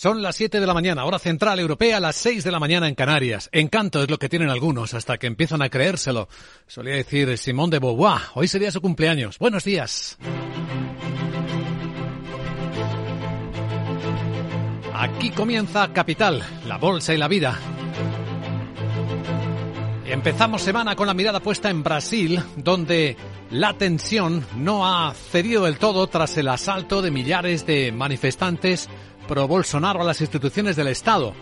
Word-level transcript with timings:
Son 0.00 0.22
las 0.22 0.36
7 0.36 0.60
de 0.60 0.66
la 0.68 0.74
mañana, 0.74 1.04
hora 1.04 1.18
central 1.18 1.58
europea, 1.58 1.98
las 1.98 2.14
6 2.14 2.44
de 2.44 2.52
la 2.52 2.60
mañana 2.60 2.86
en 2.86 2.94
Canarias. 2.94 3.48
Encanto 3.50 4.00
es 4.00 4.08
lo 4.08 4.16
que 4.16 4.28
tienen 4.28 4.48
algunos 4.48 4.94
hasta 4.94 5.18
que 5.18 5.26
empiezan 5.26 5.60
a 5.60 5.70
creérselo. 5.70 6.28
Solía 6.68 6.94
decir 6.94 7.36
Simón 7.36 7.68
de 7.70 7.80
Beauvoir. 7.80 8.20
Hoy 8.34 8.46
sería 8.46 8.70
su 8.70 8.80
cumpleaños. 8.80 9.40
Buenos 9.40 9.64
días. 9.64 10.16
Aquí 14.94 15.30
comienza 15.30 15.92
Capital, 15.92 16.44
la 16.68 16.78
bolsa 16.78 17.12
y 17.12 17.16
la 17.16 17.26
vida. 17.26 17.58
Empezamos 20.06 20.62
semana 20.62 20.94
con 20.94 21.08
la 21.08 21.14
mirada 21.14 21.40
puesta 21.40 21.70
en 21.70 21.82
Brasil, 21.82 22.40
donde 22.54 23.16
la 23.50 23.76
tensión 23.76 24.46
no 24.56 24.86
ha 24.86 25.12
cedido 25.12 25.64
del 25.64 25.78
todo 25.78 26.06
tras 26.06 26.36
el 26.38 26.46
asalto 26.46 27.02
de 27.02 27.10
millares 27.10 27.66
de 27.66 27.90
manifestantes 27.90 28.88
pro 29.28 29.46
Bolsonaro 29.46 30.00
a 30.00 30.04
las 30.04 30.20
instituciones 30.20 30.74
del 30.74 30.88
Estado. 30.88 31.34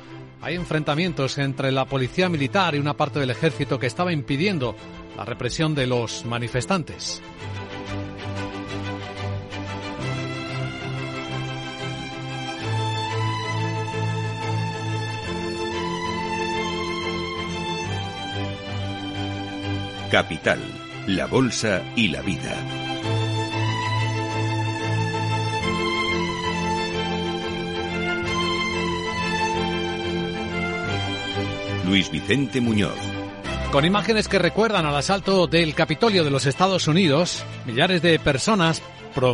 Hay 0.42 0.56
enfrentamientos 0.56 1.38
entre 1.38 1.72
la 1.72 1.86
policía 1.86 2.28
militar 2.28 2.74
y 2.74 2.78
una 2.78 2.94
parte 2.94 3.18
del 3.18 3.30
ejército 3.30 3.78
que 3.78 3.86
estaba 3.86 4.12
impidiendo 4.12 4.76
la 5.16 5.24
represión 5.24 5.74
de 5.74 5.86
los 5.86 6.26
manifestantes. 6.26 7.22
Capital, 20.10 20.60
la 21.06 21.26
Bolsa 21.26 21.82
y 21.96 22.08
la 22.08 22.22
Vida. 22.22 22.85
Luis 31.86 32.10
Vicente 32.10 32.60
Muñoz. 32.60 32.98
Con 33.70 33.84
imágenes 33.84 34.28
que 34.28 34.38
recuerdan 34.38 34.86
al 34.86 34.96
asalto 34.96 35.46
del 35.46 35.74
Capitolio 35.74 36.24
de 36.24 36.30
los 36.30 36.46
Estados 36.46 36.88
Unidos, 36.88 37.44
millares 37.64 38.02
de 38.02 38.18
personas, 38.18 38.82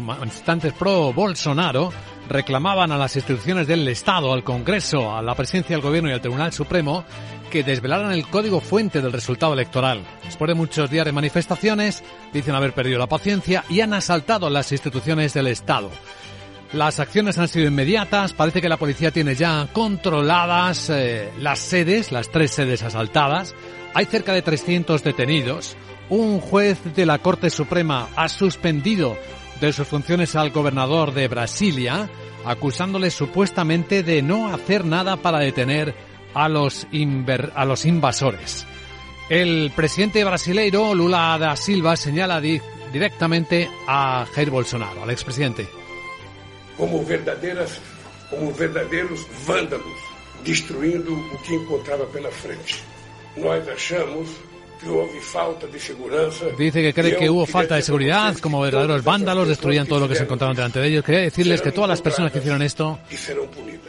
manifestantes 0.02 0.72
pro 0.72 1.12
Bolsonaro, 1.12 1.92
reclamaban 2.28 2.92
a 2.92 2.98
las 2.98 3.16
instituciones 3.16 3.66
del 3.66 3.86
Estado, 3.88 4.32
al 4.32 4.44
Congreso, 4.44 5.16
a 5.16 5.22
la 5.22 5.34
presidencia 5.34 5.76
del 5.76 5.84
Gobierno 5.84 6.10
y 6.10 6.12
al 6.12 6.20
Tribunal 6.20 6.52
Supremo 6.52 7.04
que 7.50 7.62
desvelaran 7.62 8.12
el 8.12 8.26
código 8.26 8.60
fuente 8.60 9.02
del 9.02 9.12
resultado 9.12 9.52
electoral. 9.52 10.02
Después 10.24 10.48
de 10.48 10.54
muchos 10.54 10.90
días 10.90 11.04
de 11.04 11.12
manifestaciones, 11.12 12.02
dicen 12.32 12.54
haber 12.54 12.72
perdido 12.72 12.98
la 12.98 13.06
paciencia 13.06 13.64
y 13.68 13.80
han 13.80 13.92
asaltado 13.92 14.48
las 14.48 14.72
instituciones 14.72 15.34
del 15.34 15.48
Estado. 15.48 15.90
Las 16.72 17.00
acciones 17.00 17.36
han 17.36 17.48
sido 17.48 17.66
inmediatas, 17.66 18.32
parece 18.32 18.62
que 18.62 18.68
la 18.68 18.78
policía 18.78 19.10
tiene 19.10 19.34
ya 19.34 19.68
controladas 19.74 20.88
eh, 20.88 21.30
las 21.38 21.58
sedes, 21.58 22.12
las 22.12 22.30
tres 22.30 22.50
sedes 22.52 22.82
asaltadas. 22.82 23.54
Hay 23.92 24.06
cerca 24.06 24.32
de 24.32 24.40
300 24.40 25.04
detenidos. 25.04 25.76
Un 26.08 26.40
juez 26.40 26.78
de 26.94 27.04
la 27.04 27.18
Corte 27.18 27.50
Suprema 27.50 28.08
ha 28.16 28.30
suspendido 28.30 29.18
de 29.60 29.72
sus 29.74 29.86
funciones 29.86 30.34
al 30.34 30.50
gobernador 30.50 31.12
de 31.12 31.28
Brasilia, 31.28 32.08
acusándole 32.46 33.10
supuestamente 33.10 34.02
de 34.02 34.22
no 34.22 34.52
hacer 34.52 34.86
nada 34.86 35.18
para 35.18 35.40
detener 35.40 35.94
a 36.32 36.48
los, 36.48 36.86
a 37.54 37.64
los 37.66 37.84
invasores. 37.84 38.66
El 39.28 39.72
presidente 39.76 40.24
brasileiro 40.24 40.94
Lula 40.94 41.36
da 41.38 41.54
Silva 41.54 41.96
señala 41.96 42.40
di 42.40 42.60
directamente 42.92 43.68
a 43.86 44.26
Jair 44.34 44.50
Bolsonaro, 44.50 45.02
al 45.02 45.10
expresidente. 45.10 45.81
Como 46.76 47.04
verdadeiras, 47.04 47.80
como 48.30 48.52
verdadeiros 48.52 49.26
vândalos, 49.46 49.98
destruindo 50.44 51.12
o 51.12 51.38
que 51.42 51.54
encontrava 51.54 52.06
pela 52.06 52.30
frente. 52.30 52.82
Nós 53.36 53.66
achamos 53.68 54.28
que 54.82 54.88
houve 54.88 55.20
falta 55.20 55.66
de 55.66 55.78
segurança. 55.78 56.46
Dice 56.58 56.82
que 56.82 56.92
cree 56.92 57.16
que 57.16 57.30
hubo 57.30 57.46
falta 57.46 57.76
de 57.76 57.82
seguridad, 57.82 58.36
como 58.38 58.60
verdaderos 58.60 59.04
vándalos 59.04 59.48
destruían 59.48 59.86
todo 59.86 60.00
lo 60.00 60.08
que 60.08 60.16
se 60.16 60.24
encontraban 60.24 60.56
delante 60.56 60.80
de 60.80 60.88
ellos. 60.88 61.04
Quería 61.04 61.20
decirles 61.22 61.62
que 61.62 61.70
todas 61.70 61.88
las 61.88 62.02
personas 62.02 62.32
que 62.32 62.38
hicieron 62.38 62.62
esto 62.62 62.98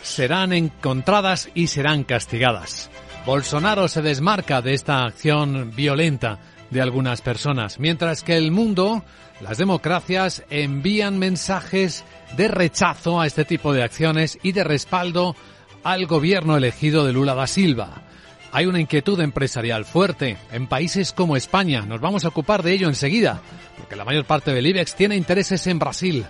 serán 0.04 0.54
encontradas 0.54 1.50
y 1.56 1.68
serán 1.68 2.04
castigadas. 2.04 2.92
Bolsonaro 3.26 3.88
se 3.88 4.02
desmarca 4.02 4.62
de 4.62 4.74
esta 4.74 5.06
acción 5.06 5.72
violenta 5.76 6.40
de 6.70 6.82
algunas 6.82 7.22
personas, 7.22 7.80
mientras 7.80 8.22
que 8.22 8.38
el 8.38 8.52
mundo, 8.52 9.04
las 9.42 9.58
democracias, 9.58 10.44
envían 10.50 11.18
mensajes 11.18 12.04
de 12.36 12.48
rechazo 12.48 13.22
a 13.22 13.28
este 13.28 13.46
tipo 13.46 13.74
de 13.74 13.84
acciones 13.84 14.40
y 14.44 14.52
de 14.52 14.64
respaldo 14.64 15.36
al 15.84 16.06
gobierno 16.06 16.58
elegido 16.58 17.06
de 17.06 17.14
Lula 17.14 17.36
da 17.36 17.48
Silva. 17.48 18.04
Hay 18.52 18.66
una 18.66 18.80
inquietud 18.80 19.20
empresarial 19.20 19.86
fuerte 19.86 20.38
en 20.52 20.68
países 20.68 21.12
como 21.12 21.36
España. 21.36 21.82
Nos 21.82 22.02
vamos 22.02 22.24
a 22.24 22.28
ocupar 22.28 22.62
de 22.64 22.74
ello 22.74 22.88
enseguida, 22.88 23.42
porque 23.78 23.96
la 23.96 24.06
mayor 24.06 24.26
parte 24.26 24.54
del 24.54 24.68
IBEX 24.68 24.96
tiene 24.96 25.16
intereses 25.16 25.66
en 25.68 25.80
Brasil. 25.80 26.26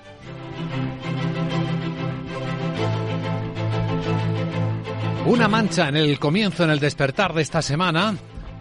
Una 5.25 5.47
mancha 5.47 5.87
en 5.87 5.97
el 5.97 6.19
comienzo, 6.19 6.63
en 6.63 6.69
el 6.69 6.79
despertar 6.79 7.33
de 7.33 7.41
esta 7.41 7.61
semana, 7.61 8.15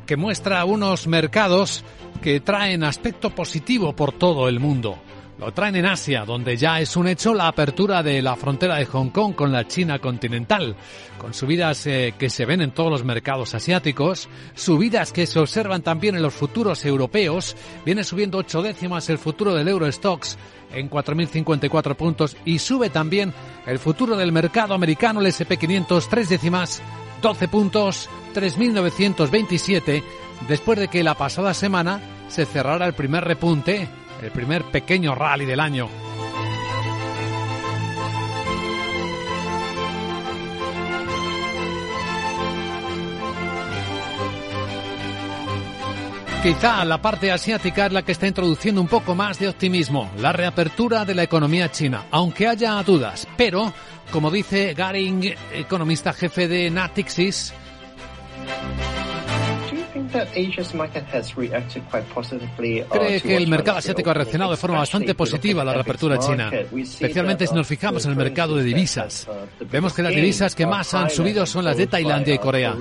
que 0.06 0.16
muestra 0.16 0.64
unos 0.64 1.06
mercados 1.06 1.84
que 2.20 2.40
traen 2.40 2.84
aspecto 2.84 3.30
positivo 3.30 3.94
por 3.94 4.12
todo 4.12 4.48
el 4.48 4.60
mundo. 4.60 4.98
Lo 5.42 5.50
traen 5.50 5.74
en 5.74 5.86
Asia, 5.86 6.24
donde 6.24 6.56
ya 6.56 6.78
es 6.78 6.96
un 6.96 7.08
hecho 7.08 7.34
la 7.34 7.48
apertura 7.48 8.00
de 8.04 8.22
la 8.22 8.36
frontera 8.36 8.76
de 8.76 8.86
Hong 8.86 9.08
Kong 9.08 9.34
con 9.34 9.50
la 9.50 9.66
China 9.66 9.98
continental, 9.98 10.76
con 11.18 11.34
subidas 11.34 11.84
eh, 11.88 12.14
que 12.16 12.30
se 12.30 12.46
ven 12.46 12.60
en 12.60 12.70
todos 12.70 12.92
los 12.92 13.02
mercados 13.02 13.52
asiáticos, 13.52 14.28
subidas 14.54 15.10
que 15.10 15.26
se 15.26 15.40
observan 15.40 15.82
también 15.82 16.14
en 16.14 16.22
los 16.22 16.32
futuros 16.32 16.84
europeos, 16.84 17.56
viene 17.84 18.04
subiendo 18.04 18.38
ocho 18.38 18.62
décimas 18.62 19.10
el 19.10 19.18
futuro 19.18 19.52
del 19.52 19.66
Eurostox 19.66 20.38
en 20.72 20.88
4.054 20.88 21.96
puntos 21.96 22.36
y 22.44 22.60
sube 22.60 22.88
también 22.88 23.34
el 23.66 23.80
futuro 23.80 24.16
del 24.16 24.30
mercado 24.30 24.74
americano, 24.74 25.18
el 25.18 25.26
SP500, 25.26 26.06
tres 26.08 26.28
décimas, 26.28 26.80
12 27.20 27.48
puntos, 27.48 28.08
3.927, 28.32 30.04
después 30.46 30.78
de 30.78 30.86
que 30.86 31.02
la 31.02 31.14
pasada 31.14 31.52
semana 31.52 32.00
se 32.28 32.46
cerrara 32.46 32.86
el 32.86 32.94
primer 32.94 33.24
repunte 33.24 33.88
el 34.22 34.30
primer 34.30 34.64
pequeño 34.64 35.14
rally 35.14 35.44
del 35.44 35.60
año. 35.60 35.88
Quizá 46.42 46.84
la 46.84 47.00
parte 47.00 47.30
asiática 47.30 47.86
es 47.86 47.92
la 47.92 48.02
que 48.02 48.10
está 48.10 48.26
introduciendo 48.26 48.80
un 48.80 48.88
poco 48.88 49.14
más 49.14 49.38
de 49.38 49.46
optimismo, 49.46 50.10
la 50.18 50.32
reapertura 50.32 51.04
de 51.04 51.14
la 51.14 51.22
economía 51.22 51.70
china, 51.70 52.06
aunque 52.10 52.48
haya 52.48 52.82
dudas. 52.82 53.28
Pero, 53.36 53.72
como 54.10 54.28
dice 54.28 54.74
Garing, 54.74 55.36
economista 55.52 56.12
jefe 56.12 56.48
de 56.48 56.68
Natixis, 56.68 57.54
Cree 62.90 63.20
que 63.20 63.36
el 63.36 63.48
mercado 63.48 63.78
asiático 63.78 64.10
ha 64.10 64.14
reaccionado 64.14 64.50
de 64.50 64.56
forma 64.56 64.78
bastante 64.78 65.14
positiva 65.14 65.62
a 65.62 65.64
la 65.64 65.74
reapertura 65.74 66.18
china, 66.18 66.50
especialmente 66.52 67.46
si 67.46 67.54
nos 67.54 67.66
fijamos 67.66 68.04
en 68.04 68.12
el 68.12 68.16
mercado 68.16 68.56
de 68.56 68.64
divisas. 68.64 69.28
Vemos 69.70 69.92
que 69.92 70.02
las 70.02 70.14
divisas 70.14 70.54
que 70.54 70.66
más 70.66 70.92
han 70.94 71.10
subido 71.10 71.46
son 71.46 71.64
las 71.64 71.76
de 71.76 71.86
Tailandia 71.86 72.34
y 72.34 72.38
Corea. 72.38 72.76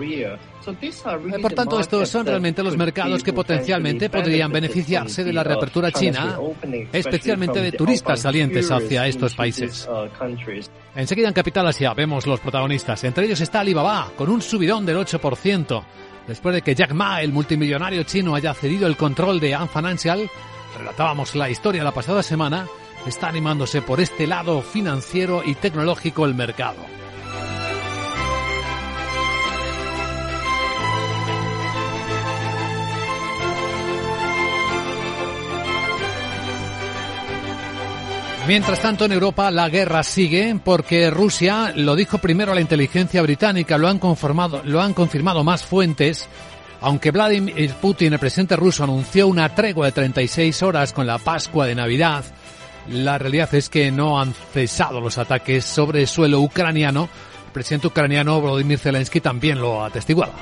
Por 1.42 1.54
tanto, 1.54 1.80
estos 1.80 2.08
son 2.10 2.26
realmente 2.26 2.62
los 2.62 2.78
mercados 2.78 3.24
que 3.24 3.34
potencialmente 3.34 4.10
podrían 4.10 4.52
beneficiarse 4.52 5.24
de 5.24 5.34
la 5.34 5.44
reapertura 5.44 5.92
china, 5.92 6.38
especialmente 6.92 7.62
de 7.62 7.72
turistas 7.72 8.22
salientes 8.22 8.70
hacia 8.70 9.08
estos 9.08 9.36
países. 9.36 9.90
Enseguida 10.96 11.28
en 11.28 11.34
Capital 11.34 11.68
Asia 11.68 11.94
vemos 11.94 12.28
los 12.28 12.40
protagonistas. 12.40 13.04
Entre 13.04 13.26
ellos 13.26 13.42
está 13.42 13.62
Alibaba, 13.62 14.12
con 14.16 14.30
un 14.30 14.42
subidón 14.42 14.86
del 14.86 14.98
8%. 14.98 15.84
Después 16.28 16.56
de 16.56 16.62
que 16.62 16.76
Jack 16.76 16.94
Ma, 16.94 17.22
el 17.22 17.34
multimillonario 17.34 18.04
chino, 18.04 18.36
haya 18.36 18.54
cedido 18.54 18.88
el 18.88 18.98
control 18.98 19.40
de 19.40 19.56
Ant 19.56 19.72
Financial, 19.72 20.30
relatábamos 20.78 21.36
la 21.36 21.50
historia 21.50 21.84
la 21.84 21.94
pasada 21.94 22.24
semana, 22.24 22.68
está 23.06 23.28
animándose 23.28 23.82
por 23.82 24.00
este 24.00 24.28
lado 24.28 24.62
financiero 24.62 25.42
y 25.46 25.56
tecnológico 25.56 26.26
el 26.26 26.36
mercado. 26.36 27.01
Mientras 38.52 38.82
tanto, 38.82 39.06
en 39.06 39.14
Europa 39.14 39.50
la 39.50 39.70
guerra 39.70 40.04
sigue 40.04 40.60
porque 40.62 41.10
Rusia 41.10 41.72
lo 41.74 41.96
dijo 41.96 42.18
primero 42.18 42.54
la 42.54 42.60
inteligencia 42.60 43.22
británica, 43.22 43.78
lo 43.78 43.88
han, 43.88 44.02
lo 44.66 44.82
han 44.82 44.94
confirmado 44.94 45.42
más 45.46 45.64
fuentes. 45.64 46.28
Aunque 46.82 47.12
Vladimir 47.12 47.74
Putin, 47.76 48.12
el 48.12 48.20
presidente 48.20 48.58
ruso, 48.58 48.84
anunció 48.84 49.30
una 49.30 49.56
tregua 49.56 49.86
de 49.86 49.94
36 49.94 50.64
horas 50.64 50.92
con 50.92 51.08
la 51.08 51.18
Pascua 51.18 51.66
de 51.66 51.76
Navidad, 51.76 52.26
la 52.90 53.18
realidad 53.18 53.56
es 53.56 53.70
que 53.70 53.90
no 53.90 54.20
han 54.20 54.34
cesado 54.34 55.00
los 55.00 55.18
ataques 55.18 55.64
sobre 55.64 56.06
suelo 56.06 56.42
ucraniano, 56.42 57.08
El 57.46 57.52
presidente 57.54 57.88
ucraniano 57.88 58.42
Volodymyr 58.42 58.80
Zelensky 58.80 59.22
también 59.22 59.62
lo 59.62 59.82
atestiguaba. 59.82 60.34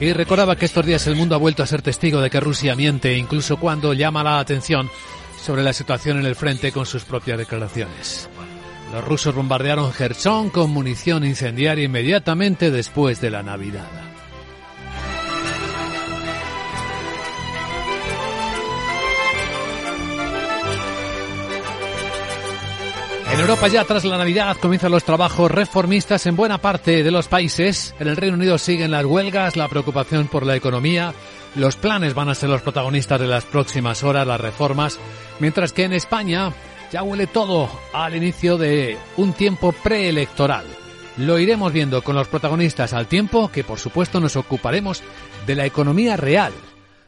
Y 0.00 0.14
recordaba 0.14 0.56
que 0.56 0.64
estos 0.64 0.86
días 0.86 1.06
el 1.06 1.14
mundo 1.14 1.34
ha 1.34 1.38
vuelto 1.38 1.62
a 1.62 1.66
ser 1.66 1.82
testigo 1.82 2.22
de 2.22 2.30
que 2.30 2.40
Rusia 2.40 2.74
miente, 2.74 3.18
incluso 3.18 3.58
cuando 3.58 3.92
llama 3.92 4.24
la 4.24 4.38
atención 4.38 4.90
sobre 5.38 5.62
la 5.62 5.74
situación 5.74 6.18
en 6.18 6.24
el 6.24 6.36
frente 6.36 6.72
con 6.72 6.86
sus 6.86 7.04
propias 7.04 7.36
declaraciones. 7.36 8.28
Los 8.94 9.04
rusos 9.04 9.34
bombardearon 9.34 9.92
Gerson 9.92 10.48
con 10.48 10.70
munición 10.70 11.24
incendiaria 11.24 11.84
inmediatamente 11.84 12.70
después 12.70 13.20
de 13.20 13.30
la 13.30 13.42
Navidad. 13.42 14.09
En 23.32 23.38
Europa 23.38 23.68
ya 23.68 23.84
tras 23.84 24.04
la 24.04 24.18
Navidad 24.18 24.56
comienzan 24.60 24.90
los 24.90 25.04
trabajos 25.04 25.50
reformistas 25.50 26.26
en 26.26 26.34
buena 26.34 26.58
parte 26.58 27.04
de 27.04 27.10
los 27.12 27.28
países. 27.28 27.94
En 28.00 28.08
el 28.08 28.16
Reino 28.16 28.36
Unido 28.36 28.58
siguen 28.58 28.90
las 28.90 29.04
huelgas, 29.04 29.56
la 29.56 29.68
preocupación 29.68 30.26
por 30.26 30.44
la 30.44 30.56
economía. 30.56 31.14
Los 31.54 31.76
planes 31.76 32.12
van 32.14 32.28
a 32.28 32.34
ser 32.34 32.48
los 32.50 32.62
protagonistas 32.62 33.20
de 33.20 33.28
las 33.28 33.44
próximas 33.44 34.02
horas, 34.02 34.26
las 34.26 34.40
reformas. 34.40 34.98
Mientras 35.38 35.72
que 35.72 35.84
en 35.84 35.92
España 35.92 36.52
ya 36.90 37.04
huele 37.04 37.28
todo 37.28 37.70
al 37.92 38.16
inicio 38.16 38.58
de 38.58 38.98
un 39.16 39.32
tiempo 39.32 39.72
preelectoral. 39.72 40.64
Lo 41.16 41.38
iremos 41.38 41.72
viendo 41.72 42.02
con 42.02 42.16
los 42.16 42.26
protagonistas 42.26 42.92
al 42.92 43.06
tiempo 43.06 43.50
que 43.52 43.62
por 43.62 43.78
supuesto 43.78 44.18
nos 44.18 44.34
ocuparemos 44.36 45.02
de 45.46 45.54
la 45.54 45.66
economía 45.66 46.16
real. 46.16 46.52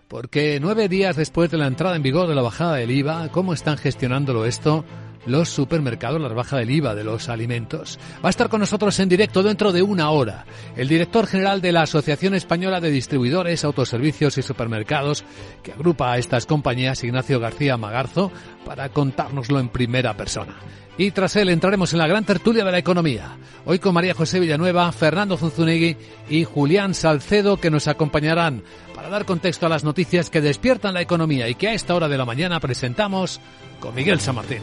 Porque 0.07 0.59
nueve 0.61 0.89
días 0.89 1.17
después 1.17 1.51
de 1.51 1.59
la 1.59 1.67
entrada 1.67 1.97
en 1.97 2.03
vigor 2.03 2.29
de 2.29 2.35
la 2.35 2.43
bajada 2.43 2.77
del 2.77 2.91
IVA, 2.91 3.29
¿cómo 3.31 3.55
están 3.55 3.77
gestionándolo 3.77 4.45
esto? 4.45 4.85
Los 5.27 5.49
supermercados, 5.49 6.21
la 6.21 6.29
baja 6.29 6.57
del 6.57 6.71
IVA 6.71 6.95
de 6.95 7.05
los 7.05 7.29
alimentos. 7.29 7.99
Va 8.25 8.29
a 8.29 8.31
estar 8.31 8.49
con 8.49 8.61
nosotros 8.61 8.99
en 9.01 9.09
directo 9.09 9.43
dentro 9.43 9.73
de 9.73 9.83
una 9.83 10.11
hora 10.11 10.45
el 10.77 10.89
director 10.89 11.27
general 11.27 11.61
de 11.61 11.73
la 11.73 11.83
Asociación 11.83 12.35
Española 12.35 12.81
de 12.81 12.91
Distribuidores, 12.91 13.65
Autoservicios 13.65 14.39
y 14.39 14.43
Supermercados, 14.43 15.25
que 15.63 15.73
agrupa 15.73 16.13
a 16.13 16.19
estas 16.19 16.47
compañías, 16.47 17.05
Ignacio 17.05 17.41
García 17.41 17.77
Magarzo, 17.77 18.33
para 18.65 18.89
contárnoslo 18.89 19.61
en 19.61 19.69
primera 19.69 20.17
persona. 20.17 20.57
Y 20.99 21.11
tras 21.11 21.37
él 21.37 21.49
entraremos 21.49 21.93
en 21.93 21.99
la 21.99 22.07
gran 22.07 22.25
tertulia 22.25 22.65
de 22.65 22.73
la 22.73 22.79
economía. 22.79 23.37
Hoy 23.65 23.79
con 23.79 23.95
María 23.95 24.15
José 24.15 24.41
Villanueva, 24.41 24.93
Fernando 24.93 25.37
Zunzunegui 25.37 25.97
y 26.29 26.45
Julián 26.45 26.95
Salcedo 26.95 27.57
que 27.57 27.71
nos 27.71 27.89
acompañarán 27.89 28.63
para 28.95 29.09
dar 29.09 29.25
contexto 29.25 29.67
a 29.67 29.69
las 29.71 29.85
noticias 29.85 30.31
que 30.31 30.41
despiertan 30.41 30.95
la 30.95 31.01
economía 31.01 31.49
y 31.49 31.55
que 31.55 31.69
a 31.69 31.75
esta 31.75 31.95
hora 31.95 32.09
de 32.09 32.19
la 32.19 32.25
mañana 32.25 32.61
presentamos 32.61 33.41
con 33.81 33.95
Miguel 33.95 34.21
San 34.21 34.35
Martín. 34.35 34.61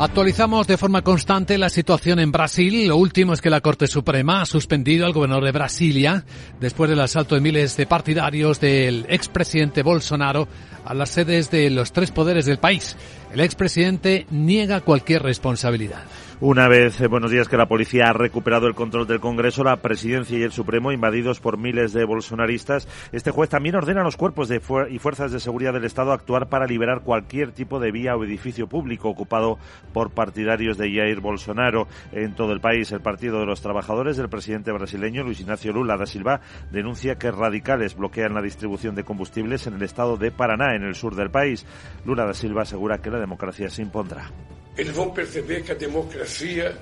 Actualizamos 0.00 0.68
de 0.68 0.76
forma 0.76 1.02
constante 1.02 1.58
la 1.58 1.68
situación 1.68 2.20
en 2.20 2.30
Brasil. 2.30 2.86
Lo 2.86 2.96
último 2.96 3.32
es 3.32 3.40
que 3.40 3.50
la 3.50 3.60
Corte 3.60 3.88
Suprema 3.88 4.40
ha 4.40 4.46
suspendido 4.46 5.04
al 5.04 5.12
gobernador 5.12 5.44
de 5.44 5.50
Brasilia 5.50 6.24
después 6.60 6.88
del 6.88 7.00
asalto 7.00 7.34
de 7.34 7.40
miles 7.40 7.76
de 7.76 7.84
partidarios 7.86 8.60
del 8.60 9.06
expresidente 9.08 9.82
Bolsonaro 9.82 10.46
a 10.84 10.94
las 10.94 11.10
sedes 11.10 11.50
de 11.50 11.68
los 11.70 11.90
tres 11.90 12.12
poderes 12.12 12.46
del 12.46 12.58
país. 12.58 12.94
El 13.32 13.40
expresidente 13.40 14.28
niega 14.30 14.82
cualquier 14.82 15.24
responsabilidad. 15.24 16.04
Una 16.40 16.68
vez, 16.68 17.00
eh, 17.00 17.08
buenos 17.08 17.32
días, 17.32 17.48
que 17.48 17.56
la 17.56 17.66
policía 17.66 18.10
ha 18.10 18.12
recuperado 18.12 18.68
el 18.68 18.76
control 18.76 19.08
del 19.08 19.18
Congreso, 19.18 19.64
la 19.64 19.82
presidencia 19.82 20.38
y 20.38 20.42
el 20.42 20.52
Supremo, 20.52 20.92
invadidos 20.92 21.40
por 21.40 21.58
miles 21.58 21.92
de 21.92 22.04
bolsonaristas, 22.04 22.86
este 23.10 23.32
juez 23.32 23.50
también 23.50 23.74
ordena 23.74 24.02
a 24.02 24.04
los 24.04 24.16
cuerpos 24.16 24.46
de 24.46 24.62
y 24.88 25.00
fuerzas 25.00 25.32
de 25.32 25.40
seguridad 25.40 25.72
del 25.72 25.84
Estado 25.84 26.12
actuar 26.12 26.48
para 26.48 26.68
liberar 26.68 27.00
cualquier 27.00 27.50
tipo 27.50 27.80
de 27.80 27.90
vía 27.90 28.14
o 28.14 28.22
edificio 28.22 28.68
público 28.68 29.08
ocupado 29.08 29.58
por 29.92 30.10
partidarios 30.10 30.78
de 30.78 30.94
Jair 30.94 31.18
Bolsonaro 31.18 31.88
en 32.12 32.36
todo 32.36 32.52
el 32.52 32.60
país. 32.60 32.92
El 32.92 33.00
Partido 33.00 33.40
de 33.40 33.46
los 33.46 33.60
Trabajadores 33.60 34.16
del 34.16 34.28
presidente 34.28 34.70
brasileño 34.70 35.24
Luis 35.24 35.40
Ignacio 35.40 35.72
Lula 35.72 35.96
da 35.96 36.06
Silva 36.06 36.40
denuncia 36.70 37.16
que 37.16 37.32
radicales 37.32 37.96
bloquean 37.96 38.34
la 38.34 38.42
distribución 38.42 38.94
de 38.94 39.02
combustibles 39.02 39.66
en 39.66 39.74
el 39.74 39.82
estado 39.82 40.16
de 40.16 40.30
Paraná, 40.30 40.76
en 40.76 40.84
el 40.84 40.94
sur 40.94 41.16
del 41.16 41.32
país. 41.32 41.66
Lula 42.04 42.26
da 42.26 42.32
Silva 42.32 42.62
asegura 42.62 42.98
que 42.98 43.10
la 43.10 43.18
democracia 43.18 43.68
se 43.70 43.82
impondrá. 43.82 44.30
Eles 44.78 44.94
vão 44.94 45.10
perceber 45.10 45.64
que 45.64 45.72
a 45.72 45.74
democracia 45.74 46.78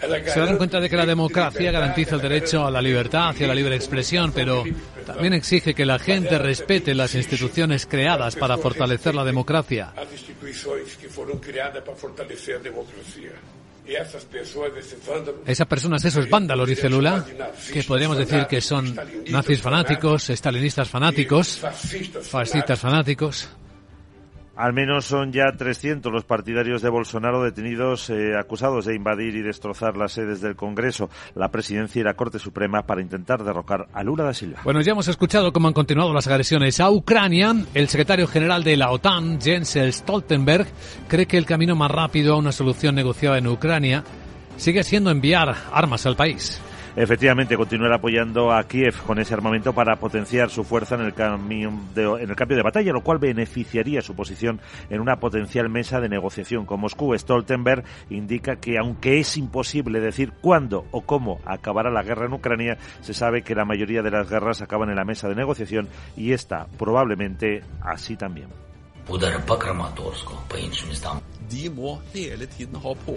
se 0.00 0.40
dan 0.40 0.56
cuenta 0.58 0.78
de 0.78 0.90
que 0.90 0.96
la 0.96 1.06
democracia 1.06 1.72
garantiza 1.72 2.16
el 2.16 2.20
derecho 2.20 2.66
a 2.66 2.70
la 2.70 2.82
libertad 2.82 3.34
y 3.38 3.44
a 3.44 3.46
la 3.46 3.54
libre 3.54 3.74
expresión, 3.76 4.30
pero 4.32 4.62
también 5.06 5.32
exige 5.32 5.74
que 5.74 5.86
la 5.86 5.98
gente 5.98 6.38
respete 6.38 6.94
las 6.94 7.14
instituciones 7.14 7.86
creadas 7.86 8.36
para 8.36 8.58
fortalecer 8.58 9.14
la 9.14 9.24
democracia. 9.24 9.92
Esas 15.46 15.66
personas, 15.66 16.04
esos 16.04 16.28
vándalos, 16.28 16.68
dice 16.68 16.90
Lula, 16.90 17.24
que 17.72 17.82
podríamos 17.84 18.18
decir 18.18 18.46
que 18.46 18.60
son 18.60 18.94
nazis 19.30 19.62
fanáticos, 19.62 20.28
estalinistas 20.28 20.90
fanáticos, 20.90 21.58
fascistas 22.22 22.78
fanáticos. 22.78 23.48
Al 24.56 24.72
menos 24.72 25.04
son 25.04 25.32
ya 25.32 25.52
300 25.56 26.10
los 26.10 26.24
partidarios 26.24 26.80
de 26.80 26.88
Bolsonaro 26.88 27.42
detenidos 27.42 28.08
eh, 28.08 28.32
acusados 28.38 28.86
de 28.86 28.94
invadir 28.94 29.36
y 29.36 29.42
destrozar 29.42 29.96
las 29.96 30.12
sedes 30.12 30.40
del 30.40 30.56
Congreso, 30.56 31.10
la 31.34 31.50
Presidencia 31.50 32.00
y 32.00 32.04
la 32.04 32.14
Corte 32.14 32.38
Suprema 32.38 32.82
para 32.82 33.02
intentar 33.02 33.44
derrocar 33.44 33.86
a 33.92 34.02
Lula 34.02 34.24
da 34.24 34.32
Silva. 34.32 34.60
Bueno, 34.64 34.80
ya 34.80 34.92
hemos 34.92 35.08
escuchado 35.08 35.52
cómo 35.52 35.68
han 35.68 35.74
continuado 35.74 36.14
las 36.14 36.26
agresiones 36.26 36.80
a 36.80 36.90
Ucrania. 36.90 37.54
El 37.74 37.88
secretario 37.88 38.26
general 38.26 38.64
de 38.64 38.78
la 38.78 38.90
OTAN, 38.90 39.40
Jens 39.40 39.76
Stoltenberg, 39.90 40.66
cree 41.06 41.26
que 41.26 41.36
el 41.36 41.44
camino 41.44 41.76
más 41.76 41.90
rápido 41.90 42.34
a 42.34 42.38
una 42.38 42.52
solución 42.52 42.94
negociada 42.94 43.36
en 43.36 43.46
Ucrania 43.48 44.04
sigue 44.56 44.82
siendo 44.84 45.10
enviar 45.10 45.54
armas 45.70 46.06
al 46.06 46.16
país 46.16 46.62
efectivamente 46.96 47.56
continuar 47.56 47.92
apoyando 47.92 48.52
a 48.52 48.64
Kiev 48.64 48.96
con 49.06 49.18
ese 49.18 49.34
armamento 49.34 49.72
para 49.74 49.96
potenciar 49.96 50.50
su 50.50 50.64
fuerza 50.64 50.94
en 50.94 51.02
el, 51.02 51.14
en 51.16 52.30
el 52.30 52.36
cambio 52.36 52.56
de 52.56 52.62
batalla, 52.62 52.92
lo 52.92 53.02
cual 53.02 53.18
beneficiaría 53.18 54.00
su 54.00 54.16
posición 54.16 54.60
en 54.90 55.00
una 55.00 55.16
potencial 55.16 55.68
mesa 55.68 56.00
de 56.00 56.08
negociación 56.08 56.64
con 56.64 56.80
Moscú. 56.80 57.16
Stoltenberg 57.16 57.84
indica 58.10 58.56
que 58.56 58.78
aunque 58.78 59.20
es 59.20 59.36
imposible 59.36 60.00
decir 60.00 60.32
cuándo 60.40 60.86
o 60.90 61.02
cómo 61.02 61.40
acabará 61.44 61.90
la 61.90 62.02
guerra 62.02 62.26
en 62.26 62.32
Ucrania, 62.32 62.78
se 63.00 63.14
sabe 63.14 63.42
que 63.42 63.54
la 63.54 63.64
mayoría 63.64 64.02
de 64.02 64.10
las 64.10 64.28
guerras 64.28 64.62
acaban 64.62 64.90
en 64.90 64.96
la 64.96 65.04
mesa 65.04 65.28
de 65.28 65.34
negociación 65.34 65.88
y 66.16 66.32
esta 66.32 66.66
probablemente 66.78 67.62
así 67.82 68.16
también. 68.16 68.65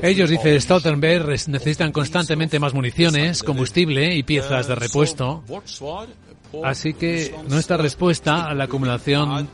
Ellos, 0.03 0.29
dice 0.29 0.59
Stoltenberg, 0.61 1.27
necesitan 1.47 1.91
constantemente 1.91 2.59
más 2.59 2.73
municiones, 2.73 3.43
combustible 3.43 4.15
y 4.15 4.23
piezas 4.23 4.67
de 4.67 4.75
repuesto. 4.75 5.43
Así 6.63 6.93
que 6.93 7.35
nuestra 7.47 7.77
respuesta 7.77 8.47
a 8.47 8.53
la 8.53 8.65
acumulación 8.65 9.47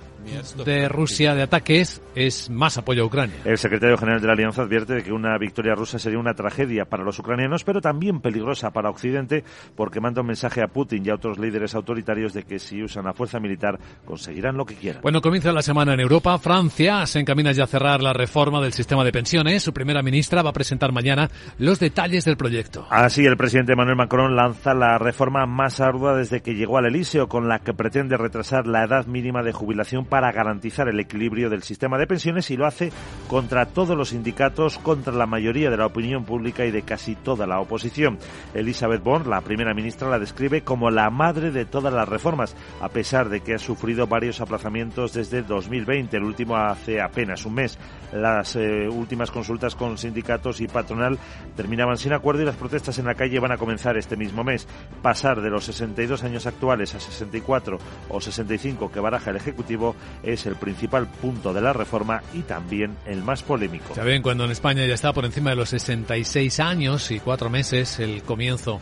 de 0.65 0.89
Rusia 0.89 1.35
de 1.35 1.43
ataques 1.43 2.01
es 2.15 2.49
más 2.49 2.77
apoyo 2.77 3.03
a 3.03 3.05
Ucrania. 3.05 3.35
El 3.45 3.57
secretario 3.57 3.97
general 3.97 4.21
de 4.21 4.27
la 4.27 4.33
Alianza 4.33 4.63
advierte 4.63 4.93
de 4.93 5.03
que 5.03 5.11
una 5.11 5.37
victoria 5.37 5.75
rusa 5.75 5.99
sería 5.99 6.19
una 6.19 6.33
tragedia 6.33 6.85
para 6.85 7.03
los 7.03 7.19
ucranianos, 7.19 7.63
pero 7.63 7.81
también 7.81 8.21
peligrosa 8.21 8.71
para 8.71 8.89
Occidente, 8.89 9.43
porque 9.75 9.99
manda 9.99 10.21
un 10.21 10.27
mensaje 10.27 10.61
a 10.61 10.67
Putin 10.67 11.05
y 11.05 11.09
a 11.09 11.15
otros 11.15 11.37
líderes 11.37 11.75
autoritarios 11.75 12.33
de 12.33 12.43
que 12.43 12.59
si 12.59 12.81
usan 12.81 13.05
la 13.05 13.13
fuerza 13.13 13.39
militar 13.39 13.79
conseguirán 14.05 14.57
lo 14.57 14.65
que 14.65 14.75
quieran. 14.75 15.01
Bueno, 15.01 15.21
comienza 15.21 15.51
la 15.51 15.61
semana 15.61 15.93
en 15.93 15.99
Europa. 15.99 16.37
Francia 16.39 17.05
se 17.05 17.19
encamina 17.19 17.51
ya 17.51 17.65
a 17.65 17.67
cerrar 17.67 18.01
la 18.01 18.13
reforma 18.13 18.61
del 18.61 18.73
sistema 18.73 19.03
de 19.03 19.11
pensiones. 19.11 19.63
Su 19.63 19.73
primera 19.73 20.01
ministra 20.01 20.41
va 20.41 20.49
a 20.49 20.53
presentar 20.53 20.91
mañana 20.91 21.29
los 21.57 21.79
detalles 21.79 22.25
del 22.25 22.37
proyecto. 22.37 22.87
Así, 22.89 23.25
el 23.25 23.37
presidente 23.37 23.73
Emmanuel 23.73 23.97
Macron 23.97 24.35
lanza 24.35 24.73
la 24.73 24.97
reforma 24.97 25.45
más 25.45 25.81
ardua 25.81 26.15
desde 26.15 26.41
que 26.41 26.55
llegó 26.55 26.77
al 26.77 26.85
Elíseo, 26.85 27.27
con 27.27 27.47
la 27.47 27.59
que 27.59 27.73
pretende 27.73 28.17
retrasar 28.17 28.67
la 28.67 28.83
edad 28.83 29.05
mínima 29.05 29.43
de 29.43 29.51
jubilación 29.51 30.05
para 30.05 30.14
garantizar 30.31 30.87
el 30.87 30.99
equilibrio 30.99 31.49
del 31.49 31.63
sistema 31.63 31.97
de 31.97 32.07
pensiones 32.07 32.51
y 32.51 32.57
lo 32.57 32.65
hace 32.65 32.91
contra 33.27 33.65
todos 33.65 33.97
los 33.97 34.09
sindicatos, 34.09 34.77
contra 34.77 35.13
la 35.13 35.25
mayoría 35.25 35.69
de 35.69 35.77
la 35.77 35.85
opinión 35.85 36.25
pública 36.25 36.65
y 36.65 36.71
de 36.71 36.83
casi 36.83 37.15
toda 37.15 37.47
la 37.47 37.59
oposición. 37.59 38.17
Elizabeth 38.53 39.03
Borne, 39.03 39.29
la 39.29 39.41
primera 39.41 39.73
ministra, 39.73 40.09
la 40.09 40.19
describe 40.19 40.61
como 40.61 40.91
la 40.91 41.09
madre 41.09 41.51
de 41.51 41.65
todas 41.65 41.93
las 41.93 42.07
reformas, 42.07 42.55
a 42.81 42.89
pesar 42.89 43.29
de 43.29 43.41
que 43.41 43.55
ha 43.55 43.59
sufrido 43.59 44.07
varios 44.07 44.41
aplazamientos 44.41 45.13
desde 45.13 45.41
2020, 45.41 46.17
el 46.17 46.23
último 46.23 46.55
hace 46.55 47.01
apenas 47.01 47.45
un 47.45 47.55
mes. 47.55 47.77
Las 48.13 48.55
eh, 48.55 48.87
últimas 48.87 49.31
consultas 49.31 49.75
con 49.75 49.97
sindicatos 49.97 50.61
y 50.61 50.67
patronal 50.67 51.17
terminaban 51.55 51.97
sin 51.97 52.13
acuerdo 52.13 52.41
y 52.41 52.45
las 52.45 52.55
protestas 52.55 52.97
en 52.99 53.05
la 53.05 53.15
calle 53.15 53.39
van 53.39 53.51
a 53.51 53.57
comenzar 53.57 53.97
este 53.97 54.15
mismo 54.15 54.43
mes. 54.43 54.67
Pasar 55.01 55.41
de 55.41 55.49
los 55.49 55.65
62 55.65 56.23
años 56.23 56.45
actuales 56.45 56.95
a 56.95 56.99
64 56.99 57.77
o 58.09 58.21
65 58.21 58.91
que 58.91 58.99
baraja 58.99 59.31
el 59.31 59.37
Ejecutivo 59.37 59.95
es 60.23 60.45
el 60.45 60.55
principal 60.55 61.07
punto 61.07 61.53
de 61.53 61.61
la 61.61 61.73
reforma 61.73 62.21
y 62.33 62.41
también 62.41 62.97
el 63.05 63.21
más 63.23 63.43
polémico. 63.43 63.93
ven 64.03 64.21
cuando 64.21 64.45
en 64.45 64.51
España 64.51 64.85
ya 64.85 64.93
está 64.93 65.13
por 65.13 65.25
encima 65.25 65.51
de 65.51 65.55
los 65.55 65.69
66 65.69 66.59
años 66.59 67.11
y 67.11 67.19
cuatro 67.19 67.49
meses 67.49 67.99
el 67.99 68.23
comienzo 68.23 68.81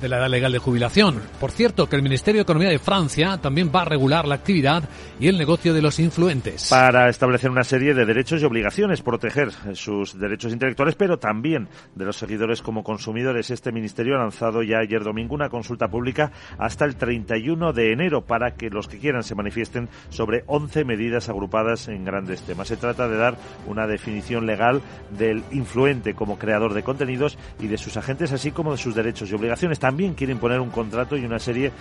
de 0.00 0.08
la 0.08 0.18
edad 0.18 0.28
legal 0.28 0.52
de 0.52 0.58
jubilación. 0.58 1.20
Por 1.38 1.50
cierto, 1.50 1.88
que 1.88 1.96
el 1.96 2.02
Ministerio 2.02 2.40
de 2.40 2.42
Economía 2.42 2.70
de 2.70 2.78
Francia 2.78 3.38
también 3.38 3.70
va 3.74 3.82
a 3.82 3.84
regular 3.84 4.26
la 4.26 4.36
actividad 4.36 4.88
y 5.18 5.28
el 5.28 5.38
negocio 5.38 5.74
de 5.74 5.82
los 5.82 5.98
influentes. 5.98 6.68
Para 6.70 7.08
establecer 7.08 7.50
una 7.50 7.64
serie 7.64 7.94
de 7.94 8.04
derechos 8.04 8.42
y 8.42 8.44
obligaciones, 8.44 9.02
proteger 9.02 9.50
sus 9.74 10.18
derechos 10.18 10.52
intelectuales, 10.52 10.94
pero 10.94 11.18
también 11.18 11.68
de 11.94 12.04
los 12.04 12.16
seguidores 12.16 12.62
como 12.62 12.84
consumidores. 12.84 13.50
Este 13.50 13.72
ministerio 13.72 14.16
ha 14.16 14.22
lanzado 14.22 14.62
ya 14.62 14.78
ayer 14.78 15.02
domingo 15.02 15.34
una 15.34 15.48
consulta 15.48 15.88
pública 15.88 16.32
hasta 16.58 16.84
el 16.84 16.96
31 16.96 17.72
de 17.72 17.92
enero 17.92 18.24
para 18.24 18.54
que 18.54 18.70
los 18.70 18.88
que 18.88 18.98
quieran 18.98 19.22
se 19.22 19.34
manifiesten 19.34 19.88
sobre 20.10 20.44
11 20.46 20.84
medidas 20.84 21.28
agrupadas 21.28 21.88
en 21.88 22.04
grandes 22.04 22.42
temas. 22.42 22.68
Se 22.68 22.76
trata 22.76 23.08
de 23.08 23.16
dar 23.16 23.36
una 23.66 23.86
definición 23.86 24.46
legal 24.46 24.80
del 25.10 25.42
influente 25.50 26.14
como 26.14 26.38
creador 26.38 26.74
de 26.74 26.82
contenidos 26.82 27.38
y 27.58 27.66
de 27.66 27.78
sus 27.78 27.96
agentes, 27.96 28.32
así 28.32 28.52
como 28.52 28.72
de 28.72 28.78
sus 28.78 28.94
derechos 28.94 29.30
y 29.30 29.34
obligaciones 29.34 29.78
también 29.80 30.14
quieren 30.14 30.38
poner 30.38 30.60
un 30.60 30.70
contrato 30.70 31.16
y 31.16 31.24
una 31.24 31.40
serie 31.40 31.72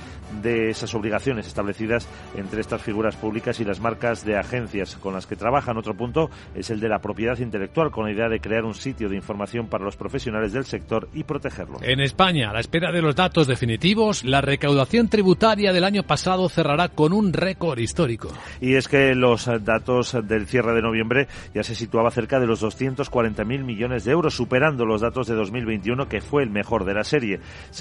de 0.42 0.70
esas 0.70 0.96
obligaciones 0.96 1.46
establecidas 1.46 2.08
entre 2.36 2.62
estas 2.62 2.82
figuras 2.82 3.16
públicas 3.16 3.60
y 3.60 3.66
las 3.66 3.80
marcas 3.80 4.26
de 4.26 4.38
agencias 4.38 4.96
con 4.96 5.14
las 5.14 5.28
que 5.28 5.36
trabajan. 5.36 5.78
Otro 5.78 5.96
punto 5.96 6.30
es 6.56 6.70
el 6.70 6.80
de 6.80 6.90
la 6.90 7.00
propiedad 7.00 7.38
intelectual, 7.38 7.92
con 7.92 8.06
la 8.06 8.12
idea 8.12 8.30
de 8.30 8.40
crear 8.40 8.64
un 8.64 8.74
sitio 8.74 9.10
de 9.10 9.16
información 9.16 9.68
para 9.68 9.84
los 9.84 9.96
profesionales 9.96 10.54
del 10.54 10.66
sector 10.66 11.10
y 11.14 11.24
protegerlo. 11.24 11.78
En 11.82 12.00
España, 12.00 12.50
a 12.50 12.54
la 12.54 12.60
espera 12.60 12.92
de 12.92 13.02
los 13.02 13.16
datos 13.16 13.48
definitivos, 13.48 14.24
la 14.24 14.42
recaudación 14.42 15.10
tributaria 15.10 15.74
del 15.74 15.84
año 15.84 16.04
pasado 16.04 16.48
cerrará 16.50 16.90
con 16.90 17.14
un 17.14 17.34
récord 17.34 17.80
histórico. 17.80 18.30
Y 18.62 18.76
es 18.76 18.88
que 18.88 19.14
los 19.16 19.50
datos 19.64 20.18
del 20.24 20.48
cierre 20.48 20.74
de 20.74 20.82
noviembre 20.82 21.28
ya 21.54 21.64
se 21.64 21.76
situaba 21.76 22.12
cerca 22.12 22.40
de 22.40 22.48
los 22.48 22.64
240.000 22.64 23.64
millones 23.64 24.06
de 24.06 24.12
euros, 24.12 24.36
superando 24.36 24.86
los 24.86 25.02
datos 25.02 25.28
de 25.28 25.36
2021, 25.36 26.08
que 26.08 26.22
fue 26.22 26.44
el 26.44 26.50
mejor 26.50 26.86
de 26.86 26.94
la 26.94 27.04
serie. 27.04 27.40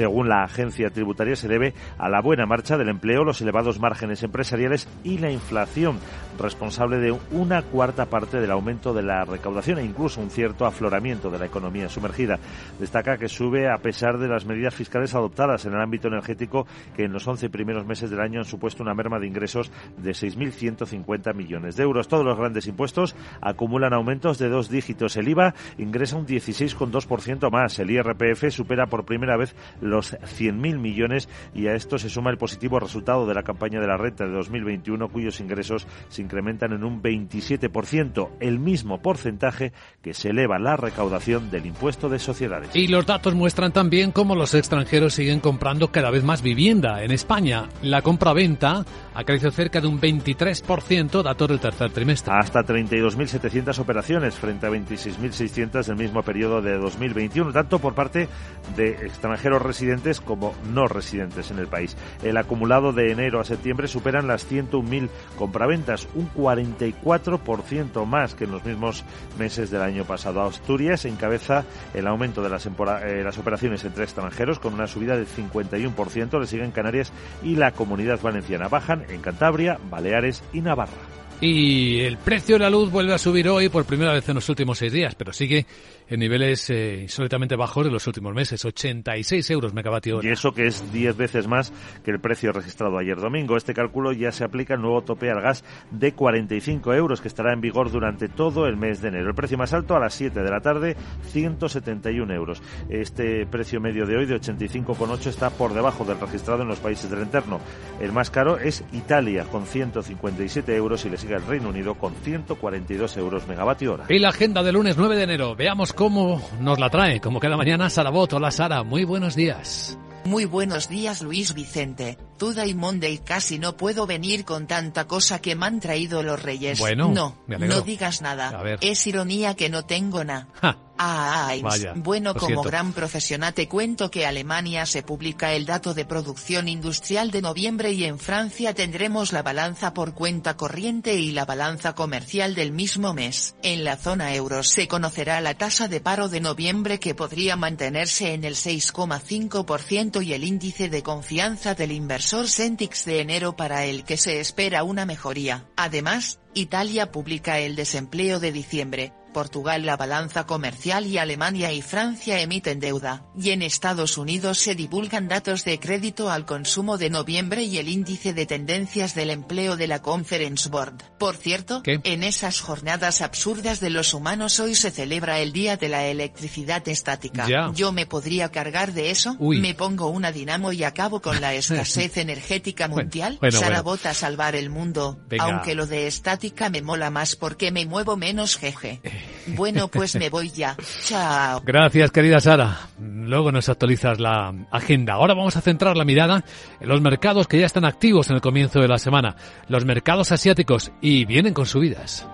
Según 0.08 0.30
la 0.30 0.42
agencia 0.42 0.88
tributaria, 0.88 1.36
se 1.36 1.48
debe 1.48 1.74
a 1.98 2.08
la 2.08 2.22
buena 2.22 2.46
marcha 2.46 2.78
del 2.78 2.88
empleo, 2.88 3.24
los 3.24 3.42
elevados 3.42 3.78
márgenes 3.78 4.22
empresariales 4.22 4.88
y 5.04 5.18
la 5.18 5.30
inflación, 5.30 5.98
responsable 6.38 6.98
de 6.98 7.16
una 7.32 7.62
cuarta 7.62 8.06
parte 8.06 8.40
del 8.40 8.50
aumento 8.50 8.94
de 8.94 9.02
la 9.02 9.24
recaudación 9.24 9.78
e 9.78 9.84
incluso 9.84 10.20
un 10.20 10.30
cierto 10.30 10.66
afloramiento 10.66 11.30
de 11.30 11.38
la 11.38 11.46
economía 11.46 11.88
sumergida. 11.88 12.38
Destaca 12.78 13.18
que 13.18 13.28
sube 13.28 13.70
a 13.70 13.78
pesar 13.78 14.18
de 14.18 14.28
las 14.28 14.44
medidas 14.44 14.74
fiscales 14.74 15.14
adoptadas 15.14 15.64
en 15.66 15.74
el 15.74 15.80
ámbito 15.80 16.08
energético, 16.08 16.66
que 16.96 17.04
en 17.04 17.12
los 17.12 17.26
11 17.26 17.50
primeros 17.50 17.86
meses 17.86 18.10
del 18.10 18.20
año 18.20 18.40
han 18.40 18.44
supuesto 18.44 18.82
una 18.82 18.94
merma 18.94 19.18
de 19.18 19.26
ingresos 19.26 19.70
de 19.96 20.12
6.150 20.12 21.34
millones 21.34 21.76
de 21.76 21.82
euros. 21.82 22.08
Todos 22.08 22.24
los 22.24 22.36
grandes 22.36 22.66
impuestos 22.66 23.16
acumulan 23.40 23.92
aumentos 23.92 24.38
de 24.38 24.48
dos 24.48 24.68
dígitos. 24.68 25.16
El 25.16 25.28
IVA 25.28 25.54
ingresa 25.78 26.16
un 26.16 26.26
16,2% 26.26 27.50
más. 27.50 27.78
El 27.78 27.90
IRPF 27.90 28.50
supera 28.50 28.86
por 28.86 29.04
primera 29.04 29.36
vez 29.36 29.54
los 29.80 30.14
100.000 30.14 30.78
millones 30.78 31.28
y 31.54 31.66
a 31.66 31.74
esto 31.74 31.98
se 31.98 32.08
suma 32.08 32.30
el 32.30 32.38
positivo 32.38 32.80
resultado 32.80 33.26
de 33.26 33.34
la 33.34 33.42
campaña 33.42 33.80
de 33.80 33.86
la 33.86 33.96
renta 33.96 34.24
de 34.24 34.32
2021 34.32 35.08
cuyos 35.08 35.40
ingresos 35.40 35.86
se 36.08 36.22
incrementan 36.28 36.72
en 36.72 36.84
un 36.84 37.02
27%, 37.02 38.28
el 38.40 38.58
mismo 38.58 39.00
porcentaje 39.00 39.72
que 40.02 40.12
se 40.12 40.28
eleva 40.28 40.58
la 40.58 40.76
recaudación 40.76 41.50
del 41.50 41.64
impuesto 41.64 42.10
de 42.10 42.18
sociedades. 42.18 42.70
Y 42.74 42.86
los 42.86 43.06
datos 43.06 43.34
muestran 43.34 43.72
también 43.72 44.12
cómo 44.12 44.34
los 44.34 44.52
extranjeros 44.52 45.14
siguen 45.14 45.40
comprando 45.40 45.90
cada 45.90 46.10
vez 46.10 46.24
más 46.24 46.42
vivienda. 46.42 47.02
En 47.02 47.12
España, 47.12 47.68
la 47.80 48.02
compra-venta 48.02 48.84
ha 49.14 49.24
crecido 49.24 49.50
cerca 49.50 49.80
de 49.80 49.88
un 49.88 49.98
23%, 49.98 51.22
datos 51.22 51.48
del 51.48 51.60
tercer 51.60 51.90
trimestre. 51.92 52.34
Hasta 52.36 52.60
32.700 52.60 53.78
operaciones 53.78 54.34
frente 54.34 54.66
a 54.66 54.70
26.600 54.70 55.86
del 55.86 55.96
mismo 55.96 56.22
periodo 56.22 56.60
de 56.60 56.76
2021, 56.76 57.52
tanto 57.52 57.78
por 57.78 57.94
parte 57.94 58.28
de 58.76 58.90
extranjeros 58.90 59.62
residentes 59.62 60.20
como 60.20 60.52
no 60.72 60.86
residentes 60.88 61.50
en 61.50 61.58
el 61.58 61.68
país. 61.68 61.96
El 62.22 62.36
acumulado 62.36 62.92
de 62.92 63.12
enero 63.12 63.40
a 63.40 63.44
septiembre 63.44 63.88
superan 63.88 64.26
las 64.26 64.50
101.000 64.50 65.08
compraventas, 65.38 66.08
un 66.18 66.30
44% 66.34 68.04
más 68.04 68.34
que 68.34 68.44
en 68.44 68.50
los 68.50 68.64
mismos 68.64 69.04
meses 69.38 69.70
del 69.70 69.82
año 69.82 70.04
pasado. 70.04 70.42
Asturias 70.42 71.04
encabeza 71.04 71.64
el 71.94 72.06
aumento 72.06 72.42
de 72.42 72.50
las, 72.50 72.66
eh, 72.66 73.22
las 73.24 73.38
operaciones 73.38 73.84
entre 73.84 74.04
extranjeros 74.04 74.58
con 74.58 74.74
una 74.74 74.86
subida 74.86 75.16
del 75.16 75.26
51%, 75.26 76.40
le 76.40 76.46
siguen 76.46 76.72
Canarias 76.72 77.12
y 77.42 77.56
la 77.56 77.72
Comunidad 77.72 78.20
Valenciana. 78.20 78.68
Bajan 78.68 79.04
en 79.08 79.20
Cantabria, 79.20 79.78
Baleares 79.90 80.42
y 80.52 80.60
Navarra. 80.60 80.92
Y 81.40 82.00
el 82.00 82.16
precio 82.16 82.56
de 82.56 82.60
la 82.60 82.70
luz 82.70 82.90
vuelve 82.90 83.14
a 83.14 83.18
subir 83.18 83.48
hoy 83.48 83.68
por 83.68 83.84
primera 83.84 84.12
vez 84.12 84.28
en 84.28 84.34
los 84.34 84.48
últimos 84.48 84.78
seis 84.78 84.92
días, 84.92 85.14
pero 85.14 85.32
sigue 85.32 85.66
en 86.08 86.20
niveles 86.20 86.70
eh, 86.70 87.00
insólitamente 87.02 87.56
bajos 87.56 87.84
de 87.84 87.90
los 87.90 88.06
últimos 88.06 88.34
meses, 88.34 88.64
86 88.64 89.50
euros 89.50 89.74
megavatio 89.74 90.18
hora. 90.18 90.28
Y 90.28 90.32
eso 90.32 90.52
que 90.52 90.66
es 90.66 90.90
10 90.92 91.16
veces 91.16 91.46
más 91.46 91.72
que 92.04 92.10
el 92.10 92.20
precio 92.20 92.52
registrado 92.52 92.98
ayer 92.98 93.16
domingo. 93.16 93.56
Este 93.56 93.74
cálculo 93.74 94.12
ya 94.12 94.32
se 94.32 94.44
aplica 94.44 94.74
el 94.74 94.80
nuevo 94.80 95.02
tope 95.02 95.30
al 95.30 95.40
gas 95.40 95.64
de 95.90 96.12
45 96.12 96.94
euros 96.94 97.20
que 97.20 97.28
estará 97.28 97.52
en 97.52 97.60
vigor 97.60 97.90
durante 97.90 98.28
todo 98.28 98.66
el 98.66 98.76
mes 98.76 99.02
de 99.02 99.08
enero. 99.08 99.28
El 99.28 99.34
precio 99.34 99.58
más 99.58 99.72
alto 99.72 99.96
a 99.96 100.00
las 100.00 100.14
7 100.14 100.40
de 100.40 100.50
la 100.50 100.60
tarde, 100.60 100.96
171 101.26 102.32
euros. 102.32 102.62
Este 102.88 103.46
precio 103.46 103.80
medio 103.80 104.06
de 104.06 104.16
hoy 104.16 104.26
de 104.26 104.36
85,8 104.40 105.26
está 105.26 105.50
por 105.50 105.74
debajo 105.74 106.04
del 106.04 106.20
registrado 106.20 106.62
en 106.62 106.68
los 106.68 106.78
países 106.78 107.10
del 107.10 107.20
entorno. 107.20 107.60
El 108.00 108.12
más 108.12 108.30
caro 108.30 108.58
es 108.58 108.84
Italia 108.92 109.44
con 109.44 109.66
157 109.66 110.74
euros 110.74 111.04
y 111.04 111.10
le 111.10 111.18
sigue 111.18 111.34
el 111.34 111.46
Reino 111.46 111.68
Unido 111.68 111.94
con 111.94 112.14
142 112.14 113.16
euros 113.18 113.46
megavatio 113.46 113.94
hora. 113.94 114.06
Y 114.08 114.18
la 114.18 114.30
agenda 114.30 114.62
del 114.62 114.74
lunes 114.74 114.96
9 114.96 115.16
de 115.16 115.22
enero. 115.22 115.54
Veamos 115.54 115.92
cómo 115.98 116.40
nos 116.60 116.78
la 116.78 116.90
trae, 116.90 117.20
como 117.20 117.40
cada 117.40 117.56
mañana, 117.56 117.90
Sara 117.90 118.10
Bot. 118.10 118.32
Hola 118.32 118.52
Sara, 118.52 118.84
muy 118.84 119.02
buenos 119.02 119.34
días. 119.34 119.98
Muy 120.24 120.44
buenos 120.44 120.88
días 120.88 121.22
Luis 121.22 121.54
Vicente. 121.54 122.16
Toda 122.36 122.66
y 122.66 122.74
Monday 122.74 123.18
casi 123.18 123.58
no 123.58 123.76
puedo 123.76 124.06
venir 124.06 124.44
con 124.44 124.68
tanta 124.68 125.08
cosa 125.08 125.40
que 125.40 125.56
me 125.56 125.66
han 125.66 125.80
traído 125.80 126.22
los 126.22 126.40
reyes. 126.40 126.78
Bueno, 126.78 127.08
no, 127.08 127.36
no 127.48 127.80
digas 127.80 128.22
nada. 128.22 128.62
Es 128.80 129.08
ironía 129.08 129.54
que 129.54 129.70
no 129.70 129.86
tengo 129.86 130.22
nada. 130.22 130.78
Ah, 130.98 131.54
bueno, 131.96 132.34
como 132.34 132.62
gran 132.62 132.92
profesional 132.92 133.54
te 133.54 133.68
cuento 133.68 134.10
que 134.10 134.26
Alemania 134.26 134.84
se 134.84 135.02
publica 135.02 135.52
el 135.52 135.64
dato 135.64 135.94
de 135.94 136.04
producción 136.04 136.68
industrial 136.68 137.30
de 137.30 137.40
noviembre 137.40 137.92
y 137.92 138.04
en 138.04 138.18
Francia 138.18 138.74
tendremos 138.74 139.32
la 139.32 139.42
balanza 139.42 139.94
por 139.94 140.14
cuenta 140.14 140.56
corriente 140.56 141.14
y 141.14 141.30
la 141.30 141.44
balanza 141.44 141.94
comercial 141.94 142.54
del 142.54 142.72
mismo 142.72 143.14
mes. 143.14 143.54
En 143.62 143.84
la 143.84 143.96
zona 143.96 144.34
euro 144.34 144.62
se 144.62 144.88
conocerá 144.88 145.40
la 145.40 145.54
tasa 145.54 145.86
de 145.86 146.00
paro 146.00 146.28
de 146.28 146.40
noviembre 146.40 146.98
que 146.98 147.14
podría 147.14 147.56
mantenerse 147.56 148.34
en 148.34 148.42
el 148.44 148.56
6,5% 148.56 150.24
y 150.24 150.32
el 150.32 150.44
índice 150.44 150.88
de 150.88 151.02
confianza 151.02 151.74
del 151.74 151.92
inversor 151.92 152.48
Centix 152.48 153.04
de 153.04 153.20
enero 153.20 153.56
para 153.56 153.84
el 153.84 154.04
que 154.04 154.16
se 154.16 154.40
espera 154.40 154.82
una 154.82 155.06
mejoría. 155.06 155.66
Además, 155.76 156.40
Italia 156.54 157.12
publica 157.12 157.58
el 157.58 157.76
desempleo 157.76 158.40
de 158.40 158.52
diciembre, 158.52 159.12
Portugal 159.38 159.86
la 159.86 159.96
balanza 159.96 160.46
comercial 160.46 161.06
y 161.06 161.16
Alemania 161.16 161.70
y 161.70 161.80
Francia 161.80 162.40
emiten 162.40 162.80
deuda, 162.80 163.22
y 163.40 163.50
en 163.50 163.62
Estados 163.62 164.18
Unidos 164.18 164.58
se 164.58 164.74
divulgan 164.74 165.28
datos 165.28 165.64
de 165.64 165.78
crédito 165.78 166.28
al 166.28 166.44
consumo 166.44 166.98
de 166.98 167.08
noviembre 167.08 167.62
y 167.62 167.78
el 167.78 167.88
índice 167.88 168.34
de 168.34 168.46
tendencias 168.46 169.14
del 169.14 169.30
empleo 169.30 169.76
de 169.76 169.86
la 169.86 170.02
Conference 170.02 170.68
Board. 170.68 170.94
Por 171.20 171.36
cierto, 171.36 171.82
en 171.84 172.24
esas 172.24 172.60
jornadas 172.60 173.20
absurdas 173.20 173.78
de 173.78 173.90
los 173.90 174.12
humanos 174.12 174.58
hoy 174.58 174.74
se 174.74 174.90
celebra 174.90 175.38
el 175.38 175.52
Día 175.52 175.76
de 175.76 175.88
la 175.88 176.06
Electricidad 176.06 176.88
Estática. 176.88 177.46
Yo 177.74 177.92
me 177.92 178.06
podría 178.06 178.50
cargar 178.50 178.92
de 178.92 179.12
eso, 179.12 179.36
me 179.38 179.74
pongo 179.74 180.08
una 180.08 180.32
dinamo 180.32 180.72
y 180.72 180.82
acabo 180.82 181.22
con 181.22 181.40
la 181.40 181.54
escasez 181.62 182.16
energética 182.16 182.88
mundial. 182.88 183.38
Sara 183.52 183.82
Bota 183.82 184.14
salvar 184.14 184.56
el 184.56 184.68
mundo, 184.68 185.20
aunque 185.38 185.76
lo 185.76 185.86
de 185.86 186.08
estática 186.08 186.70
me 186.70 186.82
mola 186.82 187.10
más 187.10 187.36
porque 187.36 187.70
me 187.70 187.86
muevo 187.86 188.16
menos 188.16 188.56
jeje. 188.56 189.00
Bueno, 189.48 189.88
pues 189.88 190.14
me 190.16 190.28
voy 190.28 190.50
ya. 190.50 190.76
Chao. 191.02 191.62
Gracias, 191.64 192.10
querida 192.10 192.40
Sara. 192.40 192.88
Luego 192.98 193.52
nos 193.52 193.68
actualizas 193.68 194.20
la 194.20 194.54
agenda. 194.70 195.14
Ahora 195.14 195.34
vamos 195.34 195.56
a 195.56 195.60
centrar 195.60 195.96
la 195.96 196.04
mirada 196.04 196.44
en 196.80 196.88
los 196.88 197.00
mercados 197.00 197.46
que 197.46 197.58
ya 197.58 197.66
están 197.66 197.84
activos 197.84 198.30
en 198.30 198.36
el 198.36 198.42
comienzo 198.42 198.80
de 198.80 198.88
la 198.88 198.98
semana. 198.98 199.36
Los 199.68 199.84
mercados 199.84 200.32
asiáticos 200.32 200.92
y 201.00 201.24
vienen 201.24 201.54
con 201.54 201.66
subidas. 201.66 202.26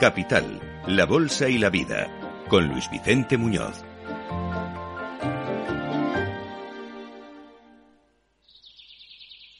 Capital, 0.00 0.60
la 0.86 1.06
bolsa 1.06 1.48
y 1.48 1.58
la 1.58 1.70
vida. 1.70 2.08
Con 2.48 2.68
Luis 2.68 2.88
Vicente 2.90 3.36
Muñoz. 3.36 3.87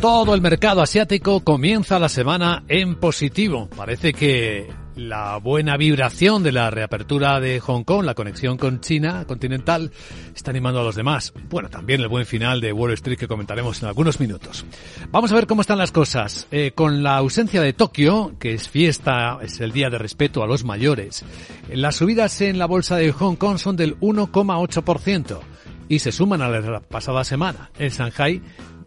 Todo 0.00 0.34
el 0.34 0.40
mercado 0.40 0.82
asiático 0.82 1.40
comienza 1.40 1.98
la 1.98 2.08
semana 2.08 2.64
en 2.68 2.96
positivo. 2.96 3.68
Parece 3.76 4.12
que 4.12 4.68
la 4.96 5.38
buena 5.38 5.76
vibración 5.76 6.42
de 6.42 6.52
la 6.52 6.70
reapertura 6.70 7.40
de 7.40 7.60
Hong 7.60 7.84
Kong, 7.84 8.04
la 8.04 8.14
conexión 8.14 8.58
con 8.58 8.80
China 8.80 9.24
continental, 9.26 9.90
está 10.34 10.50
animando 10.50 10.80
a 10.80 10.84
los 10.84 10.96
demás. 10.96 11.32
Bueno, 11.48 11.70
también 11.70 12.00
el 12.00 12.08
buen 12.08 12.26
final 12.26 12.60
de 12.60 12.72
Wall 12.72 12.92
Street 12.92 13.18
que 13.18 13.28
comentaremos 13.28 13.80
en 13.82 13.88
algunos 13.88 14.20
minutos. 14.20 14.66
Vamos 15.10 15.32
a 15.32 15.34
ver 15.34 15.46
cómo 15.46 15.62
están 15.62 15.78
las 15.78 15.92
cosas. 15.92 16.46
Eh, 16.50 16.72
con 16.74 17.02
la 17.02 17.16
ausencia 17.16 17.62
de 17.62 17.72
Tokio, 17.72 18.34
que 18.38 18.54
es 18.54 18.68
fiesta, 18.68 19.38
es 19.40 19.60
el 19.60 19.72
día 19.72 19.88
de 19.88 19.98
respeto 19.98 20.42
a 20.42 20.46
los 20.46 20.64
mayores, 20.64 21.24
las 21.72 21.96
subidas 21.96 22.40
en 22.40 22.58
la 22.58 22.66
bolsa 22.66 22.96
de 22.96 23.12
Hong 23.12 23.36
Kong 23.36 23.58
son 23.58 23.76
del 23.76 23.98
1,8% 24.00 25.40
y 25.88 25.98
se 25.98 26.12
suman 26.12 26.42
a 26.42 26.48
la 26.48 26.80
pasada 26.80 27.24
semana. 27.24 27.70
En 27.78 27.90
Shanghai 27.90 28.42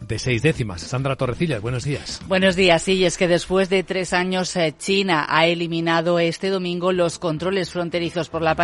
de 0.07 0.19
seis 0.19 0.41
décimas. 0.41 0.81
Sandra 0.81 1.15
Torrecillas, 1.15 1.61
buenos 1.61 1.83
días. 1.83 2.21
Buenos 2.27 2.55
días, 2.55 2.81
sí, 2.81 3.05
es 3.05 3.17
que 3.17 3.27
después 3.27 3.69
de 3.69 3.83
tres 3.83 4.13
años 4.13 4.55
eh, 4.55 4.73
China 4.77 5.25
ha 5.27 5.47
eliminado 5.47 6.19
este 6.19 6.49
domingo 6.49 6.91
los 6.91 7.19
controles 7.19 7.71
fronterizos 7.71 8.29
por 8.29 8.41
la, 8.41 8.55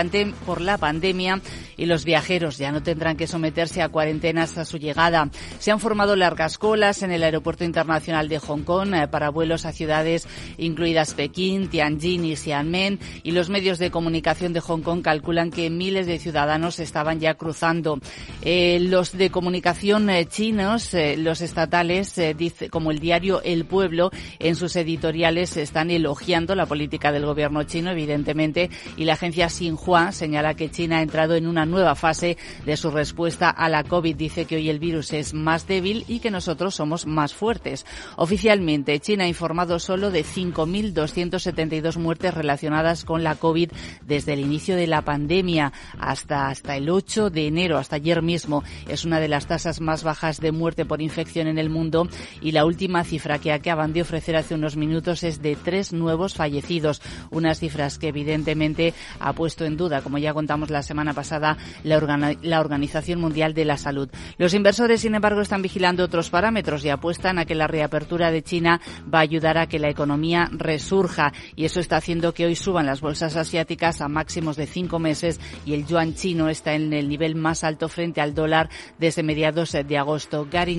por 0.46 0.62
la 0.62 0.78
pandemia 0.78 1.42
y 1.78 1.86
los 1.86 2.06
viajeros 2.06 2.58
ya 2.58 2.72
no 2.72 2.84
tendrán 2.84 3.18
que 3.18 3.28
someterse 3.28 3.82
a 3.82 3.90
cuarentenas 3.90 4.58
a 4.58 4.66
su 4.66 4.78
llegada. 4.78 5.30
Se 5.60 5.72
han 5.72 5.80
formado 5.80 6.16
largas 6.16 6.58
colas 6.58 7.02
en 7.04 7.12
el 7.12 7.24
Aeropuerto 7.24 7.64
Internacional 7.64 8.30
de 8.30 8.40
Hong 8.40 8.64
Kong 8.64 8.94
eh, 8.94 9.08
para 9.08 9.30
vuelos 9.30 9.66
a 9.66 9.72
ciudades 9.72 10.28
incluidas 10.58 11.14
Pekín, 11.14 11.70
Tianjin 11.70 12.26
y 12.26 12.36
Xiamen 12.36 13.00
y 13.24 13.32
los 13.32 13.50
medios 13.50 13.80
de 13.80 13.92
comunicación 13.92 14.54
de 14.54 14.60
Hong 14.60 14.82
Kong 14.82 15.02
calculan 15.02 15.52
que 15.52 15.70
miles 15.70 16.06
de 16.06 16.20
ciudadanos 16.20 16.80
estaban 16.80 17.20
ya 17.20 17.34
cruzando. 17.36 18.00
Eh, 18.42 18.80
los 18.82 19.12
de 19.18 19.30
comunicación 19.30 20.10
chinos, 20.30 20.96
los 21.18 21.31
estatales, 21.40 22.18
eh, 22.18 22.34
dice, 22.34 22.70
como 22.70 22.92
el 22.92 23.00
diario 23.00 23.42
El 23.44 23.64
Pueblo, 23.64 24.12
en 24.40 24.58
sus 24.58 24.76
editoriales 24.76 25.56
están 25.56 25.90
elogiando 25.90 26.54
la 26.56 26.66
política 26.66 27.14
del 27.14 27.26
gobierno 27.26 27.64
chino, 27.64 27.92
evidentemente, 27.92 28.70
y 28.98 29.06
la 29.06 29.14
agencia 29.14 29.48
Xinhua 29.48 30.12
señala 30.12 30.56
que 30.56 30.70
China 30.70 30.98
ha 30.98 31.02
entrado 31.02 31.36
en 31.36 31.48
una 31.48 31.66
nueva 31.66 31.96
fase 31.96 32.38
de 32.66 32.76
su 32.76 32.92
respuesta 32.92 33.50
a 33.50 33.70
la 33.70 33.86
COVID. 33.86 34.16
Dice 34.16 34.46
que 34.46 34.58
hoy 34.58 34.70
el 34.70 34.80
virus 34.80 35.14
es 35.14 35.34
más 35.34 35.68
débil 35.68 36.04
y 36.08 36.20
que 36.20 36.32
nosotros 36.32 36.76
somos 36.76 37.06
más 37.06 37.34
fuertes. 37.34 37.86
Oficialmente, 38.18 39.00
China 39.00 39.24
ha 39.24 39.28
informado 39.28 39.80
solo 39.80 40.12
de 40.12 40.26
5.272 40.26 41.98
muertes 41.98 42.34
relacionadas 42.34 43.06
con 43.06 43.24
la 43.24 43.36
COVID 43.36 43.72
desde 44.06 44.34
el 44.34 44.40
inicio 44.40 44.76
de 44.76 44.88
la 44.88 45.04
pandemia 45.04 45.72
hasta, 45.98 46.50
hasta 46.50 46.76
el 46.76 46.90
8 46.90 47.30
de 47.30 47.48
enero, 47.48 47.78
hasta 47.78 47.96
ayer 47.98 48.22
mismo. 48.22 48.64
Es 48.88 49.06
una 49.06 49.20
de 49.20 49.28
las 49.28 49.48
tasas 49.48 49.82
más 49.82 50.04
bajas 50.04 50.40
de 50.40 50.52
muerte 50.52 50.86
por 50.86 51.02
infección 51.02 51.21
en 51.22 51.58
el 51.58 51.70
mundo 51.70 52.08
y 52.42 52.52
la 52.52 52.66
última 52.66 53.04
cifra 53.04 53.40
que 53.40 53.54
acaban 53.54 53.94
de 53.94 54.02
ofrecer 54.02 54.36
hace 54.36 54.56
unos 54.56 54.76
minutos 54.76 55.24
es 55.24 55.42
de 55.42 55.56
tres 55.56 55.94
nuevos 55.94 56.34
fallecidos, 56.34 57.02
unas 57.30 57.60
cifras 57.60 57.98
que 57.98 58.10
evidentemente 58.10 58.94
ha 59.20 59.34
puesto 59.34 59.66
en 59.66 59.78
duda, 59.78 60.02
como 60.02 60.18
ya 60.18 60.34
contamos 60.34 60.70
la 60.70 60.84
semana 60.84 61.14
pasada, 61.14 61.58
la, 61.84 62.36
la 62.42 62.60
Organización 62.60 63.22
Mundial 63.22 63.54
de 63.54 63.66
la 63.66 63.78
Salud. 63.78 64.10
Los 64.38 64.54
inversores, 64.54 65.02
sin 65.02 65.16
embargo, 65.16 65.42
están 65.42 65.62
vigilando 65.62 66.04
otros 66.04 66.30
parámetros 66.30 66.84
y 66.84 66.90
apuestan 66.90 67.38
a 67.38 67.46
que 67.46 67.56
la 67.56 67.68
reapertura 67.68 68.32
de 68.32 68.44
China 68.44 68.82
va 69.14 69.20
a 69.20 69.24
ayudar 69.24 69.58
a 69.58 69.68
que 69.68 69.80
la 69.80 69.90
economía 69.90 70.50
resurja 70.52 71.34
y 71.56 71.66
eso 71.66 71.80
está 71.80 71.98
haciendo 71.98 72.34
que 72.34 72.46
hoy 72.46 72.56
suban 72.56 72.86
las 72.86 73.02
bolsas 73.02 73.36
asiáticas 73.36 74.02
a 74.02 74.08
máximos 74.08 74.58
de 74.58 74.66
cinco 74.68 75.00
meses 75.00 75.40
y 75.66 75.74
el 75.74 75.86
yuan 75.86 76.16
chino 76.16 76.50
está 76.50 76.74
en 76.74 76.94
el 76.94 77.08
nivel 77.08 77.36
más 77.36 77.64
alto 77.64 77.88
frente 77.90 78.22
al 78.22 78.34
dólar 78.34 78.70
desde 78.98 79.24
mediados 79.24 79.72
de 79.72 79.98
agosto. 79.98 80.48
Gary 80.52 80.76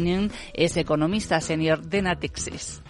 es 0.53 0.77
economista 0.77 1.41
senior 1.41 1.83
de 1.83 2.03
Natixis. 2.03 2.83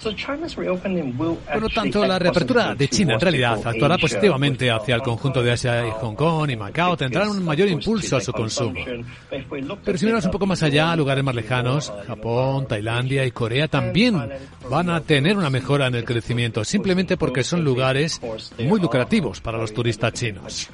Por 1.53 1.63
lo 1.63 1.69
tanto, 1.69 2.07
la 2.07 2.19
reapertura 2.19 2.75
de 2.75 2.89
China 2.89 3.15
en 3.15 3.21
realidad 3.21 3.61
actuará 3.65 3.99
positivamente 3.99 4.71
hacia 4.71 4.95
el 4.95 5.03
conjunto 5.03 5.43
de 5.43 5.53
Asia 5.53 5.87
y 5.87 5.91
Hong 5.91 6.15
Kong 6.15 6.51
y 6.51 6.57
Macao, 6.57 6.97
tendrán 6.97 7.29
un 7.29 7.45
mayor 7.45 7.69
impulso 7.69 8.17
a 8.17 8.21
su 8.21 8.33
consumo. 8.33 8.81
Pero 9.85 9.99
si 9.99 10.05
miramos 10.05 10.25
un 10.25 10.31
poco 10.31 10.47
más 10.47 10.63
allá, 10.63 10.95
lugares 10.97 11.25
más 11.25 11.35
lejanos, 11.35 11.93
Japón, 12.07 12.67
Tailandia 12.67 13.25
y 13.25 13.31
Corea 13.31 13.69
también 13.69 14.17
van 14.71 14.91
a 14.91 15.01
tener 15.01 15.37
una 15.37 15.51
mejora 15.51 15.87
en 15.87 15.95
el 15.95 16.05
crecimiento, 16.05 16.65
simplemente 16.65 17.17
porque 17.17 17.43
son 17.45 17.65
lugares 17.65 18.21
muy 18.59 18.81
lucrativos 18.81 19.41
para 19.41 19.59
los 19.59 19.73
turistas 19.73 20.13
chinos. 20.13 20.71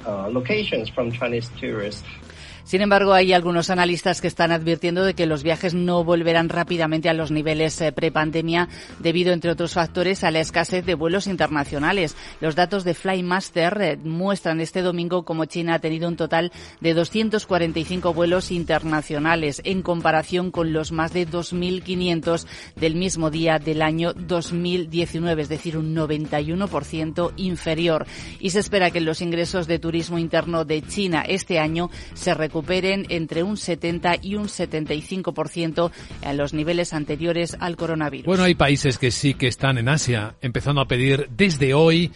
Sin 2.69 2.81
embargo, 2.81 3.13
hay 3.13 3.33
algunos 3.33 3.71
analistas 3.71 4.21
que 4.21 4.27
están 4.27 4.51
advirtiendo 4.51 5.03
de 5.03 5.15
que 5.15 5.25
los 5.25 5.41
viajes 5.41 5.73
no 5.73 6.03
volverán 6.03 6.49
rápidamente 6.49 7.09
a 7.09 7.15
los 7.15 7.31
niveles 7.31 7.81
eh, 7.81 7.91
prepandemia 7.91 8.69
debido, 8.99 9.33
entre 9.33 9.49
otros 9.49 9.73
factores, 9.73 10.23
a 10.23 10.29
la 10.29 10.39
escasez 10.39 10.85
de 10.85 10.93
vuelos 10.93 11.25
internacionales. 11.25 12.15
Los 12.41 12.53
datos 12.53 12.83
de 12.83 12.93
Flymaster 12.93 13.81
eh, 13.81 13.97
muestran 13.97 14.61
este 14.61 14.83
domingo 14.83 15.25
como 15.25 15.45
China 15.45 15.73
ha 15.73 15.79
tenido 15.79 16.07
un 16.07 16.15
total 16.15 16.51
de 16.79 16.93
245 16.93 18.13
vuelos 18.13 18.51
internacionales 18.51 19.63
en 19.65 19.81
comparación 19.81 20.51
con 20.51 20.71
los 20.71 20.91
más 20.91 21.11
de 21.11 21.27
2.500 21.27 22.45
del 22.75 22.93
mismo 22.93 23.31
día 23.31 23.57
del 23.57 23.81
año 23.81 24.13
2019, 24.13 25.41
es 25.41 25.49
decir, 25.49 25.75
un 25.75 25.95
91% 25.95 27.33
inferior. 27.37 28.05
Y 28.39 28.51
se 28.51 28.59
espera 28.59 28.91
que 28.91 29.01
los 29.01 29.21
ingresos 29.23 29.65
de 29.65 29.79
turismo 29.79 30.19
interno 30.19 30.65
de 30.65 30.83
China 30.83 31.23
este 31.27 31.57
año 31.57 31.89
se 32.13 32.35
recuperen 32.35 32.58
recuperen 32.59 33.05
entre 33.07 33.41
un 33.43 33.55
70 33.55 34.17
y 34.21 34.35
un 34.35 34.47
75% 34.47 35.91
en 36.21 36.37
los 36.37 36.53
niveles 36.53 36.91
anteriores 36.93 37.55
al 37.57 37.77
coronavirus. 37.77 38.25
Bueno, 38.25 38.43
hay 38.43 38.55
países 38.55 38.97
que 38.97 39.11
sí 39.11 39.33
que 39.33 39.47
están 39.47 39.77
en 39.77 39.87
Asia 39.87 40.35
empezando 40.41 40.81
a 40.81 40.87
pedir 40.87 41.29
desde 41.35 41.73
hoy 41.73 42.11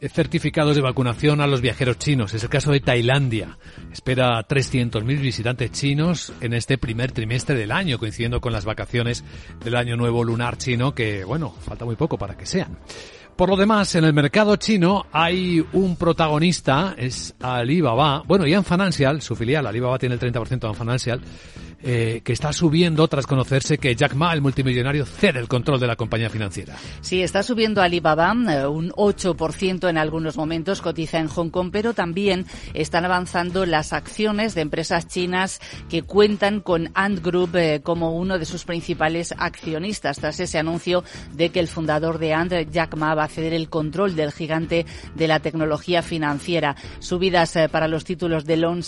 certificados 0.00 0.76
de 0.76 0.82
vacunación 0.82 1.40
a 1.40 1.48
los 1.48 1.60
viajeros 1.60 1.98
chinos. 1.98 2.32
Es 2.32 2.44
el 2.44 2.48
caso 2.48 2.70
de 2.70 2.78
Tailandia. 2.78 3.58
Espera 3.92 4.46
300.000 4.46 5.20
visitantes 5.20 5.72
chinos 5.72 6.32
en 6.40 6.52
este 6.52 6.78
primer 6.78 7.10
trimestre 7.10 7.56
del 7.56 7.72
año, 7.72 7.98
coincidiendo 7.98 8.40
con 8.40 8.52
las 8.52 8.64
vacaciones 8.64 9.24
del 9.64 9.74
año 9.74 9.96
nuevo 9.96 10.22
lunar 10.22 10.58
chino, 10.58 10.94
que, 10.94 11.24
bueno, 11.24 11.50
falta 11.50 11.84
muy 11.84 11.96
poco 11.96 12.16
para 12.16 12.36
que 12.36 12.46
sean. 12.46 12.78
Por 13.38 13.50
lo 13.50 13.56
demás, 13.56 13.94
en 13.94 14.02
el 14.02 14.12
mercado 14.12 14.56
chino 14.56 15.06
hay 15.12 15.64
un 15.72 15.94
protagonista, 15.94 16.96
es 16.98 17.36
Alibaba. 17.40 18.24
Bueno, 18.26 18.48
y 18.48 18.52
Ant 18.52 18.66
Financial, 18.66 19.22
su 19.22 19.36
filial, 19.36 19.64
Alibaba 19.64 19.96
tiene 19.96 20.16
el 20.16 20.20
30% 20.20 20.58
de 20.58 20.66
Ant 20.66 20.76
Financial, 20.76 21.20
eh, 21.80 22.22
que 22.24 22.32
está 22.32 22.52
subiendo 22.52 23.06
tras 23.06 23.24
conocerse 23.24 23.78
que 23.78 23.94
Jack 23.94 24.14
Ma, 24.14 24.32
el 24.32 24.40
multimillonario, 24.40 25.06
cede 25.06 25.38
el 25.38 25.46
control 25.46 25.78
de 25.78 25.86
la 25.86 25.94
compañía 25.94 26.28
financiera. 26.28 26.74
Sí, 27.02 27.22
está 27.22 27.44
subiendo 27.44 27.80
Alibaba 27.80 28.32
eh, 28.32 28.66
un 28.66 28.90
8% 28.90 29.88
en 29.88 29.96
algunos 29.96 30.36
momentos, 30.36 30.82
cotiza 30.82 31.20
en 31.20 31.28
Hong 31.28 31.50
Kong, 31.50 31.70
pero 31.70 31.94
también 31.94 32.46
están 32.74 33.04
avanzando 33.04 33.64
las 33.64 33.92
acciones 33.92 34.56
de 34.56 34.62
empresas 34.62 35.06
chinas 35.06 35.60
que 35.88 36.02
cuentan 36.02 36.60
con 36.60 36.90
Ant 36.94 37.22
Group 37.22 37.54
eh, 37.54 37.80
como 37.80 38.16
uno 38.16 38.40
de 38.40 38.44
sus 38.44 38.64
principales 38.64 39.32
accionistas, 39.38 40.18
tras 40.18 40.40
ese 40.40 40.58
anuncio 40.58 41.04
de 41.34 41.50
que 41.50 41.60
el 41.60 41.68
fundador 41.68 42.18
de 42.18 42.34
Ant, 42.34 42.52
Jack 42.72 42.96
Ma, 42.96 43.14
va 43.14 43.24
a 43.24 43.28
ceder 43.28 43.52
el 43.52 43.68
control 43.68 44.16
del 44.16 44.32
gigante 44.32 44.84
de 45.14 45.28
la 45.28 45.38
tecnología 45.38 46.02
financiera. 46.02 46.74
Subidas 46.98 47.56
para 47.70 47.86
los 47.86 48.04
títulos 48.04 48.44
de 48.46 48.56
Lone 48.56 48.82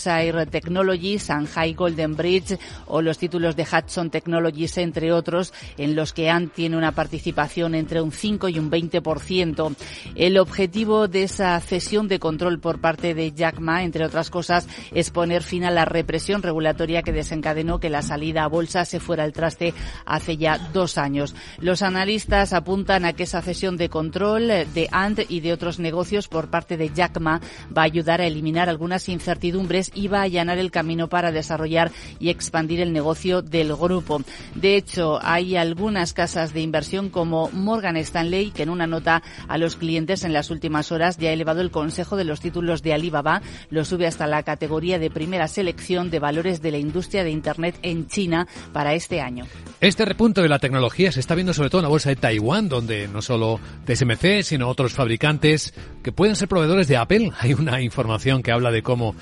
Technology, 0.51 1.17
Shanghai 1.17 1.73
Golden 1.73 2.17
Bridge 2.17 2.59
o 2.91 3.01
los 3.01 3.17
títulos 3.17 3.55
de 3.55 3.63
Hudson 3.63 4.09
Technologies, 4.09 4.77
entre 4.77 5.13
otros, 5.13 5.53
en 5.77 5.95
los 5.95 6.13
que 6.13 6.29
Ant 6.29 6.53
tiene 6.53 6.77
una 6.77 6.91
participación 6.91 7.73
entre 7.73 8.01
un 8.01 8.11
5 8.11 8.49
y 8.49 8.59
un 8.59 8.69
20%. 8.69 9.75
El 10.15 10.37
objetivo 10.37 11.07
de 11.07 11.23
esa 11.23 11.59
cesión 11.61 12.07
de 12.07 12.19
control 12.19 12.59
por 12.59 12.81
parte 12.81 13.13
de 13.13 13.31
Jack 13.31 13.59
Ma, 13.59 13.83
entre 13.83 14.05
otras 14.05 14.29
cosas, 14.29 14.67
es 14.91 15.09
poner 15.09 15.41
fin 15.41 15.63
a 15.63 15.71
la 15.71 15.85
represión 15.85 16.43
regulatoria 16.43 17.01
que 17.01 17.13
desencadenó 17.13 17.79
que 17.79 17.89
la 17.89 18.01
salida 18.01 18.43
a 18.43 18.47
bolsa 18.47 18.83
se 18.83 18.99
fuera 18.99 19.23
al 19.23 19.33
traste 19.33 19.73
hace 20.05 20.35
ya 20.35 20.57
dos 20.73 20.97
años. 20.97 21.33
Los 21.59 21.81
analistas 21.81 22.51
apuntan 22.51 23.05
a 23.05 23.13
que 23.13 23.23
esa 23.23 23.41
cesión 23.41 23.77
de 23.77 23.89
control 23.89 24.47
de 24.47 24.89
Ant 24.91 25.21
y 25.29 25.39
de 25.39 25.53
otros 25.53 25.79
negocios 25.79 26.27
por 26.27 26.49
parte 26.49 26.75
de 26.75 26.89
Jack 26.89 27.19
Ma 27.21 27.39
va 27.75 27.83
a 27.83 27.85
ayudar 27.85 28.19
a 28.19 28.27
eliminar 28.27 28.67
algunas 28.67 29.07
incertidumbres 29.07 29.91
y 29.95 30.09
va 30.09 30.19
a 30.19 30.23
allanar 30.23 30.57
el 30.57 30.71
camino 30.71 31.07
para 31.07 31.31
desarrollar 31.31 31.91
y 32.19 32.29
expandir 32.29 32.80
el 32.81 32.93
negocio 32.93 33.41
del 33.41 33.75
grupo. 33.75 34.21
De 34.55 34.75
hecho, 34.75 35.19
hay 35.21 35.55
algunas 35.55 36.13
casas 36.13 36.53
de 36.53 36.61
inversión 36.61 37.09
como 37.09 37.49
Morgan 37.51 37.97
Stanley 37.97 38.51
que 38.51 38.63
en 38.63 38.69
una 38.69 38.87
nota 38.87 39.23
a 39.47 39.57
los 39.57 39.75
clientes 39.75 40.23
en 40.23 40.33
las 40.33 40.49
últimas 40.49 40.91
horas 40.91 41.17
ya 41.17 41.29
ha 41.29 41.33
elevado 41.33 41.61
el 41.61 41.71
consejo 41.71 42.17
de 42.17 42.23
los 42.23 42.41
títulos 42.41 42.81
de 42.81 42.93
Alibaba, 42.93 43.41
lo 43.69 43.85
sube 43.85 44.07
hasta 44.07 44.27
la 44.27 44.43
categoría 44.43 44.99
de 44.99 45.09
primera 45.09 45.47
selección 45.47 46.09
de 46.09 46.19
valores 46.19 46.61
de 46.61 46.71
la 46.71 46.77
industria 46.77 47.23
de 47.23 47.31
Internet 47.31 47.77
en 47.81 48.07
China 48.07 48.47
para 48.73 48.93
este 48.93 49.21
año. 49.21 49.45
Este 49.79 50.05
repunto 50.05 50.41
de 50.41 50.49
la 50.49 50.59
tecnología 50.59 51.11
se 51.11 51.19
está 51.19 51.35
viendo 51.35 51.53
sobre 51.53 51.69
todo 51.69 51.81
en 51.81 51.83
la 51.83 51.89
bolsa 51.89 52.09
de 52.09 52.15
Taiwán, 52.15 52.69
donde 52.69 53.07
no 53.07 53.21
solo 53.21 53.59
TSMC, 53.85 54.43
sino 54.43 54.69
otros 54.69 54.93
fabricantes 54.93 55.73
que 56.03 56.11
pueden 56.11 56.35
ser 56.35 56.47
proveedores 56.47 56.87
de 56.87 56.97
Apple. 56.97 57.31
Hay 57.39 57.53
una 57.53 57.81
información 57.81 58.43
que 58.43 58.51
habla 58.51 58.71
de 58.71 58.83
cómo 58.83 59.15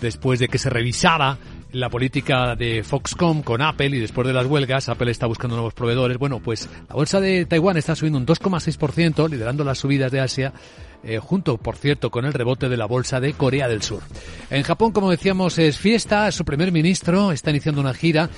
después 0.00 0.38
de 0.38 0.48
que 0.48 0.58
se 0.58 0.70
revisara 0.70 1.38
la 1.72 1.90
política 1.90 2.56
de 2.56 2.82
Foxconn 2.82 3.42
con 3.42 3.60
Apple 3.62 3.88
y 3.88 4.00
después 4.00 4.26
de 4.26 4.32
las 4.32 4.46
huelgas, 4.46 4.88
Apple 4.88 5.10
está 5.10 5.26
buscando 5.26 5.56
nuevos 5.56 5.74
proveedores. 5.74 6.18
Bueno, 6.18 6.40
pues 6.40 6.68
la 6.88 6.94
bolsa 6.94 7.20
de 7.20 7.44
Taiwán 7.46 7.76
está 7.76 7.94
subiendo 7.94 8.18
un 8.18 8.26
2,6%, 8.26 9.28
liderando 9.28 9.64
las 9.64 9.78
subidas 9.78 10.10
de 10.10 10.20
Asia 10.20 10.52
eh, 11.04 11.18
junto, 11.18 11.58
por 11.58 11.76
cierto, 11.76 12.10
con 12.10 12.24
el 12.24 12.32
rebote 12.32 12.68
de 12.68 12.76
la 12.76 12.86
bolsa 12.86 13.20
de 13.20 13.32
Corea 13.32 13.68
del 13.68 13.82
Sur. 13.82 14.02
En 14.50 14.62
Japón, 14.62 14.92
como 14.92 15.10
decíamos, 15.10 15.58
es 15.58 15.78
fiesta. 15.78 16.32
Su 16.32 16.44
primer 16.44 16.72
ministro 16.72 17.32
está 17.32 17.50
iniciando 17.50 17.80
una 17.80 17.94
gira 17.94 18.30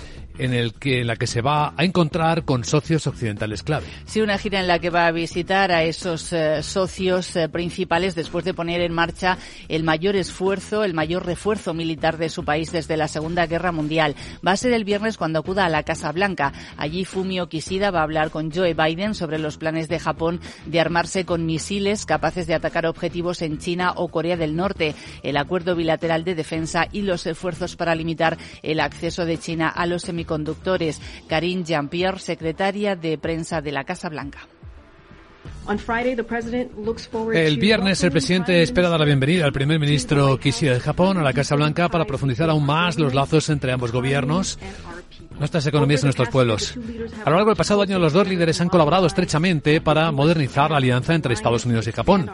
en, 0.45 0.55
el 0.55 0.75
que, 0.75 1.01
en 1.01 1.07
la 1.07 1.17
que 1.17 1.27
se 1.27 1.41
va 1.41 1.75
a 1.77 1.85
encontrar 1.85 2.45
con 2.45 2.65
socios 2.65 3.07
occidentales 3.07 3.63
clave. 3.63 3.87
Sí, 4.07 4.21
una 4.21 4.39
gira 4.39 4.61
en 4.61 4.67
la 4.67 4.79
que 4.79 4.91
va 4.91 5.07
a 5.07 5.13
visitar 5.13 5.73
a 5.73 5.83
esos 5.85 6.33
eh, 6.33 6.63
socios 6.63 7.37
eh, 7.37 7.49
principales 7.49 8.15
después 8.15 8.45
de 8.45 8.55
poner 8.55 8.81
en 8.81 8.93
marcha 8.93 9.39
el 9.69 9.85
mayor 9.85 10.17
esfuerzo, 10.17 10.85
el 10.85 10.95
mayor 10.95 11.27
refuerzo 11.27 11.75
militar 11.75 12.19
de 12.19 12.29
su 12.29 12.45
país 12.45 12.73
desde 12.73 12.97
la 12.97 13.09
Segunda 13.09 13.47
Guerra 13.47 13.73
Mundial. 13.73 14.15
Va 14.47 14.53
a 14.53 14.57
ser 14.57 14.73
el 14.73 14.85
viernes 14.85 15.17
cuando 15.17 15.41
acuda 15.41 15.67
a 15.67 15.69
la 15.69 15.83
Casa 15.83 16.13
Blanca. 16.13 16.53
Allí 16.77 17.05
Fumio 17.05 17.49
Kishida 17.49 17.91
va 17.91 18.01
a 18.01 18.05
hablar 18.05 18.31
con 18.31 18.51
Joe 18.51 18.75
Biden 18.75 19.15
sobre 19.15 19.39
los 19.39 19.59
planes 19.59 19.89
de 19.89 19.99
Japón 19.99 20.41
de 20.67 20.81
armarse 20.81 21.25
con 21.25 21.47
misiles 21.47 22.07
capaces 22.07 22.47
de 22.47 22.55
atacar 22.55 22.87
objetivos 22.87 23.43
en 23.43 23.59
China 23.59 23.93
o 23.97 24.09
Corea 24.09 24.37
del 24.37 24.57
Norte, 24.57 24.95
el 25.23 25.37
acuerdo 25.37 25.77
bilateral 25.77 26.25
de 26.25 26.35
defensa 26.35 26.87
y 26.91 27.03
los 27.03 27.27
esfuerzos 27.27 27.77
para 27.77 27.95
limitar 27.95 28.39
el 28.63 28.81
acceso 28.81 29.25
de 29.25 29.39
China 29.39 29.69
a 29.69 29.87
los 29.87 30.03
semiconductores. 30.03 30.30
Karine 31.29 31.65
Jean-Pierre, 31.65 32.19
secretaria 32.19 32.97
de 32.97 33.19
prensa 33.19 33.61
de 33.61 33.73
la 33.73 33.85
Casa 33.85 34.09
Blanca. 34.09 34.47
El 37.33 37.59
viernes 37.59 38.03
el 38.03 38.11
presidente 38.11 38.63
espera 38.63 38.89
dar 38.89 39.01
la 39.01 39.07
bienvenida 39.07 39.45
al 39.45 39.53
primer 39.53 39.79
ministro 39.79 40.39
Kishida 40.39 40.75
de 40.75 40.81
Japón 40.81 41.19
a 41.19 41.23
la 41.23 41.33
Casa 41.33 41.55
Blanca 41.55 41.89
para 41.89 42.05
profundizar 42.05 42.51
aún 42.51 42.67
más 42.67 42.99
los 42.99 43.15
lazos 43.15 43.49
entre 43.51 43.73
ambos 43.73 43.93
gobiernos 43.93 44.59
nuestras 45.41 45.67
economías 45.67 46.03
y 46.03 46.05
nuestros 46.05 46.29
pueblos. 46.29 46.75
A 47.25 47.31
lo 47.31 47.37
largo 47.37 47.51
del 47.51 47.57
pasado 47.57 47.83
año, 47.83 47.99
los 47.99 48.13
dos 48.13 48.29
líderes 48.29 48.61
han 48.61 48.69
colaborado 48.69 49.07
estrechamente 49.07 49.81
para 49.81 50.13
modernizar 50.13 50.71
la 50.71 50.77
alianza 50.77 51.15
entre 51.15 51.35
Estados 51.35 51.65
Unidos 51.65 51.89
y 51.89 51.93
Japón, 51.93 52.31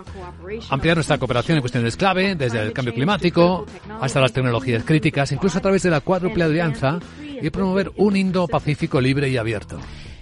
ampliar 0.71 0.97
nuestra 0.97 1.17
cooperación 1.17 1.57
en 1.57 1.63
cuestiones 1.63 1.97
clave, 1.97 2.35
desde 2.35 2.61
el 2.61 2.73
cambio 2.73 2.93
climático 2.93 3.65
hasta 4.01 4.21
las 4.21 4.33
tecnologías 4.33 4.83
críticas, 4.85 5.31
incluso 5.33 5.59
a 5.59 5.63
través 5.63 5.85
de 5.85 5.91
la 5.91 6.01
cuádruple 6.01 6.45
alianza, 6.45 6.99
y 7.41 7.51
promover 7.51 7.93
un 7.97 8.17
Indo-Pacífico 8.17 9.01
libre 9.01 9.29
y 9.29 9.37
abierto. 9.37 9.79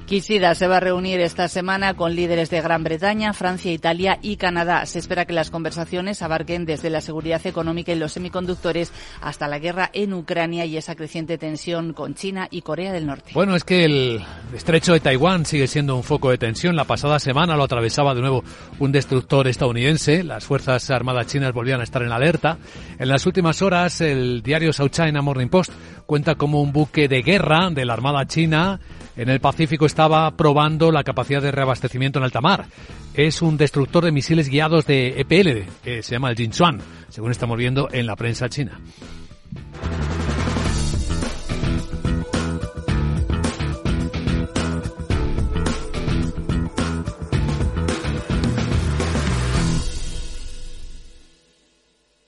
Kishida 0.07 0.55
se 0.55 0.67
va 0.67 0.77
a 0.77 0.81
reunir 0.81 1.21
esta 1.21 1.49
semana 1.49 1.95
con 1.95 2.15
líderes 2.15 2.51
de 2.51 2.61
Gran 2.61 2.85
Bretaña, 2.85 3.33
Francia, 3.33 3.73
Italia 3.73 4.19
y 4.21 4.37
Canadá. 4.37 4.85
Se 4.85 4.99
espera 4.99 5.25
que 5.25 5.33
las 5.33 5.51
conversaciones 5.51 6.21
abarquen 6.21 6.67
desde 6.67 6.91
la 6.91 7.01
seguridad 7.01 7.41
económica 7.47 7.91
y 7.91 7.95
los 7.95 8.13
semiconductores 8.13 8.93
hasta 9.23 9.49
la 9.49 9.59
guerra 9.59 9.89
en 9.95 10.13
Ucrania 10.13 10.67
y 10.67 10.77
esa 10.77 10.95
creciente 10.95 11.39
tensión 11.39 11.95
con 11.95 12.15
China 12.15 12.49
y 12.51 12.61
Corea 12.61 12.93
del 12.93 13.07
Norte. 13.07 13.31
Bueno, 13.33 13.57
es 13.57 13.65
que 13.65 13.87
el 13.87 14.23
estrecho 14.55 14.93
de 14.93 15.01
Taiwán 15.01 15.47
sigue 15.47 15.67
siendo 15.67 15.97
un 15.97 16.03
foco 16.03 16.31
de 16.31 16.37
tensión. 16.37 16.77
La 16.77 16.85
pasada 16.85 17.19
semana 17.19 17.57
lo 17.57 17.65
atravesaba 17.65 18.15
de 18.15 18.21
nuevo 18.21 18.45
un 18.81 18.93
destructor 18.93 19.49
estadounidense. 19.49 20.23
Las 20.23 20.45
Fuerzas 20.45 20.91
Armadas 20.91 21.29
chinas 21.29 21.55
volvían 21.55 21.81
a 21.81 21.85
estar 21.85 22.03
en 22.03 22.13
alerta. 22.13 22.59
En 22.99 23.09
las 23.09 23.25
últimas 23.25 23.63
horas, 23.63 24.03
el 24.03 24.43
diario 24.43 24.71
South 24.75 24.91
China 24.91 25.23
Morning 25.23 25.49
Post 25.49 25.73
cuenta 26.07 26.35
como 26.35 26.61
un 26.61 26.73
buque 26.73 27.09
de 27.09 27.23
guerra 27.23 27.71
de 27.71 27.85
la 27.85 27.95
Armada 27.95 28.27
China 28.27 28.81
en 29.17 29.29
el 29.29 29.41
Pacífico 29.41 29.87
estaba 29.87 30.31
probando 30.37 30.91
la 30.91 31.05
capacidad 31.05 31.41
de 31.41 31.53
reabastecimiento 31.53 32.19
en 32.19 32.25
alta 32.25 32.41
mar. 32.41 32.67
Es 33.15 33.43
un 33.43 33.57
destructor 33.57 34.05
de 34.05 34.13
misiles 34.13 34.49
guiados 34.49 34.87
de 34.87 35.21
EPL, 35.21 35.71
se 36.03 36.03
llama 36.03 36.31
el 36.31 36.37
Jinchuan, 36.37 36.81
según 37.09 37.31
estamos 37.31 37.57
viendo 37.57 37.89
en 37.93 38.07
la 38.07 38.17
prensa 38.17 38.49
china. 38.49 38.81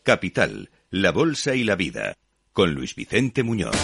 Capital, 0.06 0.70
la 0.90 1.10
Bolsa 1.10 1.56
y 1.56 1.64
la 1.64 1.74
Vida, 1.74 2.16
con 2.56 2.72
Luis 2.72 2.94
Vicente 2.94 3.42
Muñoz. 3.42 3.76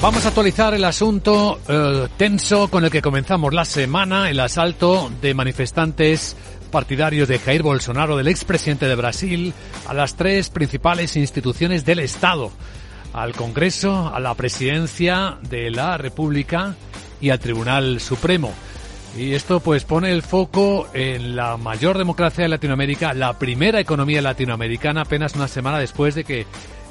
Vamos 0.00 0.24
a 0.24 0.28
actualizar 0.28 0.72
el 0.74 0.84
asunto 0.84 1.58
eh, 1.68 2.06
tenso 2.16 2.68
con 2.68 2.84
el 2.84 2.92
que 2.92 3.02
comenzamos 3.02 3.52
la 3.52 3.64
semana, 3.64 4.30
el 4.30 4.38
asalto 4.38 5.10
de 5.20 5.34
manifestantes 5.34 6.36
partidarios 6.70 7.26
de 7.26 7.40
Jair 7.40 7.64
Bolsonaro, 7.64 8.16
del 8.16 8.28
expresidente 8.28 8.86
de 8.86 8.94
Brasil, 8.94 9.52
a 9.88 9.94
las 9.94 10.14
tres 10.14 10.48
principales 10.48 11.16
instituciones 11.16 11.84
del 11.84 11.98
Estado, 11.98 12.52
al 13.12 13.34
Congreso, 13.34 14.14
a 14.14 14.20
la 14.20 14.34
Presidencia 14.34 15.38
de 15.50 15.72
la 15.72 15.98
República 15.98 16.76
y 17.20 17.30
al 17.30 17.40
Tribunal 17.40 17.98
Supremo. 17.98 18.54
Y 19.16 19.32
esto 19.34 19.58
pues 19.58 19.82
pone 19.82 20.12
el 20.12 20.22
foco 20.22 20.86
en 20.94 21.34
la 21.34 21.56
mayor 21.56 21.98
democracia 21.98 22.44
de 22.44 22.48
Latinoamérica, 22.48 23.12
la 23.12 23.36
primera 23.36 23.80
economía 23.80 24.22
latinoamericana 24.22 25.00
apenas 25.00 25.34
una 25.34 25.48
semana 25.48 25.80
después 25.80 26.14
de 26.14 26.22
que 26.22 26.46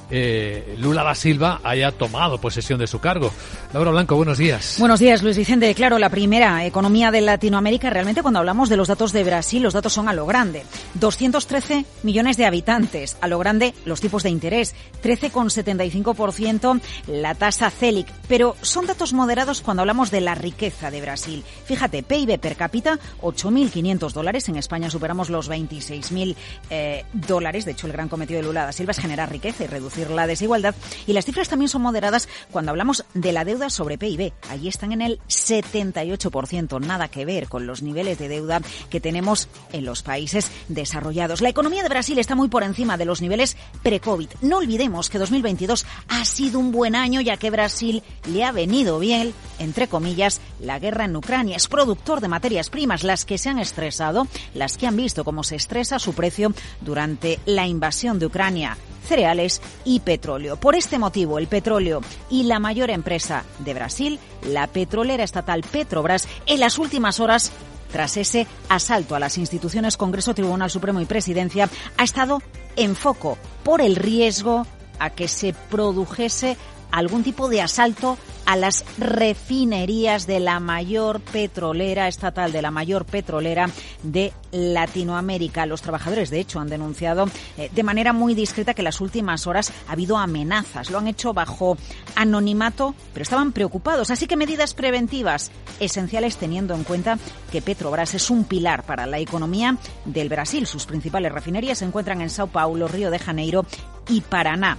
eh, 0.10 0.76
Lula 0.80 1.04
da 1.04 1.16
Silva 1.16 1.60
haya 1.64 1.92
tomado 1.92 2.40
posesión 2.40 2.80
de 2.80 2.88
su 2.88 3.00
cargo. 3.00 3.32
Laura 3.74 3.92
Blanco, 3.92 4.16
buenos 4.16 4.38
días. 4.38 4.78
Buenos 4.80 5.00
días, 5.00 5.24
Luis 5.24 5.38
Vicente. 5.38 5.74
Claro, 5.76 6.00
la 6.00 6.10
primera 6.10 6.66
economía 6.66 7.12
de 7.12 7.22
Latinoamérica, 7.22 7.90
realmente 7.90 8.22
cuando 8.22 8.40
hablamos 8.40 8.70
de 8.70 8.78
los 8.78 8.88
datos 8.88 9.12
de 9.12 9.24
Brasil, 9.24 9.64
los 9.64 9.74
datos 9.74 9.94
son 9.94 10.08
a 10.08 10.14
lo 10.14 10.26
grande. 10.26 10.64
213 10.96 11.86
millones 12.04 12.38
de 12.38 12.46
habitantes. 12.46 13.18
A 13.22 13.28
lo 13.28 13.40
grande, 13.40 13.74
los 13.86 14.00
tipos 14.00 14.24
de 14.24 14.30
interés. 14.30 14.76
13,75% 15.04 16.82
la 17.08 17.36
tasa 17.36 17.70
CELIC. 17.70 18.08
Pero 18.28 18.56
son 18.62 18.86
datos 18.86 19.14
moderados 19.14 19.62
cuando 19.62 19.82
hablamos 19.82 20.12
de 20.12 20.22
la 20.22 20.36
riqueza 20.36 20.92
de 20.92 21.02
Brasil. 21.02 21.44
Fíjate, 21.66 22.04
PIB 22.04 22.40
per 22.40 22.56
cápita, 22.56 23.00
8.500 23.22 24.12
dólares. 24.12 24.48
En 24.50 24.56
España 24.56 24.90
superamos 24.90 25.30
los 25.30 25.50
26.000 25.50 26.36
eh, 26.70 27.06
dólares. 27.14 27.66
De 27.66 27.72
hecho, 27.72 27.88
el 27.88 27.94
gran 27.94 28.10
cometido 28.10 28.40
de 28.40 28.48
Lula 28.48 28.66
da 28.66 28.72
Silva 28.72 28.92
es 28.92 29.00
generar 29.00 29.32
riqueza 29.32 29.64
y 29.64 29.68
reducir 29.68 29.97
la 30.10 30.28
desigualdad. 30.28 30.76
Y 31.06 31.14
las 31.14 31.26
cifras 31.26 31.50
también 31.50 31.70
son 31.70 31.82
moderadas 31.82 32.30
cuando 32.52 32.72
hablamos 32.72 33.06
de 33.14 33.32
la 33.32 33.46
deuda 33.46 33.70
sobre 33.70 33.98
PIB. 33.98 34.34
Allí 34.50 34.68
están 34.68 34.92
en 34.92 35.02
el 35.02 35.20
78%, 35.28 36.80
nada 36.82 37.08
que 37.08 37.26
ver 37.26 37.48
con 37.48 37.68
los 37.68 37.82
niveles 37.82 38.20
de 38.20 38.30
deuda 38.30 38.62
que 38.90 39.00
tenemos 39.00 39.50
en 39.74 39.86
los 39.86 40.04
países 40.04 40.52
desarrollados. 40.68 41.42
La 41.42 41.50
economía 41.50 41.84
de 41.84 41.90
Brasil 41.90 42.20
está 42.20 42.36
muy 42.36 42.48
por 42.48 42.64
encima 42.64 42.98
de 42.98 43.06
los 43.06 43.22
niveles 43.22 43.58
pre-COVID. 43.84 44.30
No 44.42 44.58
olvidemos 44.58 45.10
que 45.10 45.20
2022 45.20 45.86
ha 46.08 46.26
sido 46.26 46.60
un 46.60 46.72
buen 46.72 46.96
año 46.96 47.22
ya 47.22 47.38
que 47.38 47.50
Brasil 47.50 48.04
le 48.32 48.44
ha 48.44 48.52
venido 48.52 49.00
bien, 49.00 49.34
entre 49.60 49.88
comillas, 49.88 50.42
la 50.60 50.80
guerra 50.80 51.06
en 51.06 51.16
Ucrania. 51.16 51.58
Es 51.58 51.68
productor 51.68 52.22
de 52.22 52.28
materias 52.28 52.70
primas, 52.70 53.04
las 53.04 53.26
que 53.26 53.38
se 53.38 53.50
han 53.50 53.60
estresado, 53.60 54.28
las 54.54 54.78
que 54.78 54.88
han 54.88 54.96
visto 54.96 55.24
cómo 55.24 55.44
se 55.44 55.56
estresa 55.56 56.00
su 56.00 56.14
precio 56.14 56.54
durante 56.82 57.40
la 57.46 57.68
invasión 57.68 58.20
de 58.20 58.28
Ucrania 58.28 58.78
cereales 59.08 59.62
y 59.86 60.02
petróleo. 60.02 60.58
Por 60.58 60.76
este 60.76 61.00
motivo, 61.00 61.40
el 61.40 61.48
petróleo 61.48 62.02
y 62.30 62.44
la 62.44 62.60
mayor 62.60 62.90
empresa 62.90 63.44
de 63.60 63.74
Brasil, 63.74 64.20
la 64.44 64.68
petrolera 64.68 65.24
estatal 65.24 65.64
Petrobras, 65.64 66.28
en 66.46 66.60
las 66.60 66.78
últimas 66.78 67.20
horas 67.20 67.52
tras 67.92 68.18
ese 68.18 68.48
asalto 68.70 69.16
a 69.16 69.20
las 69.20 69.38
instituciones 69.38 69.98
Congreso, 69.98 70.34
Tribunal 70.34 70.70
Supremo 70.70 71.02
y 71.02 71.06
Presidencia, 71.06 71.70
ha 71.98 72.04
estado 72.04 72.42
en 72.76 72.96
foco 72.96 73.38
por 73.64 73.82
el 73.82 73.96
riesgo 73.96 74.68
a 75.00 75.10
que 75.10 75.28
se 75.28 75.54
produjese 75.54 76.58
algún 76.92 77.24
tipo 77.24 77.50
de 77.50 77.62
asalto 77.62 78.18
a 78.48 78.56
las 78.56 78.86
refinerías 78.98 80.26
de 80.26 80.40
la 80.40 80.62
mayor 80.62 81.20
petrolera 81.20 82.08
estatal, 82.08 82.54
de 82.54 82.62
la 82.62 82.72
mayor 82.72 83.04
petrolera 83.04 83.70
de 84.04 84.32
Latinoamérica. 84.52 85.66
Los 85.66 85.82
trabajadores, 85.82 86.30
de 86.30 86.40
hecho, 86.40 86.62
han 86.62 86.70
denunciado 86.70 87.30
eh, 87.58 87.70
de 87.74 87.84
manera 87.84 88.14
muy 88.14 88.36
discreta 88.36 88.74
que 88.74 88.82
en 88.82 88.86
las 88.86 89.02
últimas 89.02 89.48
horas 89.48 89.74
ha 89.90 89.92
habido 89.92 90.18
amenazas. 90.18 90.90
Lo 90.90 90.98
han 90.98 91.08
hecho 91.08 91.34
bajo 91.34 91.78
anonimato, 92.16 92.96
pero 93.14 93.24
estaban 93.24 93.52
preocupados. 93.52 94.12
Así 94.12 94.28
que 94.28 94.38
medidas 94.38 94.74
preventivas 94.74 95.52
esenciales 95.82 96.38
teniendo 96.38 96.74
en 96.74 96.86
cuenta 96.86 97.20
que 97.52 97.62
Petrobras 97.62 98.14
es 98.14 98.30
un 98.30 98.46
pilar 98.46 98.84
para 98.84 99.06
la 99.08 99.20
economía 99.20 99.78
del 100.06 100.30
Brasil. 100.30 100.66
Sus 100.66 100.86
principales 100.86 101.34
refinerías 101.34 101.80
se 101.80 101.86
encuentran 101.86 102.22
en 102.22 102.30
Sao 102.30 102.48
Paulo, 102.48 102.88
Río 102.88 103.12
de 103.12 103.20
Janeiro 103.20 103.66
y 104.08 104.22
Paraná 104.22 104.78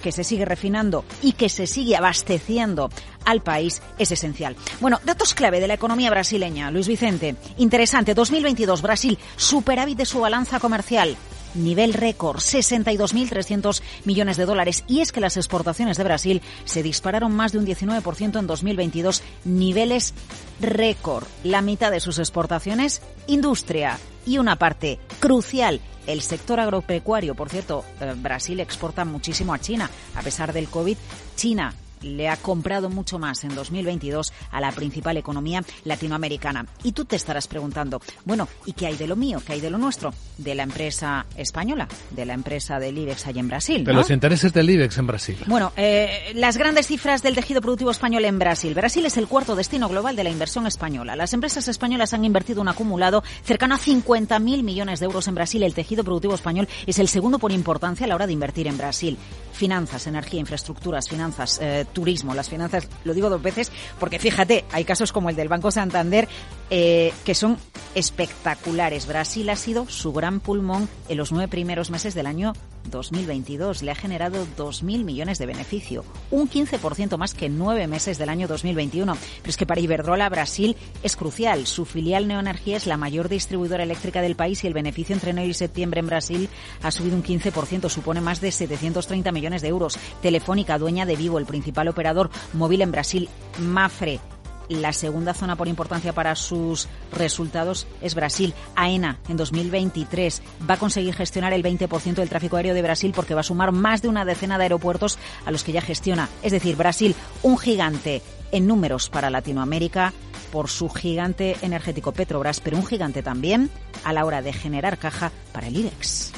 que 0.00 0.12
se 0.12 0.24
sigue 0.24 0.44
refinando 0.44 1.04
y 1.22 1.32
que 1.32 1.48
se 1.48 1.66
sigue 1.66 1.96
abasteciendo 1.96 2.90
al 3.24 3.42
país 3.42 3.82
es 3.98 4.10
esencial. 4.10 4.56
Bueno, 4.80 4.98
datos 5.04 5.34
clave 5.34 5.60
de 5.60 5.68
la 5.68 5.74
economía 5.74 6.10
brasileña. 6.10 6.70
Luis 6.70 6.88
Vicente, 6.88 7.36
interesante. 7.58 8.14
2022, 8.14 8.82
Brasil, 8.82 9.18
superávit 9.36 9.98
de 9.98 10.06
su 10.06 10.20
balanza 10.20 10.58
comercial 10.58 11.16
nivel 11.54 11.94
récord, 11.94 12.38
62.300 12.38 13.82
millones 14.04 14.36
de 14.36 14.46
dólares. 14.46 14.84
Y 14.86 15.00
es 15.00 15.12
que 15.12 15.20
las 15.20 15.36
exportaciones 15.36 15.96
de 15.96 16.04
Brasil 16.04 16.42
se 16.64 16.82
dispararon 16.82 17.32
más 17.32 17.52
de 17.52 17.58
un 17.58 17.66
19% 17.66 18.38
en 18.38 18.46
2022, 18.46 19.22
niveles 19.44 20.14
récord. 20.60 21.24
La 21.44 21.62
mitad 21.62 21.90
de 21.90 22.00
sus 22.00 22.18
exportaciones, 22.18 23.02
industria. 23.26 23.98
Y 24.26 24.38
una 24.38 24.56
parte 24.56 24.98
crucial, 25.18 25.80
el 26.06 26.20
sector 26.20 26.60
agropecuario, 26.60 27.34
por 27.34 27.48
cierto, 27.48 27.84
eh, 28.00 28.14
Brasil 28.16 28.60
exporta 28.60 29.04
muchísimo 29.04 29.54
a 29.54 29.58
China. 29.58 29.90
A 30.14 30.22
pesar 30.22 30.52
del 30.52 30.68
COVID, 30.68 30.96
China 31.36 31.74
le 32.02 32.28
ha 32.28 32.36
comprado 32.36 32.90
mucho 32.90 33.18
más 33.18 33.44
en 33.44 33.54
2022 33.54 34.32
a 34.50 34.60
la 34.60 34.72
principal 34.72 35.16
economía 35.16 35.62
latinoamericana. 35.84 36.66
Y 36.82 36.92
tú 36.92 37.04
te 37.04 37.16
estarás 37.16 37.48
preguntando, 37.48 38.00
bueno, 38.24 38.48
¿y 38.66 38.72
qué 38.72 38.86
hay 38.86 38.96
de 38.96 39.06
lo 39.06 39.16
mío? 39.16 39.42
¿Qué 39.44 39.54
hay 39.54 39.60
de 39.60 39.70
lo 39.70 39.78
nuestro? 39.78 40.12
De 40.38 40.54
la 40.54 40.62
empresa 40.62 41.26
española, 41.36 41.88
de 42.10 42.24
la 42.24 42.34
empresa 42.34 42.78
del 42.78 42.98
IBEX 42.98 43.26
allá 43.26 43.40
en 43.40 43.48
Brasil. 43.48 43.84
De 43.84 43.92
los 43.92 44.10
intereses 44.10 44.52
del 44.52 44.70
IBEX 44.70 44.98
en 44.98 45.06
Brasil. 45.06 45.36
Bueno, 45.46 45.72
eh, 45.76 46.32
las 46.34 46.56
grandes 46.56 46.86
cifras 46.86 47.22
del 47.22 47.34
tejido 47.34 47.60
productivo 47.60 47.90
español 47.90 48.24
en 48.24 48.38
Brasil. 48.38 48.74
Brasil 48.74 49.04
es 49.06 49.16
el 49.16 49.28
cuarto 49.28 49.56
destino 49.56 49.88
global 49.88 50.16
de 50.16 50.24
la 50.24 50.30
inversión 50.30 50.66
española. 50.66 51.16
Las 51.16 51.32
empresas 51.32 51.68
españolas 51.68 52.14
han 52.14 52.24
invertido 52.24 52.60
un 52.60 52.68
acumulado 52.68 53.22
cercano 53.44 53.74
a 53.74 53.78
50.000 53.78 54.62
millones 54.62 55.00
de 55.00 55.06
euros 55.06 55.28
en 55.28 55.34
Brasil. 55.34 55.62
El 55.62 55.74
tejido 55.74 56.04
productivo 56.04 56.34
español 56.34 56.68
es 56.86 56.98
el 56.98 57.08
segundo 57.08 57.38
por 57.38 57.52
importancia 57.52 58.04
a 58.04 58.08
la 58.08 58.14
hora 58.14 58.26
de 58.26 58.32
invertir 58.32 58.66
en 58.66 58.78
Brasil. 58.78 59.18
Finanzas, 59.52 60.06
energía, 60.06 60.40
infraestructuras, 60.40 61.08
finanzas, 61.08 61.58
eh, 61.60 61.84
turismo, 61.92 62.34
las 62.34 62.48
finanzas, 62.48 62.88
lo 63.04 63.14
digo 63.14 63.30
dos 63.30 63.42
veces, 63.42 63.70
porque 63.98 64.18
fíjate, 64.18 64.64
hay 64.72 64.84
casos 64.84 65.12
como 65.12 65.30
el 65.30 65.36
del 65.36 65.48
Banco 65.48 65.70
Santander 65.70 66.28
eh, 66.70 67.12
que 67.24 67.34
son 67.34 67.58
espectaculares. 67.94 69.06
Brasil 69.06 69.48
ha 69.50 69.56
sido 69.56 69.88
su 69.88 70.12
gran 70.12 70.40
pulmón 70.40 70.88
en 71.08 71.16
los 71.16 71.32
nueve 71.32 71.48
primeros 71.48 71.90
meses 71.90 72.14
del 72.14 72.26
año 72.26 72.52
2022. 72.90 73.82
Le 73.82 73.90
ha 73.90 73.94
generado 73.94 74.46
2.000 74.56 75.04
millones 75.04 75.38
de 75.38 75.46
beneficio, 75.46 76.04
un 76.30 76.48
15% 76.48 77.16
más 77.16 77.34
que 77.34 77.48
nueve 77.48 77.86
meses 77.86 78.18
del 78.18 78.28
año 78.28 78.46
2021. 78.46 79.16
Pero 79.42 79.50
es 79.50 79.56
que 79.56 79.66
para 79.66 79.80
Iberdrola 79.80 80.28
Brasil 80.28 80.76
es 81.02 81.16
crucial. 81.16 81.66
Su 81.66 81.84
filial 81.84 82.28
Neoenergía 82.28 82.76
es 82.76 82.86
la 82.86 82.96
mayor 82.96 83.28
distribuidora 83.28 83.82
eléctrica 83.82 84.22
del 84.22 84.36
país 84.36 84.62
y 84.62 84.66
el 84.66 84.74
beneficio 84.74 85.14
entre 85.14 85.30
enero 85.30 85.48
y 85.48 85.54
septiembre 85.54 86.00
en 86.00 86.06
Brasil 86.06 86.48
ha 86.82 86.90
subido 86.90 87.16
un 87.16 87.24
15%, 87.24 87.88
supone 87.88 88.20
más 88.20 88.40
de 88.40 88.52
730 88.52 89.32
millones 89.32 89.62
de 89.62 89.68
euros. 89.68 89.98
Telefónica, 90.22 90.78
dueña 90.78 91.06
de 91.06 91.16
Vivo, 91.16 91.38
el 91.38 91.46
principal 91.80 91.88
operador 91.88 92.30
móvil 92.52 92.82
en 92.82 92.92
Brasil, 92.92 93.28
Mafre, 93.58 94.20
la 94.68 94.92
segunda 94.92 95.34
zona 95.34 95.56
por 95.56 95.66
importancia 95.66 96.12
para 96.12 96.36
sus 96.36 96.88
resultados 97.12 97.86
es 98.00 98.14
Brasil. 98.14 98.54
AENA 98.76 99.18
en 99.28 99.36
2023 99.36 100.42
va 100.68 100.74
a 100.74 100.78
conseguir 100.78 101.14
gestionar 101.14 101.52
el 101.52 101.62
20% 101.62 102.14
del 102.14 102.28
tráfico 102.28 102.56
aéreo 102.56 102.74
de 102.74 102.82
Brasil 102.82 103.12
porque 103.14 103.34
va 103.34 103.40
a 103.40 103.44
sumar 103.44 103.72
más 103.72 104.00
de 104.02 104.08
una 104.08 104.24
decena 104.24 104.58
de 104.58 104.64
aeropuertos 104.64 105.18
a 105.44 105.50
los 105.50 105.64
que 105.64 105.72
ya 105.72 105.80
gestiona. 105.80 106.28
Es 106.42 106.52
decir, 106.52 106.76
Brasil, 106.76 107.16
un 107.42 107.58
gigante 107.58 108.22
en 108.52 108.66
números 108.66 109.10
para 109.10 109.30
Latinoamérica 109.30 110.12
por 110.52 110.68
su 110.68 110.88
gigante 110.88 111.56
energético 111.62 112.12
Petrobras, 112.12 112.60
pero 112.60 112.76
un 112.76 112.86
gigante 112.86 113.22
también 113.22 113.70
a 114.04 114.12
la 114.12 114.24
hora 114.24 114.42
de 114.42 114.52
generar 114.52 114.98
caja 114.98 115.32
para 115.52 115.66
el 115.66 115.76
IBEX. 115.76 116.32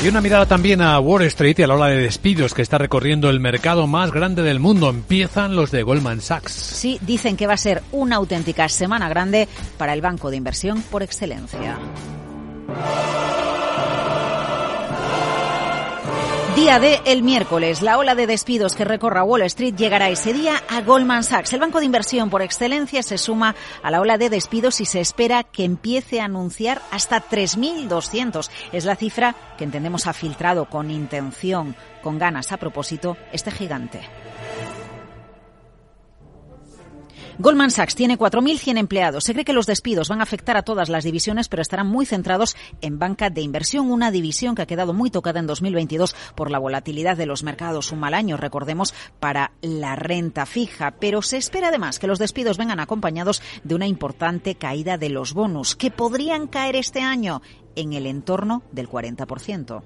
Y 0.00 0.06
una 0.06 0.20
mirada 0.20 0.46
también 0.46 0.80
a 0.80 1.00
Wall 1.00 1.22
Street 1.22 1.58
y 1.58 1.62
a 1.64 1.66
la 1.66 1.74
ola 1.74 1.88
de 1.88 1.96
despidos 1.96 2.54
que 2.54 2.62
está 2.62 2.78
recorriendo 2.78 3.30
el 3.30 3.40
mercado 3.40 3.88
más 3.88 4.12
grande 4.12 4.42
del 4.42 4.60
mundo. 4.60 4.90
Empiezan 4.90 5.56
los 5.56 5.72
de 5.72 5.82
Goldman 5.82 6.20
Sachs. 6.20 6.52
Sí, 6.52 7.00
dicen 7.02 7.36
que 7.36 7.48
va 7.48 7.54
a 7.54 7.56
ser 7.56 7.82
una 7.90 8.16
auténtica 8.16 8.68
semana 8.68 9.08
grande 9.08 9.48
para 9.76 9.94
el 9.94 10.00
banco 10.00 10.30
de 10.30 10.36
inversión 10.36 10.82
por 10.82 11.02
excelencia. 11.02 11.76
Día 16.56 16.80
de 16.80 17.00
el 17.04 17.22
miércoles, 17.22 17.82
la 17.82 17.98
ola 17.98 18.14
de 18.14 18.26
despidos 18.26 18.74
que 18.74 18.84
recorra 18.84 19.22
Wall 19.22 19.42
Street 19.42 19.76
llegará 19.76 20.08
ese 20.08 20.32
día 20.32 20.54
a 20.68 20.80
Goldman 20.80 21.22
Sachs. 21.22 21.52
El 21.52 21.60
banco 21.60 21.78
de 21.78 21.86
inversión 21.86 22.30
por 22.30 22.42
excelencia 22.42 23.02
se 23.02 23.16
suma 23.16 23.54
a 23.82 23.90
la 23.90 24.00
ola 24.00 24.18
de 24.18 24.28
despidos 24.28 24.80
y 24.80 24.84
se 24.84 25.00
espera 25.00 25.44
que 25.44 25.64
empiece 25.64 26.20
a 26.20 26.24
anunciar 26.24 26.82
hasta 26.90 27.22
3.200. 27.22 28.50
Es 28.72 28.84
la 28.84 28.96
cifra 28.96 29.34
que 29.56 29.64
entendemos 29.64 30.06
ha 30.06 30.12
filtrado 30.12 30.64
con 30.68 30.90
intención, 30.90 31.76
con 32.02 32.18
ganas 32.18 32.50
a 32.50 32.56
propósito, 32.56 33.16
este 33.32 33.50
gigante. 33.50 34.00
Goldman 37.40 37.70
Sachs 37.70 37.94
tiene 37.94 38.18
4.100 38.18 38.78
empleados. 38.78 39.22
Se 39.22 39.32
cree 39.32 39.44
que 39.44 39.52
los 39.52 39.66
despidos 39.66 40.08
van 40.08 40.18
a 40.18 40.24
afectar 40.24 40.56
a 40.56 40.62
todas 40.62 40.88
las 40.88 41.04
divisiones, 41.04 41.48
pero 41.48 41.62
estarán 41.62 41.86
muy 41.86 42.04
centrados 42.04 42.56
en 42.80 42.98
banca 42.98 43.30
de 43.30 43.42
inversión, 43.42 43.92
una 43.92 44.10
división 44.10 44.56
que 44.56 44.62
ha 44.62 44.66
quedado 44.66 44.92
muy 44.92 45.08
tocada 45.08 45.38
en 45.38 45.46
2022 45.46 46.16
por 46.34 46.50
la 46.50 46.58
volatilidad 46.58 47.16
de 47.16 47.26
los 47.26 47.44
mercados. 47.44 47.92
Un 47.92 48.00
mal 48.00 48.14
año, 48.14 48.36
recordemos, 48.36 48.92
para 49.20 49.52
la 49.60 49.94
renta 49.94 50.46
fija. 50.46 50.96
Pero 50.98 51.22
se 51.22 51.36
espera 51.36 51.68
además 51.68 52.00
que 52.00 52.08
los 52.08 52.18
despidos 52.18 52.58
vengan 52.58 52.80
acompañados 52.80 53.40
de 53.62 53.76
una 53.76 53.86
importante 53.86 54.56
caída 54.56 54.98
de 54.98 55.10
los 55.10 55.32
bonus, 55.32 55.76
que 55.76 55.92
podrían 55.92 56.48
caer 56.48 56.74
este 56.74 57.02
año 57.02 57.40
en 57.76 57.92
el 57.92 58.06
entorno 58.06 58.64
del 58.72 58.88
40%. 58.88 59.82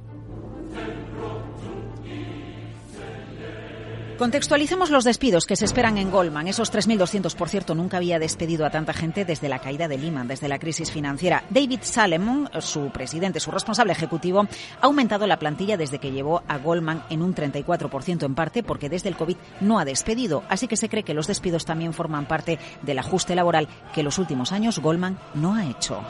Contextualicemos 4.23 4.91
los 4.91 5.03
despidos 5.03 5.47
que 5.47 5.57
se 5.57 5.65
esperan 5.65 5.99
en 5.99 6.13
Goldman. 6.13 6.47
Esos 6.47 6.73
3.200, 6.73 7.35
por 7.35 7.49
cierto, 7.49 7.75
nunca 7.75 7.97
había 7.97 8.21
despedido 8.21 8.65
a 8.65 8.71
tanta 8.71 8.93
gente 8.93 9.25
desde 9.25 9.49
la 9.49 9.59
caída 9.59 9.89
de 9.89 9.99
Lehman, 9.99 10.29
desde 10.29 10.47
la 10.47 10.61
crisis 10.61 10.93
financiera. 10.93 11.43
David 11.51 11.81
Salomon, 11.83 12.49
su 12.61 12.91
presidente, 12.91 13.41
su 13.41 13.51
responsable 13.51 13.93
ejecutivo, 13.93 14.47
ha 14.81 14.87
aumentado 14.87 15.27
la 15.27 15.41
plantilla 15.41 15.77
desde 15.77 15.99
que 15.99 16.13
llevó 16.13 16.45
a 16.47 16.59
Goldman 16.59 17.03
en 17.11 17.21
un 17.21 17.35
34%, 17.35 18.25
en 18.25 18.37
parte 18.37 18.63
porque 18.63 18.89
desde 18.89 19.09
el 19.09 19.17
COVID 19.17 19.39
no 19.61 19.81
ha 19.81 19.85
despedido. 19.85 20.45
Así 20.49 20.69
que 20.69 20.77
se 20.77 20.89
cree 20.89 21.03
que 21.03 21.15
los 21.15 21.27
despidos 21.27 21.65
también 21.65 21.93
forman 21.93 22.29
parte 22.29 22.61
del 22.83 23.01
ajuste 23.01 23.35
laboral 23.35 23.67
que 23.93 24.05
los 24.05 24.21
últimos 24.21 24.53
años 24.53 24.79
Goldman 24.79 25.19
no 25.35 25.57
ha 25.57 25.67
hecho. 25.67 26.01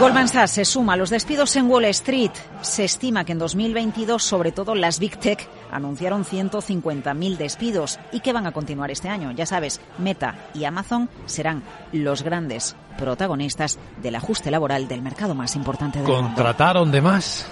Goldman 0.00 0.26
Sachs 0.26 0.50
se 0.50 0.64
suma 0.64 0.94
a 0.94 0.96
los 0.96 1.08
despidos 1.08 1.54
en 1.54 1.70
Wall 1.70 1.84
Street. 1.84 2.32
Se 2.62 2.82
estima 2.84 3.24
que 3.24 3.30
en 3.30 3.38
2022, 3.38 4.24
sobre 4.24 4.50
todo 4.50 4.74
las 4.74 4.98
Big 4.98 5.16
Tech, 5.20 5.48
anunciaron 5.74 6.24
150.000 6.24 7.36
despidos 7.36 7.98
y 8.12 8.20
que 8.20 8.32
van 8.32 8.46
a 8.46 8.52
continuar 8.52 8.90
este 8.90 9.08
año. 9.08 9.32
Ya 9.32 9.44
sabes, 9.44 9.80
Meta 9.98 10.36
y 10.54 10.64
Amazon 10.64 11.10
serán 11.26 11.62
los 11.92 12.22
grandes 12.22 12.76
protagonistas 12.96 13.78
del 14.00 14.14
ajuste 14.14 14.50
laboral 14.50 14.88
del 14.88 15.02
mercado 15.02 15.34
más 15.34 15.56
importante 15.56 15.98
del 15.98 16.08
mundo. 16.08 16.22
¿Contrataron 16.34 16.90
de 16.92 17.02
más? 17.02 17.46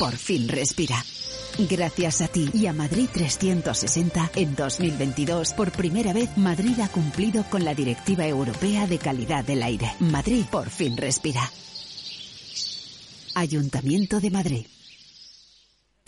Por 0.00 0.16
fin 0.16 0.48
respira. 0.48 1.04
Gracias 1.58 2.22
a 2.22 2.28
ti 2.28 2.48
y 2.54 2.64
a 2.66 2.72
Madrid 2.72 3.06
360, 3.12 4.30
en 4.34 4.56
2022, 4.56 5.52
por 5.52 5.72
primera 5.72 6.14
vez, 6.14 6.30
Madrid 6.38 6.80
ha 6.80 6.88
cumplido 6.88 7.44
con 7.50 7.66
la 7.66 7.74
Directiva 7.74 8.26
Europea 8.26 8.86
de 8.86 8.96
Calidad 8.96 9.44
del 9.44 9.62
Aire. 9.62 9.92
Madrid 10.00 10.46
por 10.50 10.70
fin 10.70 10.96
respira. 10.96 11.42
Ayuntamiento 13.34 14.20
de 14.20 14.30
Madrid. 14.30 14.66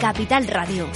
Capital 0.00 0.46
Radio. 0.46 0.86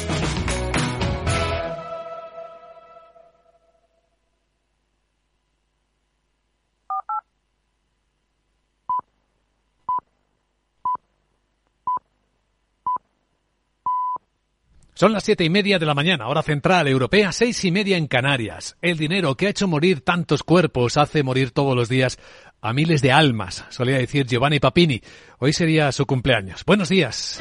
Son 14.94 15.12
las 15.12 15.24
siete 15.24 15.42
y 15.42 15.50
media 15.50 15.80
de 15.80 15.86
la 15.86 15.94
mañana, 15.94 16.28
hora 16.28 16.42
central 16.42 16.86
europea, 16.86 17.32
seis 17.32 17.64
y 17.64 17.72
media 17.72 17.96
en 17.96 18.06
Canarias. 18.06 18.76
El 18.82 18.98
dinero 18.98 19.36
que 19.36 19.48
ha 19.48 19.50
hecho 19.50 19.66
morir 19.66 20.02
tantos 20.02 20.44
cuerpos 20.44 20.96
hace 20.96 21.24
morir 21.24 21.50
todos 21.50 21.74
los 21.74 21.88
días 21.88 22.20
a 22.60 22.72
miles 22.72 23.02
de 23.02 23.10
almas, 23.10 23.64
solía 23.70 23.98
decir 23.98 24.26
Giovanni 24.26 24.60
Papini. 24.60 25.02
Hoy 25.40 25.52
sería 25.52 25.90
su 25.90 26.06
cumpleaños. 26.06 26.64
Buenos 26.64 26.88
días. 26.88 27.40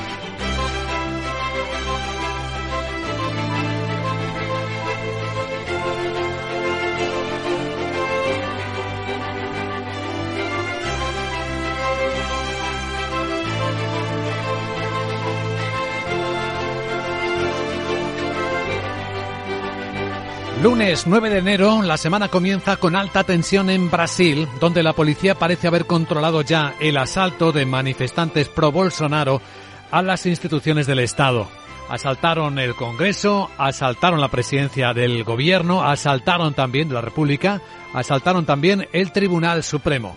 Lunes 20.61 21.07
9 21.07 21.31
de 21.31 21.39
enero, 21.39 21.81
la 21.81 21.97
semana 21.97 22.27
comienza 22.27 22.77
con 22.77 22.95
alta 22.95 23.23
tensión 23.23 23.71
en 23.71 23.89
Brasil, 23.89 24.47
donde 24.59 24.83
la 24.83 24.93
policía 24.93 25.33
parece 25.33 25.67
haber 25.67 25.87
controlado 25.87 26.43
ya 26.43 26.75
el 26.79 26.97
asalto 26.97 27.51
de 27.51 27.65
manifestantes 27.65 28.47
pro 28.47 28.71
Bolsonaro 28.71 29.41
a 29.89 30.03
las 30.03 30.27
instituciones 30.27 30.85
del 30.85 30.99
Estado. 30.99 31.47
Asaltaron 31.89 32.59
el 32.59 32.75
Congreso, 32.75 33.49
asaltaron 33.57 34.21
la 34.21 34.27
presidencia 34.27 34.93
del 34.93 35.23
gobierno, 35.23 35.81
asaltaron 35.81 36.53
también 36.53 36.93
la 36.93 37.01
República, 37.01 37.59
asaltaron 37.95 38.45
también 38.45 38.87
el 38.93 39.11
Tribunal 39.11 39.63
Supremo. 39.63 40.15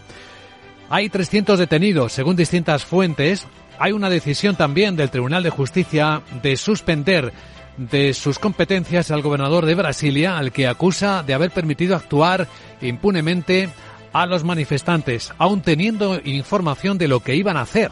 Hay 0.90 1.09
300 1.09 1.59
detenidos, 1.59 2.12
según 2.12 2.37
distintas 2.37 2.85
fuentes. 2.85 3.46
Hay 3.78 3.92
una 3.92 4.11
decisión 4.11 4.57
también 4.57 4.94
del 4.94 5.09
Tribunal 5.09 5.42
de 5.42 5.48
Justicia 5.48 6.20
de 6.42 6.59
suspender 6.59 7.33
de 7.76 8.14
sus 8.14 8.38
competencias 8.38 9.10
al 9.10 9.22
gobernador 9.22 9.66
de 9.66 9.74
Brasilia, 9.74 10.38
al 10.38 10.52
que 10.52 10.66
acusa 10.66 11.22
de 11.22 11.34
haber 11.34 11.50
permitido 11.50 11.96
actuar 11.96 12.46
impunemente 12.80 13.68
a 14.12 14.26
los 14.26 14.44
manifestantes, 14.44 15.32
aun 15.38 15.62
teniendo 15.62 16.20
información 16.24 16.98
de 16.98 17.08
lo 17.08 17.20
que 17.20 17.34
iban 17.34 17.56
a 17.56 17.62
hacer. 17.62 17.90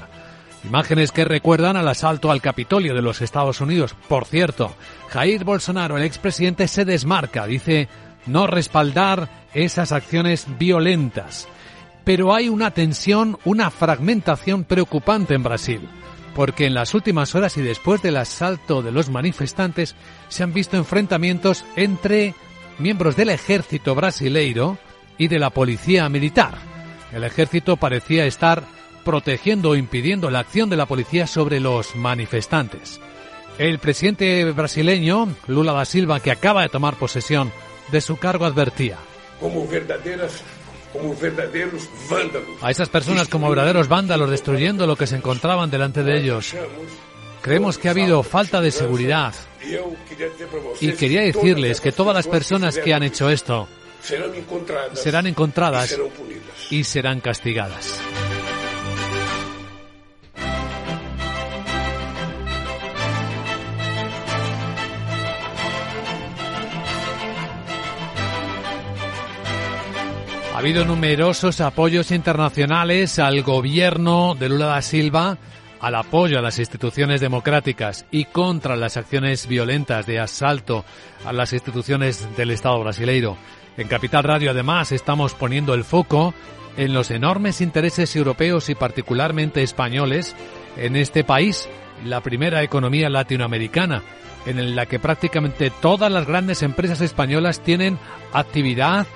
Imágenes 0.64 1.10
que 1.10 1.24
recuerdan 1.24 1.76
al 1.76 1.88
asalto 1.88 2.30
al 2.30 2.40
Capitolio 2.40 2.94
de 2.94 3.02
los 3.02 3.20
Estados 3.20 3.60
Unidos. 3.60 3.96
Por 4.08 4.26
cierto, 4.26 4.72
Jair 5.08 5.42
Bolsonaro, 5.42 5.98
el 5.98 6.04
expresidente, 6.04 6.68
se 6.68 6.84
desmarca, 6.84 7.46
dice 7.46 7.88
no 8.26 8.46
respaldar 8.46 9.28
esas 9.52 9.90
acciones 9.90 10.46
violentas. 10.60 11.48
Pero 12.04 12.32
hay 12.34 12.48
una 12.48 12.70
tensión, 12.70 13.38
una 13.44 13.70
fragmentación 13.70 14.62
preocupante 14.62 15.34
en 15.34 15.42
Brasil 15.42 15.88
porque 16.34 16.66
en 16.66 16.74
las 16.74 16.94
últimas 16.94 17.34
horas 17.34 17.56
y 17.56 17.62
después 17.62 18.02
del 18.02 18.16
asalto 18.16 18.82
de 18.82 18.92
los 18.92 19.10
manifestantes 19.10 19.94
se 20.28 20.42
han 20.42 20.52
visto 20.52 20.76
enfrentamientos 20.76 21.64
entre 21.76 22.34
miembros 22.78 23.16
del 23.16 23.30
ejército 23.30 23.94
brasileiro 23.94 24.78
y 25.18 25.28
de 25.28 25.38
la 25.38 25.50
policía 25.50 26.08
militar. 26.08 26.54
El 27.12 27.24
ejército 27.24 27.76
parecía 27.76 28.24
estar 28.24 28.64
protegiendo 29.04 29.70
o 29.70 29.76
impidiendo 29.76 30.30
la 30.30 30.40
acción 30.40 30.70
de 30.70 30.76
la 30.76 30.86
policía 30.86 31.26
sobre 31.26 31.60
los 31.60 31.94
manifestantes. 31.96 33.00
El 33.58 33.78
presidente 33.78 34.44
brasileño, 34.52 35.28
Lula 35.46 35.72
da 35.72 35.84
Silva, 35.84 36.20
que 36.20 36.30
acaba 36.30 36.62
de 36.62 36.70
tomar 36.70 36.96
posesión 36.96 37.52
de 37.90 38.00
su 38.00 38.16
cargo, 38.16 38.46
advertía. 38.46 38.96
Como 39.38 39.66
verdaderas 39.66 40.42
como 40.92 41.14
verdaderos 41.16 41.88
vándalos. 42.10 42.62
A 42.62 42.70
esas 42.70 42.88
personas 42.88 43.28
como 43.28 43.48
verdaderos 43.48 43.88
vándalos 43.88 44.30
destruyendo 44.30 44.86
lo 44.86 44.96
que 44.96 45.06
se 45.06 45.16
encontraban 45.16 45.70
delante 45.70 46.02
de 46.02 46.18
ellos. 46.18 46.54
Creemos 47.40 47.78
que 47.78 47.88
ha 47.88 47.90
habido 47.92 48.22
falta 48.22 48.60
de 48.60 48.70
seguridad. 48.70 49.34
Y 50.80 50.92
quería 50.92 51.22
decirles 51.22 51.80
que 51.80 51.92
todas 51.92 52.14
las 52.14 52.28
personas 52.28 52.78
que 52.78 52.94
han 52.94 53.02
hecho 53.02 53.28
esto 53.30 53.68
serán 54.94 55.26
encontradas 55.26 55.98
y 56.70 56.84
serán 56.84 57.20
castigadas. 57.20 58.00
Habido 70.62 70.84
numerosos 70.84 71.60
apoyos 71.60 72.12
internacionales 72.12 73.18
al 73.18 73.42
gobierno 73.42 74.36
de 74.38 74.48
Lula 74.48 74.66
da 74.66 74.80
Silva, 74.80 75.36
al 75.80 75.96
apoyo 75.96 76.38
a 76.38 76.40
las 76.40 76.60
instituciones 76.60 77.20
democráticas 77.20 78.06
y 78.12 78.26
contra 78.26 78.76
las 78.76 78.96
acciones 78.96 79.48
violentas 79.48 80.06
de 80.06 80.20
asalto 80.20 80.84
a 81.24 81.32
las 81.32 81.52
instituciones 81.52 82.28
del 82.36 82.52
Estado 82.52 82.78
brasileiro. 82.78 83.36
En 83.76 83.88
Capital 83.88 84.22
Radio 84.22 84.52
además 84.52 84.92
estamos 84.92 85.34
poniendo 85.34 85.74
el 85.74 85.82
foco 85.82 86.32
en 86.76 86.94
los 86.94 87.10
enormes 87.10 87.60
intereses 87.60 88.14
europeos 88.14 88.70
y 88.70 88.76
particularmente 88.76 89.64
españoles 89.64 90.36
en 90.76 90.94
este 90.94 91.24
país, 91.24 91.68
la 92.04 92.20
primera 92.20 92.62
economía 92.62 93.10
latinoamericana, 93.10 94.04
en 94.46 94.76
la 94.76 94.86
que 94.86 95.00
prácticamente 95.00 95.72
todas 95.82 96.12
las 96.12 96.24
grandes 96.24 96.62
empresas 96.62 97.00
españolas 97.00 97.64
tienen 97.64 97.98
actividad 98.32 99.08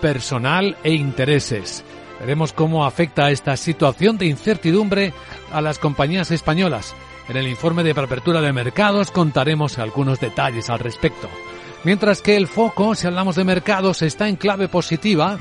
personal 0.00 0.76
e 0.82 0.92
intereses. 0.92 1.84
Veremos 2.20 2.52
cómo 2.52 2.84
afecta 2.84 3.30
esta 3.30 3.56
situación 3.56 4.18
de 4.18 4.26
incertidumbre 4.26 5.12
a 5.52 5.60
las 5.60 5.78
compañías 5.78 6.30
españolas. 6.30 6.94
En 7.28 7.36
el 7.36 7.48
informe 7.48 7.82
de 7.82 7.92
apertura 7.92 8.40
de 8.40 8.52
mercados 8.52 9.10
contaremos 9.10 9.78
algunos 9.78 10.20
detalles 10.20 10.70
al 10.70 10.78
respecto. 10.78 11.28
Mientras 11.84 12.22
que 12.22 12.36
el 12.36 12.46
foco, 12.46 12.94
si 12.94 13.06
hablamos 13.06 13.36
de 13.36 13.44
mercados, 13.44 14.02
está 14.02 14.28
en 14.28 14.36
clave 14.36 14.68
positiva, 14.68 15.38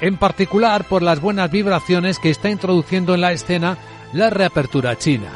en 0.00 0.16
particular 0.16 0.84
por 0.84 1.02
las 1.02 1.20
buenas 1.20 1.50
vibraciones 1.50 2.18
que 2.18 2.30
está 2.30 2.50
introduciendo 2.50 3.14
en 3.14 3.20
la 3.20 3.32
escena 3.32 3.78
la 4.12 4.30
reapertura 4.30 4.96
china. 4.96 5.30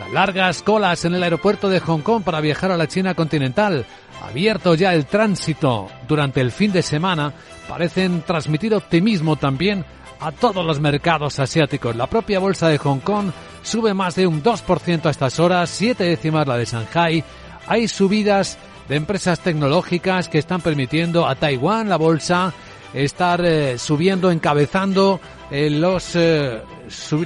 Las 0.00 0.12
largas 0.12 0.62
colas 0.62 1.04
en 1.04 1.14
el 1.14 1.22
aeropuerto 1.22 1.68
de 1.68 1.80
Hong 1.80 2.00
Kong 2.00 2.22
para 2.22 2.40
viajar 2.40 2.72
a 2.72 2.76
la 2.76 2.88
China 2.88 3.14
continental, 3.14 3.86
abierto 4.22 4.74
ya 4.74 4.94
el 4.94 5.06
tránsito 5.06 5.88
durante 6.06 6.40
el 6.40 6.52
fin 6.52 6.72
de 6.72 6.82
semana, 6.82 7.32
parecen 7.68 8.22
transmitir 8.22 8.74
optimismo 8.74 9.36
también 9.36 9.84
a 10.20 10.30
todos 10.30 10.64
los 10.64 10.80
mercados 10.80 11.40
asiáticos. 11.40 11.96
La 11.96 12.06
propia 12.06 12.38
bolsa 12.38 12.68
de 12.68 12.78
Hong 12.78 13.00
Kong 13.00 13.30
sube 13.62 13.94
más 13.94 14.14
de 14.14 14.26
un 14.26 14.42
2% 14.42 15.06
a 15.06 15.10
estas 15.10 15.40
horas, 15.40 15.70
siete 15.70 16.04
décimas 16.04 16.46
la 16.46 16.56
de 16.56 16.64
Shanghai. 16.64 17.24
Hay 17.66 17.88
subidas 17.88 18.58
de 18.88 18.96
empresas 18.96 19.40
tecnológicas 19.40 20.28
que 20.28 20.38
están 20.38 20.60
permitiendo 20.60 21.26
a 21.26 21.34
Taiwán, 21.34 21.88
la 21.88 21.96
bolsa, 21.96 22.52
estar 22.94 23.44
eh, 23.44 23.78
subiendo, 23.78 24.30
encabezando 24.30 25.20
eh, 25.50 25.70
los, 25.70 26.14
eh, 26.14 26.62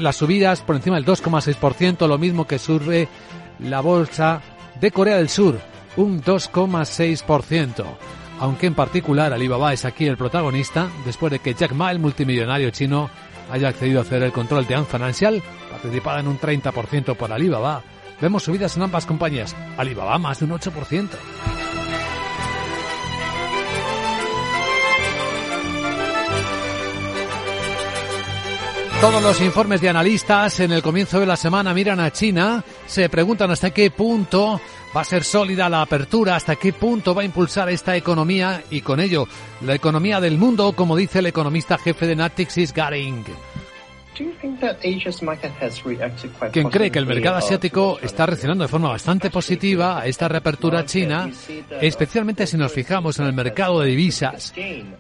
las 0.01 0.17
subidas 0.17 0.63
por 0.63 0.77
encima 0.77 0.97
del 0.97 1.05
2,6%, 1.05 2.07
lo 2.07 2.19
mismo 2.19 2.47
que 2.47 2.59
sube 2.59 3.09
la 3.59 3.81
bolsa 3.81 4.41
de 4.81 4.91
Corea 4.91 5.17
del 5.17 5.29
Sur 5.29 5.76
un 5.97 6.23
2,6%. 6.23 7.85
aunque 8.39 8.67
en 8.67 8.75
particular 8.75 9.33
Alibaba 9.33 9.73
es 9.73 9.85
aquí 9.85 10.07
el 10.07 10.17
protagonista 10.17 10.89
después 11.05 11.33
de 11.33 11.39
que 11.39 11.55
Jack 11.55 11.73
Ma, 11.73 11.91
el 11.91 11.99
multimillonario 11.99 12.71
chino, 12.71 13.09
haya 13.51 13.69
accedido 13.69 14.01
a 14.01 14.03
hacer 14.03 14.23
el 14.23 14.33
control 14.33 14.67
de 14.67 14.75
Ant 14.75 14.89
Financial, 14.89 15.43
participada 15.71 16.21
en 16.21 16.29
un 16.29 16.39
30% 16.39 17.17
por 17.17 17.33
Alibaba. 17.33 17.83
Vemos 18.21 18.43
subidas 18.43 18.77
en 18.77 18.83
ambas 18.83 19.07
compañías. 19.07 19.55
Alibaba 19.77 20.19
más 20.19 20.39
de 20.39 20.47
un 20.47 20.53
8%. 20.53 21.09
Todos 29.01 29.23
los 29.23 29.41
informes 29.43 29.83
de 29.83 29.91
analistas 29.91 30.59
en 30.61 30.73
el 30.73 30.83
comienzo 30.83 31.21
de 31.21 31.27
la 31.27 31.37
semana 31.37 31.75
miran 31.75 32.01
a 32.01 32.11
China, 32.11 32.65
se 32.87 33.11
preguntan 33.11 33.51
hasta 33.51 33.71
qué 33.71 33.91
punto 33.91 34.59
va 34.95 35.01
a 35.01 35.05
ser 35.05 35.25
sólida 35.25 35.69
la 35.69 35.83
apertura, 35.83 36.37
hasta 36.37 36.57
qué 36.57 36.73
punto 36.73 37.15
va 37.15 37.23
a 37.23 37.25
impulsar 37.25 37.69
esta 37.69 37.97
economía 37.97 38.63
y 38.71 38.81
con 38.81 39.01
ello 39.01 39.27
la 39.63 39.75
economía 39.75 40.21
del 40.21 40.39
mundo, 40.39 40.73
como 40.73 40.97
dice 40.97 41.21
el 41.21 41.27
economista 41.27 41.79
jefe 41.79 42.07
de 42.07 42.17
Natixis, 42.17 42.73
Garing. 42.73 43.25
Quien 46.53 46.71
cree 46.71 46.91
que 46.91 46.99
el 46.99 47.07
mercado 47.07 47.37
asiático 47.37 47.99
está 48.03 48.25
reaccionando 48.25 48.65
de 48.65 48.69
forma 48.69 48.89
bastante 48.89 49.29
positiva 49.29 50.01
a 50.01 50.07
esta 50.07 50.27
reapertura 50.27 50.87
china, 50.87 51.29
especialmente 51.83 52.47
si 52.47 52.57
nos 52.57 52.73
fijamos 52.73 53.19
en 53.19 53.27
el 53.27 53.35
mercado 53.35 53.81
de 53.81 53.91
divisas. 53.91 54.55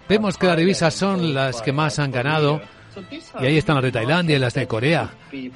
Vemos 0.08 0.36
que 0.36 0.46
las 0.46 0.56
divisas 0.58 0.94
son 0.94 1.32
las 1.32 1.62
que 1.62 1.72
más 1.72 1.98
han 1.98 2.10
ganado 2.10 2.60
y 3.40 3.44
ahí 3.44 3.58
están 3.58 3.76
las 3.76 3.84
de 3.84 3.92
Tailandia 3.92 4.36
y 4.36 4.38
las 4.38 4.54
de 4.54 4.66
Corea. 4.66 5.10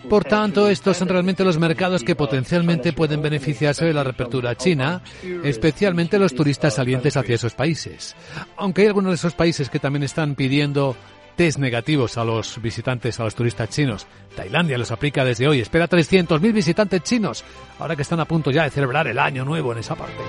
Por 0.09 0.25
tanto, 0.25 0.69
estos 0.69 0.97
son 0.97 1.09
realmente 1.09 1.45
los 1.45 1.59
mercados 1.59 2.03
que 2.03 2.17
potencialmente 2.17 2.93
pueden 2.93 3.23
beneficiarse 3.23 3.85
de 3.85 3.95
la 3.95 4.05
reapertura 4.05 4.55
china, 4.57 5.03
especialmente 5.45 6.19
los 6.19 6.35
turistas 6.35 6.75
salientes 6.75 7.17
hacia 7.17 7.35
esos 7.35 7.55
países. 7.55 8.17
Aunque 8.57 8.83
hay 8.83 8.89
algunos 8.89 9.13
de 9.13 9.17
esos 9.17 9.35
países 9.35 9.71
que 9.71 9.79
también 9.79 10.03
están 10.03 10.35
pidiendo 10.35 10.97
test 11.37 11.59
negativos 11.59 12.19
a 12.19 12.25
los 12.25 12.61
visitantes, 12.61 13.19
a 13.19 13.25
los 13.25 13.35
turistas 13.35 13.71
chinos. 13.71 14.07
Tailandia 14.37 14.77
los 14.77 14.91
aplica 14.91 15.25
desde 15.25 15.49
hoy. 15.49 15.61
Espera 15.61 15.89
300.000 15.89 16.53
visitantes 16.53 17.03
chinos, 17.03 17.45
ahora 17.79 17.97
que 17.97 18.03
están 18.03 18.21
a 18.21 18.27
punto 18.27 18.51
ya 18.51 18.65
de 18.65 18.71
celebrar 18.71 19.07
el 19.07 19.19
año 19.19 19.45
nuevo 19.45 19.73
en 19.73 19.79
esa 19.79 19.95
parte. 19.95 20.21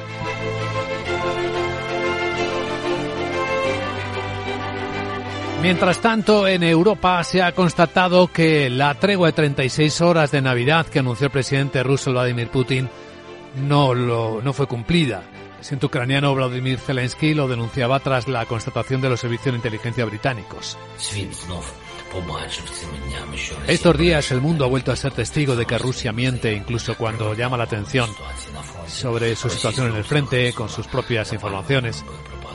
Mientras 5.62 6.02
tanto, 6.02 6.48
en 6.48 6.64
Europa 6.64 7.24
se 7.24 7.44
ha 7.44 7.52
constatado 7.52 8.28
que 8.28 8.68
la 8.68 8.96
tregua 8.96 9.28
de 9.28 9.34
36 9.34 10.02
horas 10.02 10.32
de 10.32 10.42
Navidad 10.42 10.88
que 10.88 11.00
anunció 11.00 11.28
el 11.28 11.32
presidente 11.32 11.84
ruso 11.84 12.12
Vladimir 12.12 12.50
Putin 12.50 12.90
no, 13.58 13.94
lo, 13.94 14.42
no 14.42 14.54
fue 14.54 14.66
cumplida. 14.66 15.22
El 15.22 15.56
presidente 15.58 15.86
ucraniano 15.86 16.34
Vladimir 16.34 16.80
Zelensky 16.80 17.36
lo 17.36 17.48
denunciaba 17.48 18.00
tras 18.00 18.28
la 18.28 18.48
constatación 18.48 19.02
de 19.02 19.10
los 19.10 19.20
servicios 19.20 19.54
de 19.54 19.58
inteligencia 19.58 20.04
británicos. 20.06 20.80
Estos 23.68 23.98
días 23.98 24.32
el 24.32 24.42
mundo 24.42 24.66
ha 24.66 24.68
vuelto 24.68 24.92
a 24.92 24.96
ser 24.96 25.12
testigo 25.14 25.56
de 25.56 25.68
que 25.68 25.78
Rusia 25.78 26.12
miente 26.12 26.54
incluso 26.54 26.98
cuando 26.98 27.36
llama 27.36 27.58
la 27.58 27.66
atención 27.66 28.10
sobre 28.88 29.36
su 29.36 29.50
situación 29.50 29.92
en 29.92 29.96
el 29.96 30.04
frente 30.04 30.52
con 30.54 30.70
sus 30.70 30.88
propias 30.88 31.32
informaciones. 31.34 32.04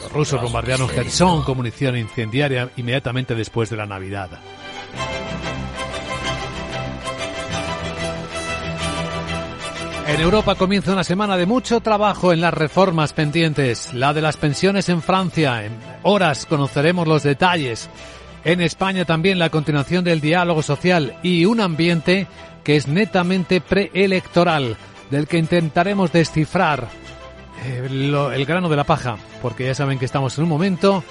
Los 0.07 0.13
rusos 0.13 0.41
bombardearon 0.41 0.89
Kherson 0.89 1.43
con 1.43 1.57
munición 1.57 1.97
incendiaria 1.97 2.71
inmediatamente 2.77 3.35
después 3.35 3.71
de 3.71 3.77
la 3.77 3.87
Navidad. 3.87 4.31
En 10.07 10.21
Europa 10.21 10.55
comienza 10.55 10.93
una 10.93 11.03
semana 11.03 11.37
de 11.37 11.47
mucho 11.47 11.81
trabajo 11.81 12.33
en 12.33 12.41
las 12.41 12.55
reformas 12.55 13.15
pendientes, 13.15 13.93
la 13.95 14.15
de 14.15 14.23
las 14.23 14.37
pensiones 14.37 14.89
en 14.91 15.03
Francia. 15.03 15.65
En 15.65 15.73
horas 16.05 16.47
conoceremos 16.47 17.09
los 17.09 17.25
detalles. 17.25 17.91
En 18.45 18.61
España 18.61 19.05
también 19.05 19.41
la 19.41 19.51
continuación 19.51 20.05
del 20.05 20.21
diálogo 20.21 20.63
social 20.63 21.19
y 21.25 21.47
un 21.47 21.61
ambiente 21.61 22.29
que 22.63 22.77
es 22.77 22.87
netamente 22.87 23.61
preelectoral, 23.61 24.77
del 25.11 25.27
que 25.27 25.39
intentaremos 25.39 26.13
descifrar 26.13 26.87
eh, 27.65 27.87
el 27.87 28.47
grano 28.47 28.69
de 28.69 28.77
la 28.77 28.85
paja, 28.85 29.17
porque 29.43 29.67
ya 29.67 29.75
saben 29.75 29.99
que 29.99 30.05
estamos 30.05 30.37
en 30.37 30.45
un 30.45 30.51
momento 30.51 31.05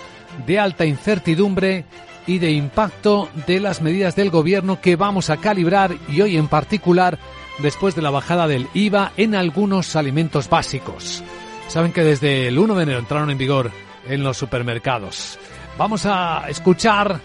de 0.46 0.60
alta 0.60 0.86
incertidumbre 0.86 1.86
y 2.28 2.40
de 2.40 2.52
impacto 2.52 3.30
de 3.48 3.60
las 3.60 3.82
medidas 3.82 4.16
del 4.16 4.30
gobierno 4.30 4.82
que 4.82 4.96
vamos 4.96 5.30
a 5.30 5.38
calibrar 5.38 5.96
y 6.10 6.22
hoy 6.22 6.38
en 6.38 6.48
particular 6.48 7.20
después 7.60 7.96
de 7.96 8.02
la 8.02 8.10
bajada 8.10 8.48
del 8.48 8.68
IVA 8.74 9.12
en 9.18 9.36
algunos 9.36 9.96
alimentos 9.96 10.50
básicos. 10.50 11.24
Saben 11.68 11.92
que 11.92 12.04
desde 12.04 12.48
el 12.48 12.58
1 12.58 12.76
de 12.76 12.84
enero 12.84 13.00
entraron 13.00 13.30
en 13.30 13.38
vigor 13.38 13.72
en 14.08 14.24
los 14.24 14.38
supermercados. 14.38 15.40
Vamos 15.78 16.06
a 16.06 16.46
escuchar 16.48 17.20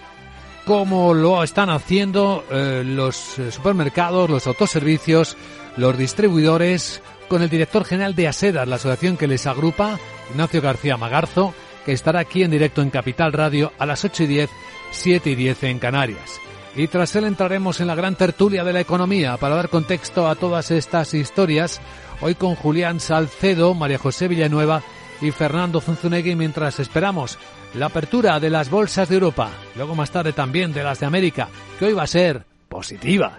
cómo 0.64 1.14
lo 1.14 1.42
están 1.42 1.70
haciendo 1.70 2.44
eh, 2.50 2.82
los 2.84 3.38
eh, 3.38 3.50
supermercados, 3.50 4.30
los 4.30 4.46
autoservicios, 4.46 5.36
los 5.76 5.96
distribuidores, 5.96 7.02
con 7.30 7.42
el 7.42 7.48
director 7.48 7.84
general 7.84 8.16
de 8.16 8.26
ASEDAS, 8.26 8.66
la 8.66 8.74
asociación 8.74 9.16
que 9.16 9.28
les 9.28 9.46
agrupa, 9.46 10.00
Ignacio 10.30 10.60
García 10.60 10.96
Magarzo, 10.96 11.54
que 11.86 11.92
estará 11.92 12.18
aquí 12.18 12.42
en 12.42 12.50
directo 12.50 12.82
en 12.82 12.90
Capital 12.90 13.32
Radio 13.32 13.72
a 13.78 13.86
las 13.86 14.04
8 14.04 14.24
y 14.24 14.26
10, 14.26 14.50
7 14.90 15.30
y 15.30 15.34
10 15.36 15.62
en 15.62 15.78
Canarias. 15.78 16.40
Y 16.74 16.88
tras 16.88 17.14
él 17.14 17.26
entraremos 17.26 17.80
en 17.80 17.86
la 17.86 17.94
gran 17.94 18.16
tertulia 18.16 18.64
de 18.64 18.72
la 18.72 18.80
economía 18.80 19.36
para 19.36 19.54
dar 19.54 19.68
contexto 19.68 20.28
a 20.28 20.34
todas 20.34 20.72
estas 20.72 21.14
historias, 21.14 21.80
hoy 22.20 22.34
con 22.34 22.56
Julián 22.56 22.98
Salcedo, 22.98 23.74
María 23.74 23.98
José 23.98 24.26
Villanueva 24.26 24.82
y 25.20 25.30
Fernando 25.30 25.80
Zunzunegui 25.80 26.34
mientras 26.34 26.80
esperamos 26.80 27.38
la 27.74 27.86
apertura 27.86 28.40
de 28.40 28.50
las 28.50 28.70
bolsas 28.70 29.08
de 29.08 29.14
Europa, 29.14 29.50
luego 29.76 29.94
más 29.94 30.10
tarde 30.10 30.32
también 30.32 30.72
de 30.72 30.82
las 30.82 30.98
de 30.98 31.06
América, 31.06 31.48
que 31.78 31.84
hoy 31.84 31.92
va 31.92 32.02
a 32.02 32.08
ser 32.08 32.49
positiva. 32.70 33.32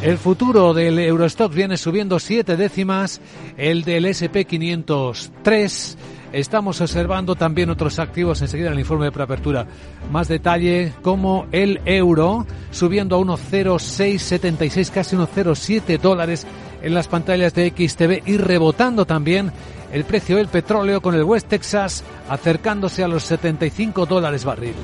El 0.00 0.16
futuro 0.16 0.72
del 0.72 0.98
Eurostock 0.98 1.52
viene 1.52 1.76
subiendo 1.76 2.18
siete 2.18 2.56
décimas, 2.56 3.20
el 3.58 3.84
del 3.84 4.06
SP503. 4.06 5.96
Estamos 6.32 6.80
observando 6.80 7.36
también 7.36 7.68
otros 7.68 7.98
activos, 7.98 8.40
enseguida 8.40 8.68
en 8.68 8.72
el 8.72 8.78
informe 8.80 9.04
de 9.04 9.12
preapertura. 9.12 9.66
Más 10.10 10.26
detalle, 10.26 10.94
como 11.02 11.46
el 11.52 11.82
euro 11.84 12.46
subiendo 12.70 13.16
a 13.16 13.20
1,0676, 13.20 14.90
casi 14.90 15.16
1,07 15.16 16.00
dólares 16.00 16.46
en 16.80 16.94
las 16.94 17.08
pantallas 17.08 17.52
de 17.52 17.68
XTV 17.68 18.22
y 18.26 18.38
rebotando 18.38 19.04
también 19.04 19.52
el 19.92 20.04
precio 20.04 20.36
del 20.36 20.48
petróleo 20.48 21.02
con 21.02 21.14
el 21.14 21.24
West 21.24 21.48
Texas 21.48 22.04
acercándose 22.30 23.04
a 23.04 23.08
los 23.08 23.22
75 23.24 24.06
dólares 24.06 24.46
barril. 24.46 24.74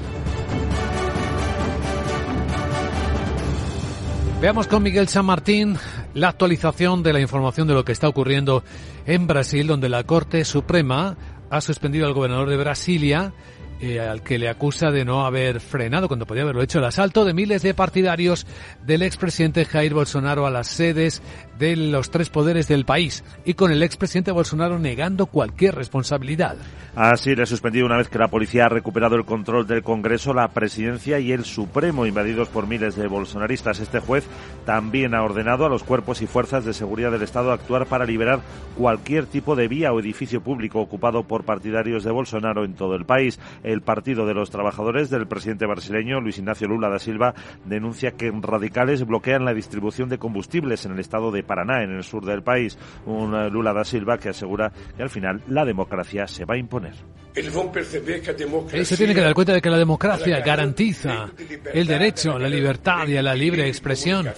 Veamos 4.44 4.68
con 4.68 4.82
Miguel 4.82 5.08
San 5.08 5.24
Martín 5.24 5.78
la 6.12 6.28
actualización 6.28 7.02
de 7.02 7.14
la 7.14 7.20
información 7.20 7.66
de 7.66 7.72
lo 7.72 7.82
que 7.82 7.92
está 7.92 8.08
ocurriendo 8.08 8.62
en 9.06 9.26
Brasil, 9.26 9.66
donde 9.66 9.88
la 9.88 10.04
Corte 10.04 10.44
Suprema 10.44 11.16
ha 11.48 11.62
suspendido 11.62 12.06
al 12.06 12.12
gobernador 12.12 12.50
de 12.50 12.58
Brasilia 12.58 13.32
eh, 13.80 14.00
al 14.00 14.22
que 14.22 14.38
le 14.38 14.48
acusa 14.48 14.90
de 14.90 15.04
no 15.04 15.26
haber 15.26 15.60
frenado, 15.60 16.08
cuando 16.08 16.26
podía 16.26 16.42
haberlo 16.42 16.62
hecho, 16.62 16.78
el 16.78 16.84
asalto 16.84 17.24
de 17.24 17.34
miles 17.34 17.62
de 17.62 17.74
partidarios 17.74 18.46
del 18.84 19.02
expresidente 19.02 19.64
Jair 19.64 19.94
Bolsonaro 19.94 20.46
a 20.46 20.50
las 20.50 20.68
sedes 20.68 21.22
de 21.58 21.76
los 21.76 22.10
tres 22.10 22.30
poderes 22.30 22.68
del 22.68 22.84
país 22.84 23.24
y 23.44 23.54
con 23.54 23.70
el 23.70 23.82
expresidente 23.82 24.32
Bolsonaro 24.32 24.78
negando 24.78 25.26
cualquier 25.26 25.74
responsabilidad. 25.74 26.56
Así 26.96 27.34
le 27.34 27.42
ha 27.42 27.46
suspendido 27.46 27.86
una 27.86 27.96
vez 27.96 28.08
que 28.08 28.18
la 28.18 28.28
policía 28.28 28.66
ha 28.66 28.68
recuperado 28.68 29.16
el 29.16 29.24
control 29.24 29.66
del 29.66 29.82
Congreso, 29.82 30.32
la 30.32 30.48
presidencia 30.48 31.18
y 31.18 31.32
el 31.32 31.44
Supremo 31.44 32.06
invadidos 32.06 32.48
por 32.48 32.68
miles 32.68 32.94
de 32.94 33.08
bolsonaristas. 33.08 33.80
Este 33.80 33.98
juez 33.98 34.24
también 34.64 35.14
ha 35.14 35.24
ordenado 35.24 35.66
a 35.66 35.68
los 35.68 35.82
cuerpos 35.82 36.22
y 36.22 36.26
fuerzas 36.26 36.64
de 36.64 36.72
seguridad 36.72 37.10
del 37.10 37.22
Estado 37.22 37.50
actuar 37.52 37.86
para 37.86 38.04
liberar 38.04 38.40
cualquier 38.76 39.26
tipo 39.26 39.56
de 39.56 39.66
vía 39.66 39.92
o 39.92 39.98
edificio 39.98 40.40
público 40.40 40.80
ocupado 40.80 41.24
por 41.24 41.44
partidarios 41.44 42.04
de 42.04 42.12
Bolsonaro 42.12 42.64
en 42.64 42.74
todo 42.74 42.94
el 42.94 43.04
país. 43.04 43.40
El 43.64 43.82
Partido 43.82 44.26
de 44.26 44.34
los 44.34 44.50
Trabajadores 44.50 45.10
del 45.10 45.26
presidente 45.26 45.66
brasileño 45.66 46.20
Luis 46.20 46.38
Ignacio 46.38 46.68
Lula 46.68 46.88
da 46.88 46.98
Silva 46.98 47.34
denuncia 47.64 48.12
que 48.12 48.30
radicales 48.30 49.04
bloquean 49.04 49.44
la 49.44 49.54
distribución 49.54 50.08
de 50.08 50.18
combustibles 50.18 50.86
en 50.86 50.92
el 50.92 51.00
estado 51.00 51.32
de 51.32 51.42
Paraná, 51.42 51.82
en 51.82 51.90
el 51.90 52.04
sur 52.04 52.24
del 52.24 52.42
país. 52.42 52.78
Un 53.06 53.48
Lula 53.50 53.72
da 53.72 53.84
Silva 53.84 54.18
que 54.18 54.28
asegura 54.28 54.72
que 54.96 55.02
al 55.02 55.10
final 55.10 55.42
la 55.48 55.64
democracia 55.64 56.26
se 56.26 56.44
va 56.44 56.54
a 56.54 56.58
imponer. 56.58 56.94
Él 57.34 58.86
se 58.86 58.96
tiene 58.96 59.12
que 59.12 59.20
dar 59.20 59.34
cuenta 59.34 59.52
de 59.54 59.60
que 59.60 59.70
la 59.70 59.78
democracia 59.78 60.38
garantiza 60.38 61.30
el 61.72 61.86
derecho 61.86 62.36
a 62.36 62.38
la 62.38 62.48
libertad 62.48 63.08
y 63.08 63.16
a 63.16 63.22
la 63.22 63.34
libre 63.34 63.66
expresión, 63.66 64.30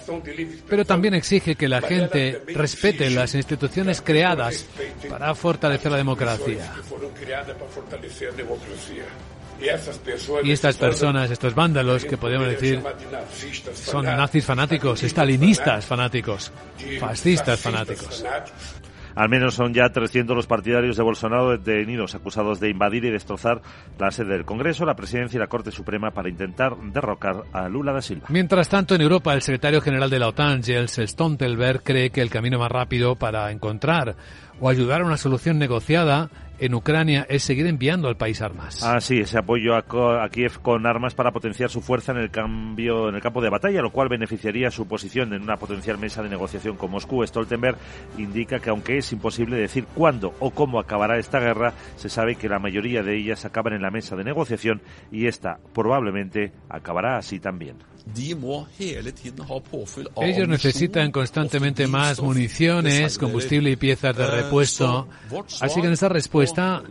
pero 0.67 0.83
también 0.83 1.13
exige 1.13 1.55
que 1.55 1.67
la 1.67 1.81
gente 1.81 2.41
respete 2.55 3.11
las 3.11 3.35
instituciones 3.35 4.01
creadas 4.01 4.65
para 5.07 5.35
fortalecer 5.35 5.91
la 5.91 5.97
democracia. 5.97 6.71
Y 10.43 10.51
estas 10.51 10.77
personas, 10.77 11.31
estos 11.31 11.55
vándalos 11.55 12.05
que 12.05 12.17
podemos 12.17 12.47
decir 12.47 12.81
son 13.73 14.05
nazis 14.05 14.45
fanáticos, 14.45 15.03
estalinistas 15.03 15.85
fanáticos, 15.85 16.51
fascistas 16.99 17.59
fanáticos. 17.59 18.23
Al 19.17 19.29
menos 19.29 19.55
son 19.55 19.73
ya 19.73 19.89
300 19.89 20.35
los 20.35 20.45
partidarios 20.45 20.95
de 20.95 21.01
Bolsonaro 21.01 21.57
detenidos, 21.57 22.13
acusados 22.13 22.59
de 22.59 22.69
invadir 22.69 23.03
y 23.05 23.09
destrozar 23.09 23.63
la 23.97 24.11
sede 24.11 24.33
del 24.33 24.45
Congreso, 24.45 24.85
la 24.85 24.95
Presidencia 24.95 25.37
y 25.37 25.39
la 25.39 25.47
Corte 25.47 25.71
Suprema 25.71 26.11
para 26.11 26.29
intentar 26.29 26.77
derrocar 26.77 27.41
a 27.51 27.67
Lula 27.67 27.93
da 27.93 28.01
Silva. 28.03 28.27
Mientras 28.29 28.69
tanto, 28.69 28.93
en 28.93 29.01
Europa, 29.01 29.33
el 29.33 29.41
secretario 29.41 29.81
general 29.81 30.11
de 30.11 30.19
la 30.19 30.27
OTAN, 30.27 30.61
Jens 30.61 31.01
Stoltenberg, 31.03 31.81
cree 31.81 32.11
que 32.11 32.21
el 32.21 32.29
camino 32.29 32.59
más 32.59 32.71
rápido 32.71 33.15
para 33.15 33.49
encontrar 33.51 34.15
o 34.59 34.69
ayudar 34.69 35.01
a 35.01 35.05
una 35.05 35.17
solución 35.17 35.57
negociada 35.57 36.29
en 36.59 36.73
Ucrania 36.73 37.25
es 37.29 37.43
seguir 37.43 37.67
enviando 37.67 38.07
al 38.07 38.17
país 38.17 38.41
armas. 38.41 38.83
Ah, 38.83 38.99
sí, 38.99 39.19
ese 39.19 39.37
apoyo 39.37 39.75
a, 39.75 40.29
Kiev 40.29 40.59
con 40.61 40.85
armas 40.85 41.15
para 41.15 41.31
potenciar 41.31 41.69
su 41.69 41.81
fuerza 41.81 42.11
en 42.11 42.19
el 42.19 42.31
cambio 42.31 43.09
en 43.09 43.15
el 43.15 43.21
campo 43.21 43.41
de 43.41 43.49
batalla, 43.49 43.81
lo 43.81 43.91
cual 43.91 44.09
beneficiaría 44.09 44.71
su 44.71 44.87
posición 44.87 45.33
en 45.33 45.43
una 45.43 45.57
potencial 45.57 45.97
mesa 45.97 46.23
de 46.23 46.29
negociación 46.29 46.77
con 46.77 46.91
Moscú. 46.91 47.25
Stoltenberg 47.25 47.77
indica 48.17 48.59
que 48.59 48.69
aunque 48.69 48.97
es 48.97 49.11
imposible 49.11 49.57
decir 49.57 49.85
cuándo 49.93 50.33
o 50.39 50.51
cómo 50.51 50.79
acabará 50.79 51.17
esta 51.17 51.39
guerra, 51.39 51.73
se 51.95 52.09
sabe 52.09 52.35
que 52.35 52.49
la 52.49 52.59
mayoría 52.59 53.03
de 53.03 53.15
ellas 53.15 53.45
acaban 53.45 53.73
en 53.73 53.81
la 53.81 53.91
mesa 53.91 54.15
de 54.15 54.23
negociación 54.23 54.81
y 55.11 55.27
esta 55.27 55.59
probablemente 55.73 56.51
acabará 56.69 57.17
así 57.17 57.39
también. 57.39 57.77
Ellos 60.21 60.47
necesitan 60.47 61.11
constantemente 61.11 61.87
más 61.87 62.21
municiones, 62.21 63.17
combustible 63.17 63.71
y 63.71 63.75
piezas 63.75 64.15
de 64.15 64.27
repuesto. 64.27 65.07
Así 65.61 65.81
que 65.81 65.91
esta 65.91 66.09
respuesta 66.09 66.83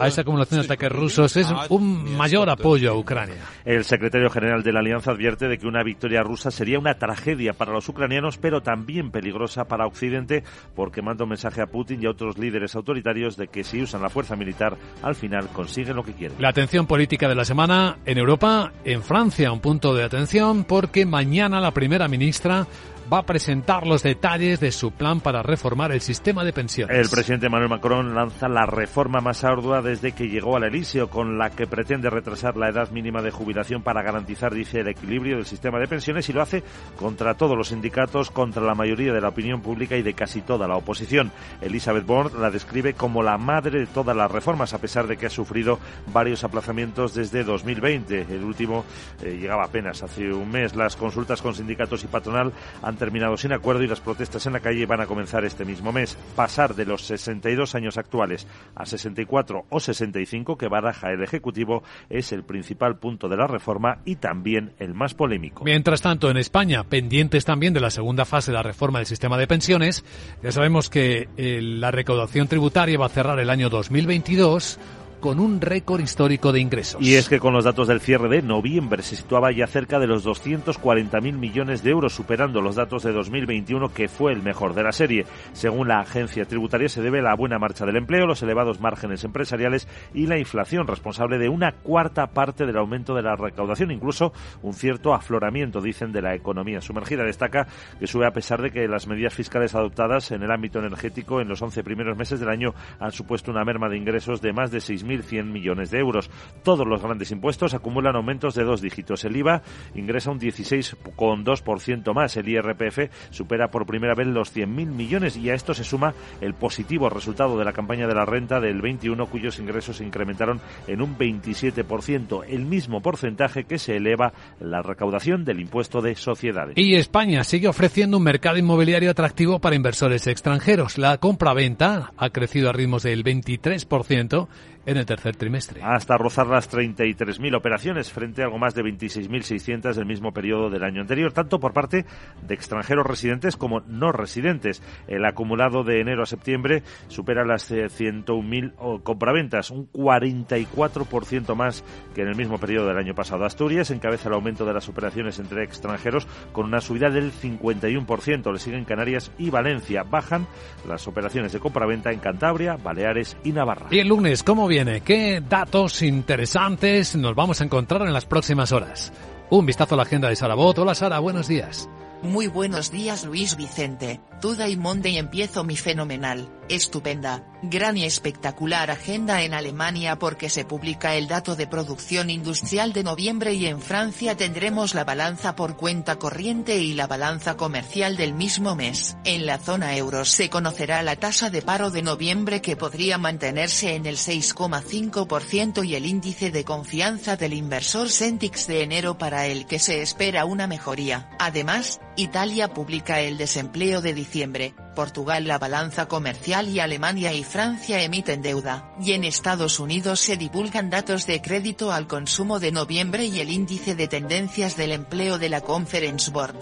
a 0.00 0.08
esa 0.08 0.20
acumulación 0.22 0.60
de 0.60 0.66
ataques 0.66 0.92
rusos 0.92 1.36
es 1.36 1.46
un 1.68 2.16
mayor 2.16 2.50
apoyo 2.50 2.92
a 2.92 2.96
Ucrania. 2.96 3.36
El 3.64 3.84
secretario 3.84 4.30
general 4.30 4.62
de 4.62 4.72
la 4.72 4.80
Alianza 4.80 5.12
advierte 5.12 5.48
de 5.48 5.58
que 5.58 5.66
una 5.66 5.82
victoria 5.82 6.22
rusa 6.22 6.50
sería 6.50 6.78
una 6.78 6.94
tragedia 6.94 7.52
para 7.52 7.72
los 7.72 7.88
ucranianos, 7.88 8.38
pero 8.38 8.62
también 8.62 9.10
peligrosa 9.10 9.64
para 9.64 9.86
Occidente, 9.86 10.42
porque 10.74 11.02
manda 11.02 11.24
un 11.24 11.30
mensaje 11.30 11.60
a 11.62 11.66
Putin 11.66 12.02
y 12.02 12.06
a 12.06 12.10
otros 12.10 12.38
líderes 12.38 12.74
autoritarios 12.74 13.36
de 13.36 13.48
que 13.48 13.64
si 13.64 13.82
usan 13.82 14.02
la 14.02 14.08
fuerza 14.08 14.36
militar, 14.36 14.76
al 15.02 15.14
final 15.14 15.48
consiguen 15.48 15.96
lo 15.96 16.02
que 16.02 16.12
quieren. 16.12 16.40
La 16.40 16.48
atención 16.48 16.86
política 16.86 17.28
de 17.28 17.34
la 17.34 17.44
semana 17.44 17.98
en 18.04 18.18
Europa, 18.18 18.72
en 18.84 19.02
Francia, 19.02 19.52
un 19.52 19.60
punto 19.60 19.94
de 19.94 20.04
atención 20.04 20.39
porque 20.66 21.06
mañana 21.06 21.60
la 21.60 21.72
primera 21.72 22.08
ministra 22.08 22.66
va 23.12 23.18
a 23.18 23.22
presentar 23.26 23.86
los 23.86 24.02
detalles 24.02 24.60
de 24.60 24.70
su 24.70 24.92
plan 24.92 25.20
para 25.20 25.42
reformar 25.42 25.90
el 25.90 26.00
sistema 26.00 26.44
de 26.44 26.52
pensiones. 26.52 26.96
El 26.96 27.08
presidente 27.08 27.48
Manuel 27.48 27.70
Macron 27.70 28.14
lanza 28.14 28.48
la 28.48 28.66
reforma 28.66 29.20
más 29.20 29.42
ardua 29.42 29.82
desde 29.82 30.12
que 30.12 30.28
llegó 30.28 30.56
al 30.56 30.64
Elíseo, 30.64 31.10
con 31.10 31.36
la 31.36 31.50
que 31.50 31.66
pretende 31.66 32.08
retrasar 32.08 32.56
la 32.56 32.68
edad 32.68 32.90
mínima 32.90 33.20
de 33.20 33.32
jubilación 33.32 33.82
para 33.82 34.02
garantizar, 34.02 34.54
dice, 34.54 34.80
el 34.80 34.88
equilibrio 34.88 35.36
del 35.36 35.46
sistema 35.46 35.80
de 35.80 35.88
pensiones 35.88 36.28
y 36.28 36.32
lo 36.32 36.42
hace 36.42 36.62
contra 36.96 37.34
todos 37.34 37.56
los 37.56 37.68
sindicatos, 37.68 38.30
contra 38.30 38.62
la 38.62 38.74
mayoría 38.74 39.12
de 39.12 39.20
la 39.20 39.28
opinión 39.28 39.60
pública 39.60 39.96
y 39.96 40.02
de 40.02 40.14
casi 40.14 40.42
toda 40.42 40.68
la 40.68 40.76
oposición. 40.76 41.32
Elizabeth 41.60 42.06
Borne 42.06 42.38
la 42.38 42.50
describe 42.50 42.94
como 42.94 43.22
la 43.22 43.38
madre 43.38 43.80
de 43.80 43.86
todas 43.86 44.16
las 44.16 44.30
reformas, 44.30 44.72
a 44.72 44.78
pesar 44.78 45.08
de 45.08 45.16
que 45.16 45.26
ha 45.26 45.30
sufrido 45.30 45.80
varios 46.12 46.44
aplazamientos 46.44 47.14
desde 47.14 47.42
2020. 47.42 48.26
El 48.30 48.44
último 48.44 48.84
eh, 49.22 49.36
llegaba 49.40 49.64
apenas 49.64 50.02
hace 50.02 50.32
un 50.32 50.50
mes. 50.50 50.76
Las 50.76 50.94
consultas 50.94 51.42
con 51.42 51.54
sindicatos 51.54 52.04
y 52.04 52.06
patronal 52.06 52.52
han 52.82 52.99
terminado 53.00 53.36
sin 53.36 53.52
acuerdo 53.52 53.82
y 53.82 53.88
las 53.88 54.00
protestas 54.00 54.46
en 54.46 54.52
la 54.52 54.60
calle 54.60 54.86
van 54.86 55.00
a 55.00 55.06
comenzar 55.06 55.44
este 55.44 55.64
mismo 55.64 55.90
mes. 55.90 56.16
Pasar 56.36 56.76
de 56.76 56.84
los 56.84 57.02
62 57.02 57.74
años 57.74 57.98
actuales 57.98 58.46
a 58.76 58.86
64 58.86 59.64
o 59.68 59.80
65 59.80 60.56
que 60.56 60.68
baraja 60.68 61.10
el 61.10 61.24
Ejecutivo 61.24 61.82
es 62.08 62.30
el 62.30 62.44
principal 62.44 62.98
punto 62.98 63.28
de 63.28 63.36
la 63.36 63.48
reforma 63.48 63.98
y 64.04 64.16
también 64.16 64.74
el 64.78 64.94
más 64.94 65.14
polémico. 65.14 65.64
Mientras 65.64 66.02
tanto, 66.02 66.30
en 66.30 66.36
España, 66.36 66.84
pendientes 66.84 67.44
también 67.44 67.72
de 67.72 67.80
la 67.80 67.90
segunda 67.90 68.24
fase 68.24 68.52
de 68.52 68.58
la 68.58 68.62
reforma 68.62 68.98
del 68.98 69.06
sistema 69.06 69.38
de 69.38 69.48
pensiones, 69.48 70.04
ya 70.42 70.52
sabemos 70.52 70.90
que 70.90 71.28
eh, 71.36 71.60
la 71.62 71.90
recaudación 71.90 72.46
tributaria 72.46 72.98
va 72.98 73.06
a 73.06 73.08
cerrar 73.08 73.40
el 73.40 73.50
año 73.50 73.70
2022 73.70 74.78
con 75.20 75.38
un 75.38 75.60
récord 75.60 76.00
histórico 76.00 76.50
de 76.52 76.60
ingresos. 76.60 77.00
Y 77.00 77.14
es 77.14 77.28
que 77.28 77.38
con 77.38 77.52
los 77.52 77.64
datos 77.64 77.86
del 77.86 78.00
cierre 78.00 78.28
de 78.28 78.42
noviembre 78.42 79.02
se 79.02 79.16
situaba 79.16 79.52
ya 79.52 79.66
cerca 79.66 79.98
de 79.98 80.06
los 80.06 80.26
240.000 80.26 81.34
millones 81.34 81.82
de 81.82 81.90
euros, 81.90 82.14
superando 82.14 82.60
los 82.62 82.74
datos 82.74 83.02
de 83.02 83.12
2021, 83.12 83.92
que 83.92 84.08
fue 84.08 84.32
el 84.32 84.42
mejor 84.42 84.74
de 84.74 84.82
la 84.82 84.92
serie. 84.92 85.26
Según 85.52 85.88
la 85.88 86.00
agencia 86.00 86.46
tributaria, 86.46 86.88
se 86.88 87.02
debe 87.02 87.20
la 87.22 87.34
buena 87.34 87.58
marcha 87.58 87.84
del 87.84 87.96
empleo, 87.96 88.26
los 88.26 88.42
elevados 88.42 88.80
márgenes 88.80 89.22
empresariales 89.24 89.86
y 90.14 90.26
la 90.26 90.38
inflación, 90.38 90.86
responsable 90.86 91.38
de 91.38 91.48
una 91.48 91.72
cuarta 91.72 92.28
parte 92.28 92.64
del 92.64 92.78
aumento 92.78 93.14
de 93.14 93.22
la 93.22 93.36
recaudación, 93.36 93.90
incluso 93.90 94.32
un 94.62 94.72
cierto 94.72 95.12
afloramiento, 95.12 95.80
dicen, 95.80 96.12
de 96.12 96.22
la 96.22 96.34
economía 96.34 96.80
sumergida. 96.80 97.24
Destaca 97.24 97.66
que 97.98 98.06
sube 98.06 98.26
a 98.26 98.32
pesar 98.32 98.62
de 98.62 98.70
que 98.70 98.88
las 98.88 99.06
medidas 99.06 99.34
fiscales 99.34 99.74
adoptadas 99.74 100.30
en 100.30 100.42
el 100.42 100.50
ámbito 100.50 100.78
energético 100.78 101.40
en 101.40 101.48
los 101.48 101.60
11 101.60 101.84
primeros 101.84 102.16
meses 102.16 102.40
del 102.40 102.48
año 102.48 102.74
han 102.98 103.12
supuesto 103.12 103.50
una 103.50 103.64
merma 103.64 103.88
de 103.88 103.98
ingresos 103.98 104.40
de 104.40 104.52
más 104.52 104.70
de 104.70 104.78
6.000 104.78 105.09
1.100 105.10 105.44
millones 105.44 105.90
de 105.90 105.98
euros. 105.98 106.30
Todos 106.62 106.86
los 106.86 107.02
grandes 107.02 107.30
impuestos 107.30 107.74
acumulan 107.74 108.16
aumentos 108.16 108.54
de 108.54 108.64
dos 108.64 108.80
dígitos. 108.80 109.24
El 109.24 109.36
IVA 109.36 109.62
ingresa 109.94 110.30
un 110.30 110.40
16,2% 110.40 112.14
más. 112.14 112.36
El 112.36 112.48
IRPF 112.48 113.10
supera 113.30 113.70
por 113.70 113.86
primera 113.86 114.14
vez 114.14 114.26
los 114.26 114.54
100.000 114.54 114.68
millones 114.68 115.36
y 115.36 115.50
a 115.50 115.54
esto 115.54 115.74
se 115.74 115.84
suma 115.84 116.14
el 116.40 116.54
positivo 116.54 117.08
resultado 117.10 117.58
de 117.58 117.64
la 117.64 117.72
campaña 117.72 118.06
de 118.06 118.14
la 118.14 118.24
renta 118.24 118.60
del 118.60 118.80
21 118.80 119.26
cuyos 119.26 119.58
ingresos 119.58 119.96
se 119.96 120.04
incrementaron 120.04 120.60
en 120.86 121.02
un 121.02 121.16
27%, 121.16 122.44
el 122.48 122.64
mismo 122.64 123.00
porcentaje 123.00 123.64
que 123.64 123.78
se 123.78 123.96
eleva 123.96 124.32
la 124.60 124.82
recaudación 124.82 125.44
del 125.44 125.60
impuesto 125.60 126.00
de 126.00 126.14
sociedades. 126.16 126.76
Y 126.76 126.94
España 126.94 127.44
sigue 127.44 127.68
ofreciendo 127.68 128.16
un 128.16 128.24
mercado 128.24 128.58
inmobiliario 128.58 129.10
atractivo 129.10 129.60
para 129.60 129.76
inversores 129.76 130.26
extranjeros. 130.26 130.98
La 130.98 131.18
compra-venta 131.18 132.12
ha 132.16 132.30
crecido 132.30 132.70
a 132.70 132.72
ritmos 132.72 133.02
del 133.02 133.24
23% 133.24 134.48
en 134.86 134.96
el 134.96 135.06
tercer 135.06 135.36
trimestre. 135.36 135.82
Hasta 135.82 136.16
rozar 136.16 136.46
las 136.46 136.70
33.000 136.70 137.56
operaciones 137.56 138.10
frente 138.10 138.42
a 138.42 138.46
algo 138.46 138.58
más 138.58 138.74
de 138.74 138.82
26.600 138.82 139.94
del 139.94 140.06
mismo 140.06 140.32
periodo 140.32 140.70
del 140.70 140.84
año 140.84 141.00
anterior, 141.00 141.32
tanto 141.32 141.60
por 141.60 141.72
parte 141.72 142.06
de 142.46 142.54
extranjeros 142.54 143.06
residentes 143.06 143.56
como 143.56 143.80
no 143.80 144.12
residentes. 144.12 144.82
El 145.06 145.24
acumulado 145.24 145.84
de 145.84 146.00
enero 146.00 146.22
a 146.22 146.26
septiembre 146.26 146.82
supera 147.08 147.44
las 147.44 147.70
101.000 147.70 148.72
eh, 148.72 149.00
compraventas, 149.02 149.70
un 149.70 149.90
44% 149.92 151.54
más 151.54 151.84
que 152.14 152.22
en 152.22 152.28
el 152.28 152.36
mismo 152.36 152.58
periodo 152.58 152.88
del 152.88 152.98
año 152.98 153.14
pasado. 153.14 153.44
Asturias 153.44 153.90
encabeza 153.90 154.28
el 154.28 154.34
aumento 154.34 154.64
de 154.64 154.74
las 154.74 154.88
operaciones 154.88 155.38
entre 155.38 155.64
extranjeros 155.64 156.26
con 156.52 156.66
una 156.66 156.80
subida 156.80 157.10
del 157.10 157.32
51%. 157.32 158.52
Le 158.52 158.58
siguen 158.58 158.84
Canarias 158.84 159.30
y 159.38 159.50
Valencia. 159.50 160.04
Bajan 160.04 160.46
las 160.88 161.06
operaciones 161.06 161.52
de 161.52 161.60
compraventa 161.60 162.12
en 162.12 162.20
Cantabria, 162.20 162.76
Baleares 162.76 163.36
y 163.44 163.52
Navarra. 163.52 163.88
Y 163.90 163.98
el 163.98 164.08
lunes, 164.08 164.42
¿cómo 164.42 164.69
viene? 164.70 165.00
¿Qué 165.00 165.42
datos 165.46 166.00
interesantes 166.00 167.16
nos 167.16 167.34
vamos 167.34 167.60
a 167.60 167.64
encontrar 167.64 168.02
en 168.02 168.12
las 168.12 168.24
próximas 168.24 168.70
horas? 168.70 169.12
Un 169.50 169.66
vistazo 169.66 169.94
a 169.94 169.96
la 169.96 170.04
agenda 170.04 170.28
de 170.28 170.36
Sara 170.36 170.54
Bot. 170.54 170.78
Hola 170.78 170.94
Sara, 170.94 171.18
buenos 171.18 171.48
días. 171.48 171.90
Muy 172.22 172.46
buenos 172.46 172.92
días 172.92 173.24
Luis 173.24 173.56
Vicente, 173.56 174.20
Toda 174.40 174.68
y 174.68 174.76
Monday 174.76 175.18
empiezo 175.18 175.64
mi 175.64 175.76
fenomenal, 175.76 176.48
estupenda, 176.68 177.42
gran 177.62 177.96
y 177.96 178.04
espectacular 178.04 178.90
agenda 178.90 179.42
en 179.42 179.54
Alemania 179.54 180.18
porque 180.18 180.48
se 180.48 180.64
publica 180.64 181.16
el 181.16 181.28
dato 181.28 181.56
de 181.56 181.66
producción 181.66 182.30
industrial 182.30 182.92
de 182.92 183.04
noviembre 183.04 183.54
y 183.54 183.66
en 183.66 183.80
Francia 183.80 184.36
tendremos 184.36 184.94
la 184.94 185.04
balanza 185.04 185.56
por 185.56 185.76
cuenta 185.76 186.16
corriente 186.16 186.78
y 186.78 186.94
la 186.94 187.06
balanza 187.06 187.56
comercial 187.56 188.16
del 188.16 188.34
mismo 188.34 188.76
mes. 188.76 189.16
En 189.24 189.46
la 189.46 189.58
zona 189.58 189.96
euro 189.96 190.24
se 190.24 190.48
conocerá 190.50 191.02
la 191.02 191.16
tasa 191.16 191.50
de 191.50 191.62
paro 191.62 191.90
de 191.90 192.02
noviembre 192.02 192.62
que 192.62 192.76
podría 192.76 193.18
mantenerse 193.18 193.94
en 193.94 194.06
el 194.06 194.16
6,5% 194.16 195.86
y 195.86 195.94
el 195.94 196.06
índice 196.06 196.50
de 196.50 196.64
confianza 196.64 197.36
del 197.36 197.52
inversor 197.52 198.10
Centix 198.10 198.66
de 198.66 198.82
enero 198.82 199.18
para 199.18 199.46
el 199.46 199.66
que 199.66 199.78
se 199.78 200.02
espera 200.02 200.44
una 200.44 200.66
mejoría. 200.66 201.28
Además, 201.38 202.00
Italia 202.16 202.72
publica 202.72 203.20
el 203.20 203.38
desempleo 203.38 204.00
de 204.00 204.14
diciembre, 204.14 204.74
Portugal 204.94 205.46
la 205.46 205.58
balanza 205.58 206.06
comercial 206.06 206.68
y 206.68 206.80
Alemania 206.80 207.32
y 207.32 207.44
Francia 207.44 208.02
emiten 208.02 208.42
deuda, 208.42 208.92
y 209.02 209.12
en 209.12 209.24
Estados 209.24 209.80
Unidos 209.80 210.20
se 210.20 210.36
divulgan 210.36 210.90
datos 210.90 211.26
de 211.26 211.40
crédito 211.40 211.92
al 211.92 212.06
consumo 212.06 212.60
de 212.60 212.72
noviembre 212.72 213.26
y 213.26 213.40
el 213.40 213.50
índice 213.50 213.94
de 213.94 214.08
tendencias 214.08 214.76
del 214.76 214.92
empleo 214.92 215.38
de 215.38 215.48
la 215.48 215.60
Conference 215.60 216.30
Board. 216.30 216.56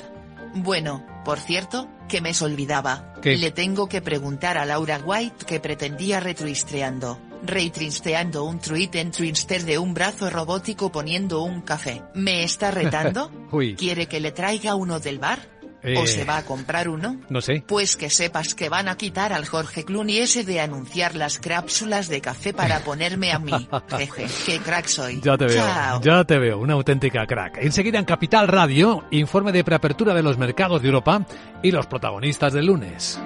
Bueno, 0.55 1.05
por 1.25 1.39
cierto, 1.39 1.89
que 2.09 2.21
me 2.21 2.33
olvidaba. 2.41 3.15
Le 3.23 3.51
tengo 3.51 3.89
que 3.89 4.01
preguntar 4.01 4.59
a 4.59 4.65
Laura 4.65 4.99
White 5.05 5.45
que 5.45 5.61
pretendía 5.61 6.21
retuistreando, 6.21 7.19
retristeando 7.43 8.45
un 8.45 8.59
tweet 8.59 8.91
en 8.95 9.11
Twitter 9.11 9.65
de 9.65 9.79
un 9.79 9.95
brazo 9.95 10.31
robótico 10.31 10.91
poniendo 10.91 11.43
un 11.43 11.61
café. 11.61 12.03
¿Me 12.15 12.45
está 12.45 12.71
retando? 12.71 13.31
¿Quiere 13.77 14.07
que 14.07 14.21
le 14.21 14.33
traiga 14.33 14.75
uno 14.75 15.01
del 15.01 15.19
bar? 15.19 15.58
¿O 15.97 16.07
se 16.07 16.23
eh, 16.23 16.25
va 16.25 16.39
a 16.39 16.45
comprar 16.45 16.89
uno? 16.89 17.21
No 17.29 17.41
sé. 17.41 17.63
Pues 17.67 17.97
que 17.97 18.11
sepas 18.11 18.55
que 18.55 18.69
van 18.69 18.89
a 18.89 18.97
quitar 18.97 19.33
al 19.33 19.47
Jorge 19.47 19.85
Clooney 19.85 20.19
ese 20.19 20.45
de 20.45 20.61
anunciar 20.61 21.15
las 21.15 21.39
cápsulas 21.39 22.09
de 22.09 22.21
café 22.21 22.53
para 22.53 22.81
ponerme 22.85 23.33
a 23.33 23.39
mí. 23.39 23.69
Jeje, 23.97 24.27
qué 24.47 24.59
crack 24.59 24.87
soy. 24.87 25.21
Ya 25.21 25.37
te 25.37 25.47
veo, 25.47 26.01
ya 26.01 26.25
te 26.25 26.39
veo, 26.39 26.59
una 26.59 26.75
auténtica 26.75 27.27
crack. 27.27 27.59
Enseguida 27.59 27.99
en 27.99 28.05
Capital 28.05 28.49
Radio, 28.49 29.05
informe 29.11 29.53
de 29.53 29.65
preapertura 29.65 30.15
de 30.15 30.23
los 30.23 30.37
mercados 30.37 30.83
de 30.83 30.89
Europa 30.89 31.25
y 31.63 31.71
los 31.71 31.87
protagonistas 31.87 32.53
del 32.53 32.67
lunes. 32.67 33.21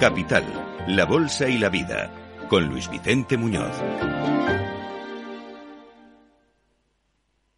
Capital, 0.00 0.44
la 0.88 1.04
Bolsa 1.04 1.48
y 1.48 1.58
la 1.58 1.68
Vida, 1.68 2.10
con 2.48 2.66
Luis 2.66 2.88
Vicente 2.90 3.36
Muñoz. 3.36 3.72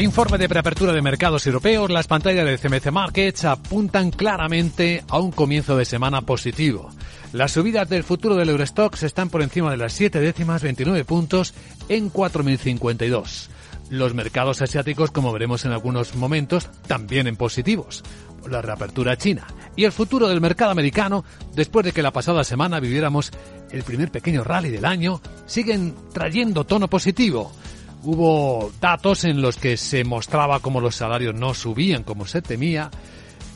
Informe 0.00 0.38
de 0.38 0.48
preapertura 0.48 0.92
de 0.94 1.02
mercados 1.02 1.46
europeos. 1.46 1.90
Las 1.90 2.06
pantallas 2.06 2.46
de 2.46 2.56
CMC 2.56 2.90
Markets 2.90 3.44
apuntan 3.44 4.10
claramente 4.10 5.04
a 5.08 5.18
un 5.18 5.32
comienzo 5.32 5.76
de 5.76 5.84
semana 5.84 6.22
positivo. 6.22 6.88
Las 7.34 7.52
subidas 7.52 7.90
del 7.90 8.02
futuro 8.02 8.34
del 8.34 8.48
Eurostox 8.48 9.02
están 9.02 9.28
por 9.28 9.42
encima 9.42 9.70
de 9.70 9.76
las 9.76 9.92
7 9.92 10.18
décimas, 10.18 10.62
29 10.62 11.04
puntos 11.04 11.52
en 11.90 12.10
4.052. 12.10 13.48
Los 13.90 14.14
mercados 14.14 14.62
asiáticos, 14.62 15.10
como 15.10 15.30
veremos 15.30 15.66
en 15.66 15.72
algunos 15.72 16.14
momentos, 16.14 16.70
también 16.86 17.26
en 17.26 17.36
positivos. 17.36 18.02
La 18.50 18.62
reapertura 18.62 19.18
china. 19.18 19.46
Y 19.76 19.84
el 19.84 19.92
futuro 19.92 20.26
del 20.26 20.40
mercado 20.40 20.70
americano, 20.70 21.22
después 21.54 21.84
de 21.84 21.92
que 21.92 22.02
la 22.02 22.12
pasada 22.12 22.44
semana 22.44 22.80
viviéramos 22.80 23.30
el 23.70 23.82
primer 23.82 24.10
pequeño 24.10 24.42
rally 24.42 24.70
del 24.70 24.86
año, 24.86 25.20
siguen 25.44 25.94
trayendo 26.14 26.64
tono 26.64 26.88
positivo. 26.88 27.52
Hubo 28.04 28.72
datos 28.80 29.24
en 29.24 29.40
los 29.40 29.56
que 29.56 29.76
se 29.76 30.02
mostraba 30.04 30.60
como 30.60 30.80
los 30.80 30.96
salarios 30.96 31.34
no 31.34 31.54
subían 31.54 32.02
como 32.02 32.26
se 32.26 32.42
temía, 32.42 32.90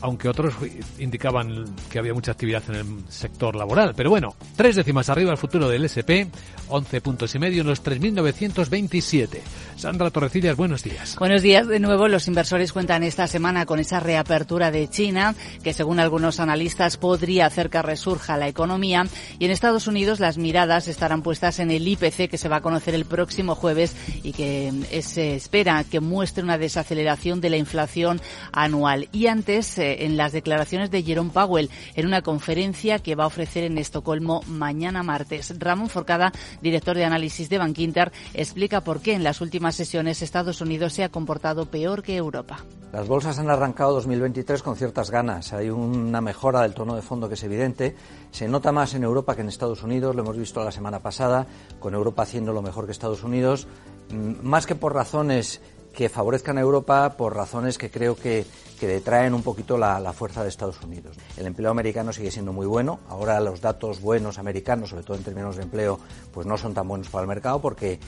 aunque 0.01 0.29
otros 0.29 0.53
indicaban 0.99 1.65
que 1.89 1.99
había 1.99 2.13
mucha 2.13 2.31
actividad 2.31 2.63
en 2.69 2.75
el 2.75 2.85
sector 3.09 3.55
laboral. 3.55 3.93
Pero 3.95 4.09
bueno, 4.09 4.35
tres 4.55 4.75
décimas 4.75 5.09
arriba 5.09 5.31
el 5.31 5.37
futuro 5.37 5.69
del 5.69 5.85
SP, 5.85 6.29
11 6.69 7.01
puntos 7.01 7.33
y 7.35 7.39
medio 7.39 7.61
en 7.61 7.67
los 7.67 7.83
3.927. 7.83 9.39
Sandra 9.75 10.09
Torrecillas, 10.11 10.55
buenos 10.55 10.83
días. 10.83 11.15
Buenos 11.17 11.41
días 11.41 11.67
de 11.67 11.79
nuevo. 11.79 12.07
Los 12.07 12.27
inversores 12.27 12.73
cuentan 12.73 13.03
esta 13.03 13.27
semana 13.27 13.65
con 13.65 13.79
esa 13.79 13.99
reapertura 13.99 14.71
de 14.71 14.87
China, 14.89 15.35
que 15.63 15.73
según 15.73 15.99
algunos 15.99 16.39
analistas 16.39 16.97
podría 16.97 17.45
hacer 17.45 17.69
que 17.69 17.81
resurja 17.81 18.37
la 18.37 18.47
economía. 18.47 19.05
Y 19.39 19.45
en 19.45 19.51
Estados 19.51 19.87
Unidos 19.87 20.19
las 20.19 20.37
miradas 20.37 20.87
estarán 20.87 21.21
puestas 21.21 21.59
en 21.59 21.71
el 21.71 21.87
IPC, 21.87 22.29
que 22.29 22.37
se 22.37 22.49
va 22.49 22.57
a 22.57 22.61
conocer 22.61 22.95
el 22.95 23.05
próximo 23.05 23.55
jueves 23.55 23.95
y 24.23 24.33
que 24.33 24.73
eh, 24.91 25.01
se 25.01 25.35
espera 25.35 25.83
que 25.83 25.99
muestre 25.99 26.43
una 26.43 26.57
desaceleración 26.57 27.41
de 27.41 27.49
la 27.49 27.57
inflación 27.57 28.21
anual. 28.51 29.09
Y 29.11 29.27
antes, 29.27 29.77
eh, 29.87 30.05
en 30.05 30.17
las 30.17 30.31
declaraciones 30.31 30.91
de 30.91 31.03
Jerome 31.03 31.31
Powell, 31.31 31.69
en 31.95 32.05
una 32.05 32.21
conferencia 32.21 32.99
que 32.99 33.15
va 33.15 33.23
a 33.23 33.27
ofrecer 33.27 33.63
en 33.63 33.77
Estocolmo 33.77 34.41
mañana 34.47 35.03
martes. 35.03 35.53
Ramón 35.59 35.89
Forcada 35.89 36.31
director 36.61 36.95
de 36.95 37.05
análisis 37.05 37.49
de 37.49 37.57
Bankinter, 37.57 38.11
explica 38.33 38.81
por 38.81 39.01
qué 39.01 39.13
en 39.13 39.23
las 39.23 39.41
últimas 39.41 39.75
sesiones 39.75 40.21
Estados 40.21 40.61
Unidos 40.61 40.93
se 40.93 41.03
ha 41.03 41.09
comportado 41.09 41.65
peor 41.65 42.03
que 42.03 42.15
Europa. 42.15 42.65
Las 42.91 43.07
bolsas 43.07 43.37
han 43.39 43.49
arrancado 43.49 43.93
2023 43.93 44.63
con 44.63 44.75
ciertas 44.75 45.11
ganas. 45.11 45.53
Hay 45.53 45.69
una 45.69 46.21
mejora 46.21 46.61
del 46.61 46.73
tono 46.73 46.95
de 46.95 47.01
fondo 47.01 47.27
que 47.27 47.35
es 47.35 47.43
evidente. 47.43 47.95
Se 48.31 48.47
nota 48.47 48.71
más 48.71 48.93
en 48.93 49.03
Europa 49.03 49.35
que 49.35 49.41
en 49.41 49.49
Estados 49.49 49.83
Unidos. 49.83 50.15
Lo 50.15 50.21
hemos 50.23 50.37
visto 50.37 50.63
la 50.63 50.71
semana 50.71 50.99
pasada, 50.99 51.47
con 51.79 51.93
Europa 51.93 52.23
haciendo 52.23 52.53
lo 52.53 52.61
mejor 52.61 52.85
que 52.85 52.93
Estados 52.93 53.23
Unidos. 53.23 53.67
Mm, 54.09 54.35
más 54.41 54.65
que 54.65 54.75
por 54.75 54.93
razones 54.93 55.61
que 55.97 56.09
favorezcan 56.09 56.59
a 56.59 56.61
Europa 56.61 57.17
por 57.17 57.35
razones 57.35 57.79
que 57.79 57.89
creo 57.89 58.15
que, 58.15 58.45
detraen 58.79 59.33
un 59.33 59.41
poquito 59.41 59.79
la, 59.79 59.99
la, 59.99 60.13
fuerza 60.13 60.43
de 60.43 60.49
Estados 60.49 60.79
Unidos. 60.83 61.17
El 61.37 61.47
empleo 61.47 61.71
americano 61.71 62.13
sigue 62.13 62.29
siendo 62.29 62.53
muy 62.53 62.67
bueno. 62.67 62.99
Ahora 63.09 63.39
los 63.39 63.61
datos 63.61 63.99
buenos 63.99 64.37
americanos, 64.37 64.91
sobre 64.91 65.01
todo 65.01 65.17
en 65.17 65.23
términos 65.23 65.55
de 65.55 65.63
empleo, 65.63 65.99
pues 66.31 66.45
no 66.45 66.55
son 66.55 66.75
tan 66.75 66.87
buenos 66.87 67.09
para 67.09 67.23
el 67.23 67.27
mercado 67.27 67.59
porque, 67.59 67.99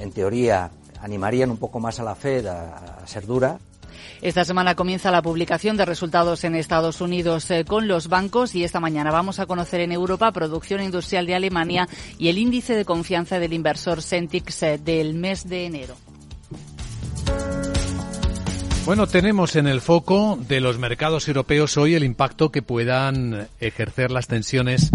en 0.00 0.10
teoría, 0.10 0.72
animarían 1.00 1.52
un 1.52 1.58
poco 1.58 1.78
más 1.78 2.00
a 2.00 2.02
la 2.02 2.16
Fed 2.16 2.46
a, 2.46 3.06
ser 3.06 3.26
dura. 3.26 3.60
Esta 4.22 4.44
semana 4.44 4.74
comienza 4.74 5.12
la 5.12 5.22
publicación 5.22 5.76
de 5.76 5.84
resultados 5.84 6.42
en 6.42 6.56
Estados 6.56 7.00
Unidos 7.00 7.48
eh, 7.52 7.64
con 7.64 7.86
los 7.86 8.08
bancos 8.08 8.56
y 8.56 8.64
esta 8.64 8.80
mañana 8.80 9.12
vamos 9.12 9.38
a 9.38 9.46
conocer 9.46 9.80
en 9.82 9.92
Europa 9.92 10.32
producción 10.32 10.82
industrial 10.82 11.26
de 11.26 11.36
Alemania 11.36 11.88
y 12.18 12.26
el 12.26 12.38
índice 12.38 12.74
de 12.74 12.84
confianza 12.84 13.38
del 13.38 13.52
inversor 13.52 14.02
Centix 14.02 14.64
eh, 14.64 14.78
del 14.78 15.14
mes 15.14 15.48
de 15.48 15.66
enero. 15.66 15.94
Bueno, 18.86 19.08
tenemos 19.08 19.56
en 19.56 19.66
el 19.66 19.80
foco 19.80 20.38
de 20.46 20.60
los 20.60 20.78
mercados 20.78 21.26
europeos 21.26 21.76
hoy 21.76 21.96
el 21.96 22.04
impacto 22.04 22.52
que 22.52 22.62
puedan 22.62 23.48
ejercer 23.58 24.12
las 24.12 24.28
tensiones 24.28 24.92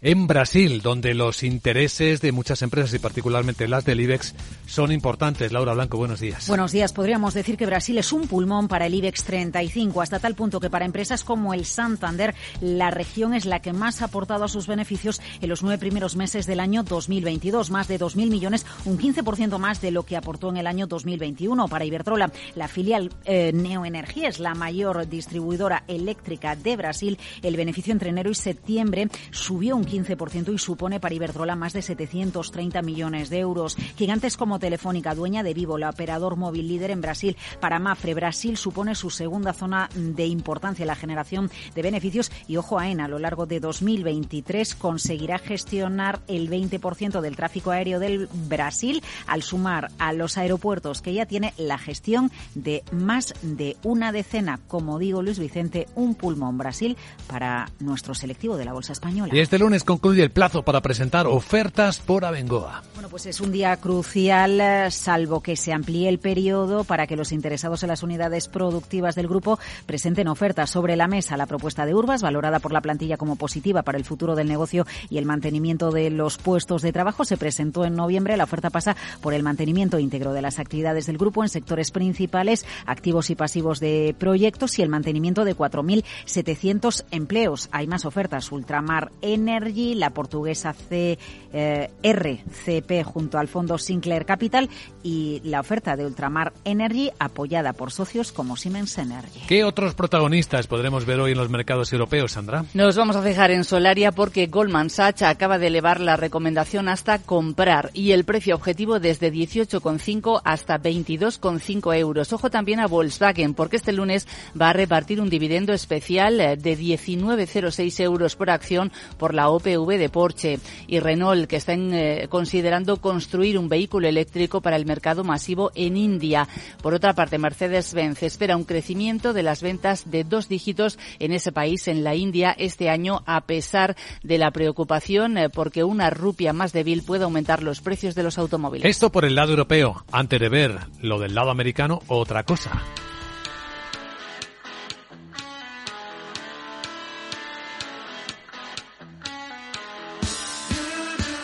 en 0.00 0.26
Brasil, 0.26 0.80
donde 0.82 1.14
los 1.14 1.42
intereses 1.42 2.20
de 2.20 2.32
muchas 2.32 2.62
empresas 2.62 2.94
y 2.94 2.98
particularmente 2.98 3.66
las 3.66 3.84
del 3.84 4.00
IBEX 4.00 4.34
son 4.66 4.92
importantes. 4.92 5.52
Laura 5.52 5.74
Blanco, 5.74 5.98
buenos 5.98 6.20
días. 6.20 6.46
Buenos 6.48 6.72
días. 6.72 6.92
Podríamos 6.92 7.34
decir 7.34 7.56
que 7.56 7.66
Brasil 7.66 7.98
es 7.98 8.12
un 8.12 8.28
pulmón 8.28 8.68
para 8.68 8.86
el 8.86 8.94
IBEX 8.94 9.24
35, 9.24 10.00
hasta 10.00 10.18
tal 10.18 10.34
punto 10.34 10.60
que 10.60 10.70
para 10.70 10.84
empresas 10.84 11.24
como 11.24 11.54
el 11.54 11.64
Santander, 11.64 12.34
la 12.60 12.90
región 12.90 13.34
es 13.34 13.44
la 13.44 13.60
que 13.60 13.72
más 13.72 14.02
ha 14.02 14.06
aportado 14.06 14.44
a 14.44 14.48
sus 14.48 14.66
beneficios 14.66 15.20
en 15.40 15.48
los 15.48 15.62
nueve 15.62 15.78
primeros 15.78 16.16
meses 16.16 16.46
del 16.46 16.60
año 16.60 16.82
2022, 16.82 17.70
más 17.70 17.88
de 17.88 17.98
2.000 17.98 18.30
millones, 18.30 18.66
un 18.84 18.98
15% 18.98 19.58
más 19.58 19.80
de 19.80 19.90
lo 19.90 20.04
que 20.04 20.16
aportó 20.16 20.50
en 20.50 20.58
el 20.58 20.66
año 20.66 20.86
2021. 20.86 21.68
Para 21.68 21.84
Ibertrola, 21.84 22.30
la 22.54 22.68
filial 22.68 23.10
eh, 23.24 23.52
Neoenergía 23.52 24.28
es 24.28 24.38
la 24.38 24.54
mayor 24.54 25.08
distribuidora 25.08 25.84
eléctrica 25.88 26.54
de 26.54 26.76
Brasil. 26.76 27.18
El 27.42 27.56
beneficio 27.56 27.92
entre 27.92 28.10
enero 28.10 28.30
y 28.30 28.34
septiembre 28.34 29.08
subió 29.30 29.76
un 29.76 29.87
15% 29.88 30.52
y 30.54 30.58
supone 30.58 31.00
para 31.00 31.14
Iberdrola 31.14 31.56
más 31.56 31.72
de 31.72 31.82
730 31.82 32.82
millones 32.82 33.30
de 33.30 33.38
euros. 33.38 33.76
Gigantes 33.96 34.36
como 34.36 34.58
Telefónica, 34.58 35.14
dueña 35.14 35.42
de 35.42 35.54
Vivo, 35.54 35.78
la 35.78 35.90
operador 35.90 36.36
móvil 36.36 36.68
líder 36.68 36.90
en 36.90 37.00
Brasil, 37.00 37.36
para 37.60 37.78
Mafre, 37.78 38.14
Brasil 38.14 38.56
supone 38.56 38.94
su 38.94 39.10
segunda 39.10 39.52
zona 39.52 39.88
de 39.94 40.26
importancia 40.26 40.86
la 40.86 40.94
generación 40.94 41.50
de 41.74 41.82
beneficios 41.82 42.30
y 42.46 42.56
ojo 42.56 42.78
a 42.78 42.88
ENA, 42.88 43.06
a 43.06 43.08
lo 43.08 43.18
largo 43.18 43.46
de 43.46 43.60
2023 43.60 44.74
conseguirá 44.74 45.38
gestionar 45.38 46.20
el 46.28 46.50
20% 46.50 47.20
del 47.20 47.36
tráfico 47.36 47.70
aéreo 47.70 48.00
del 48.00 48.28
Brasil 48.48 49.02
al 49.26 49.42
sumar 49.42 49.90
a 49.98 50.12
los 50.12 50.38
aeropuertos 50.38 51.02
que 51.02 51.14
ya 51.14 51.26
tiene 51.26 51.54
la 51.56 51.78
gestión 51.78 52.30
de 52.54 52.82
más 52.92 53.34
de 53.42 53.76
una 53.82 54.12
decena, 54.12 54.60
como 54.68 54.98
digo 54.98 55.22
Luis 55.22 55.38
Vicente, 55.38 55.86
un 55.94 56.14
pulmón 56.14 56.58
Brasil 56.58 56.96
para 57.26 57.70
nuestro 57.80 58.14
selectivo 58.14 58.56
de 58.56 58.64
la 58.64 58.72
Bolsa 58.72 58.92
Española. 58.92 59.34
Y 59.34 59.40
este 59.40 59.58
lunes 59.58 59.77
concluye 59.84 60.22
el 60.22 60.30
plazo 60.30 60.62
para 60.62 60.80
presentar 60.80 61.26
ofertas 61.26 61.98
por 61.98 62.24
Abengoa. 62.24 62.82
Bueno, 62.94 63.08
pues 63.08 63.26
es 63.26 63.40
un 63.40 63.52
día 63.52 63.76
crucial, 63.76 64.60
eh, 64.60 64.90
salvo 64.90 65.40
que 65.40 65.56
se 65.56 65.72
amplíe 65.72 66.08
el 66.08 66.18
periodo 66.18 66.84
para 66.84 67.06
que 67.06 67.16
los 67.16 67.32
interesados 67.32 67.82
en 67.82 67.88
las 67.88 68.02
unidades 68.02 68.48
productivas 68.48 69.14
del 69.14 69.28
grupo 69.28 69.58
presenten 69.86 70.28
ofertas 70.28 70.70
sobre 70.70 70.96
la 70.96 71.06
mesa. 71.06 71.36
La 71.36 71.46
propuesta 71.46 71.86
de 71.86 71.94
Urbas, 71.94 72.22
valorada 72.22 72.58
por 72.58 72.72
la 72.72 72.80
plantilla 72.80 73.16
como 73.16 73.36
positiva 73.36 73.82
para 73.82 73.98
el 73.98 74.04
futuro 74.04 74.34
del 74.34 74.48
negocio 74.48 74.86
y 75.10 75.18
el 75.18 75.26
mantenimiento 75.26 75.90
de 75.90 76.10
los 76.10 76.38
puestos 76.38 76.82
de 76.82 76.92
trabajo, 76.92 77.24
se 77.24 77.36
presentó 77.36 77.84
en 77.84 77.94
noviembre. 77.94 78.36
La 78.36 78.44
oferta 78.44 78.70
pasa 78.70 78.96
por 79.20 79.34
el 79.34 79.42
mantenimiento 79.42 79.98
íntegro 79.98 80.32
de 80.32 80.42
las 80.42 80.58
actividades 80.58 81.06
del 81.06 81.18
grupo 81.18 81.42
en 81.42 81.48
sectores 81.48 81.90
principales, 81.90 82.66
activos 82.86 83.30
y 83.30 83.34
pasivos 83.34 83.80
de 83.80 84.14
proyectos 84.18 84.78
y 84.78 84.82
el 84.82 84.88
mantenimiento 84.88 85.44
de 85.44 85.56
4.700 85.56 87.04
empleos. 87.10 87.68
Hay 87.72 87.86
más 87.86 88.04
ofertas. 88.04 88.50
Ultramar 88.50 89.12
Energy 89.22 89.67
Energy, 89.68 89.94
la 89.94 90.10
portuguesa 90.10 90.72
C, 90.72 91.18
eh, 91.52 91.90
RCP 92.02 93.04
junto 93.04 93.38
al 93.38 93.48
fondo 93.48 93.78
Sinclair 93.78 94.24
Capital 94.24 94.68
y 95.02 95.40
la 95.44 95.60
oferta 95.60 95.96
de 95.96 96.06
Ultramar 96.06 96.52
Energy 96.64 97.10
apoyada 97.18 97.72
por 97.72 97.90
socios 97.90 98.32
como 98.32 98.56
Siemens 98.56 98.96
Energy. 98.98 99.40
¿Qué 99.46 99.64
otros 99.64 99.94
protagonistas 99.94 100.66
podremos 100.66 101.04
ver 101.04 101.20
hoy 101.20 101.32
en 101.32 101.38
los 101.38 101.50
mercados 101.50 101.92
europeos, 101.92 102.32
Sandra? 102.32 102.64
Nos 102.74 102.96
vamos 102.96 103.16
a 103.16 103.22
fijar 103.22 103.50
en 103.50 103.64
Solaria 103.64 104.12
porque 104.12 104.46
Goldman 104.46 104.90
Sachs 104.90 105.22
acaba 105.22 105.58
de 105.58 105.66
elevar 105.66 106.00
la 106.00 106.16
recomendación 106.16 106.88
hasta 106.88 107.18
comprar 107.18 107.90
y 107.92 108.12
el 108.12 108.24
precio 108.24 108.54
objetivo 108.54 109.00
desde 109.00 109.32
18,5 109.32 110.40
hasta 110.44 110.80
22,5 110.80 111.96
euros. 111.96 112.32
Ojo 112.32 112.50
también 112.50 112.80
a 112.80 112.86
Volkswagen 112.86 113.54
porque 113.54 113.76
este 113.76 113.92
lunes 113.92 114.26
va 114.60 114.70
a 114.70 114.72
repartir 114.72 115.20
un 115.20 115.28
dividendo 115.28 115.72
especial 115.72 116.38
de 116.38 116.78
19,06 116.78 118.00
euros 118.00 118.36
por 118.36 118.50
acción 118.50 118.92
por 119.18 119.34
la 119.34 119.48
OPV 119.58 119.98
de 119.98 120.08
Porsche 120.08 120.58
y 120.86 121.00
Renault 121.00 121.46
que 121.46 121.56
están 121.56 121.92
eh, 121.92 122.26
considerando 122.28 122.96
construir 122.96 123.58
un 123.58 123.68
vehículo 123.68 124.08
eléctrico 124.08 124.60
para 124.60 124.76
el 124.76 124.86
mercado 124.86 125.24
masivo 125.24 125.70
en 125.74 125.96
India. 125.96 126.48
Por 126.82 126.94
otra 126.94 127.12
parte, 127.12 127.38
Mercedes-Benz 127.38 128.22
espera 128.22 128.56
un 128.56 128.64
crecimiento 128.64 129.32
de 129.32 129.42
las 129.42 129.62
ventas 129.62 130.10
de 130.10 130.24
dos 130.24 130.48
dígitos 130.48 130.98
en 131.18 131.32
ese 131.32 131.52
país, 131.52 131.88
en 131.88 132.04
la 132.04 132.14
India, 132.14 132.54
este 132.58 132.90
año, 132.90 133.22
a 133.26 133.42
pesar 133.42 133.96
de 134.22 134.38
la 134.38 134.50
preocupación 134.50 135.38
eh, 135.38 135.48
porque 135.48 135.84
una 135.84 136.10
rupia 136.10 136.52
más 136.52 136.72
débil 136.72 137.02
puede 137.02 137.24
aumentar 137.24 137.62
los 137.62 137.80
precios 137.80 138.14
de 138.14 138.22
los 138.22 138.38
automóviles. 138.38 138.88
Esto 138.88 139.10
por 139.10 139.24
el 139.24 139.34
lado 139.34 139.50
europeo, 139.50 140.04
antes 140.12 140.40
de 140.40 140.48
ver 140.48 140.78
lo 141.00 141.18
del 141.18 141.34
lado 141.34 141.50
americano, 141.50 142.00
otra 142.08 142.44
cosa. 142.44 142.82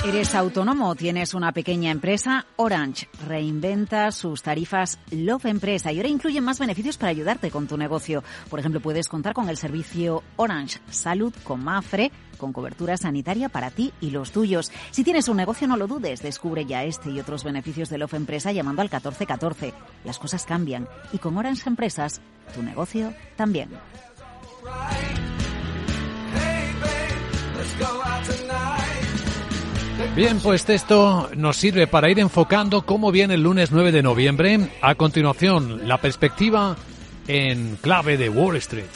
¿Eres 0.07 0.35
autónomo 0.35 0.95
tienes 0.95 1.33
una 1.33 1.53
pequeña 1.53 1.91
empresa? 1.91 2.45
Orange 2.57 3.09
reinventa 3.27 4.13
sus 4.13 4.43
tarifas 4.43 4.99
Love 5.11 5.47
Empresa 5.47 5.93
y 5.93 5.97
ahora 5.97 6.11
incluye 6.11 6.43
más 6.43 6.59
beneficios 6.59 6.99
para 6.99 7.09
ayudarte 7.09 7.51
con 7.51 7.67
tu 7.67 7.79
negocio. 7.79 8.23
Por 8.51 8.61
ejemplo, 8.61 8.81
puedes 8.81 9.09
contar 9.09 9.33
con 9.33 9.49
el 9.49 9.57
servicio 9.57 10.23
Orange 10.37 10.79
Salud 10.91 11.33
con 11.43 11.65
Mafre 11.65 12.13
con 12.37 12.53
cobertura 12.53 12.99
sanitaria 12.99 13.49
para 13.49 13.71
ti 13.71 13.95
y 14.03 14.11
los 14.11 14.31
tuyos. 14.31 14.71
Si 14.91 15.05
tienes 15.05 15.29
un 15.29 15.39
negocio, 15.39 15.67
no 15.67 15.79
lo 15.79 15.87
dudes. 15.87 16.21
Descubre 16.21 16.67
ya 16.67 16.85
este 16.85 17.09
y 17.09 17.19
otros 17.19 17.43
beneficios 17.43 17.89
de 17.89 17.97
Love 17.97 18.15
Empresa 18.15 18.53
llamando 18.53 18.83
al 18.83 18.89
1414. 18.89 19.73
Las 20.05 20.19
cosas 20.19 20.45
cambian 20.45 20.87
y 21.15 21.19
con 21.19 21.39
Orange 21.39 21.67
Empresas, 21.67 22.21
tu 22.55 22.63
negocio 22.63 23.15
también. 23.37 23.71
Bien, 30.17 30.39
pues 30.41 30.69
esto 30.69 31.31
nos 31.37 31.57
sirve 31.57 31.87
para 31.87 32.11
ir 32.11 32.19
enfocando 32.19 32.83
cómo 32.83 33.13
viene 33.13 33.35
el 33.35 33.43
lunes 33.43 33.71
9 33.73 33.93
de 33.93 34.03
noviembre. 34.03 34.71
A 34.81 34.95
continuación, 34.95 35.87
la 35.89 35.99
perspectiva 35.99 36.77
en 37.27 37.77
clave 37.81 38.17
de 38.17 38.29
Wall 38.29 38.57
Street. 38.57 38.87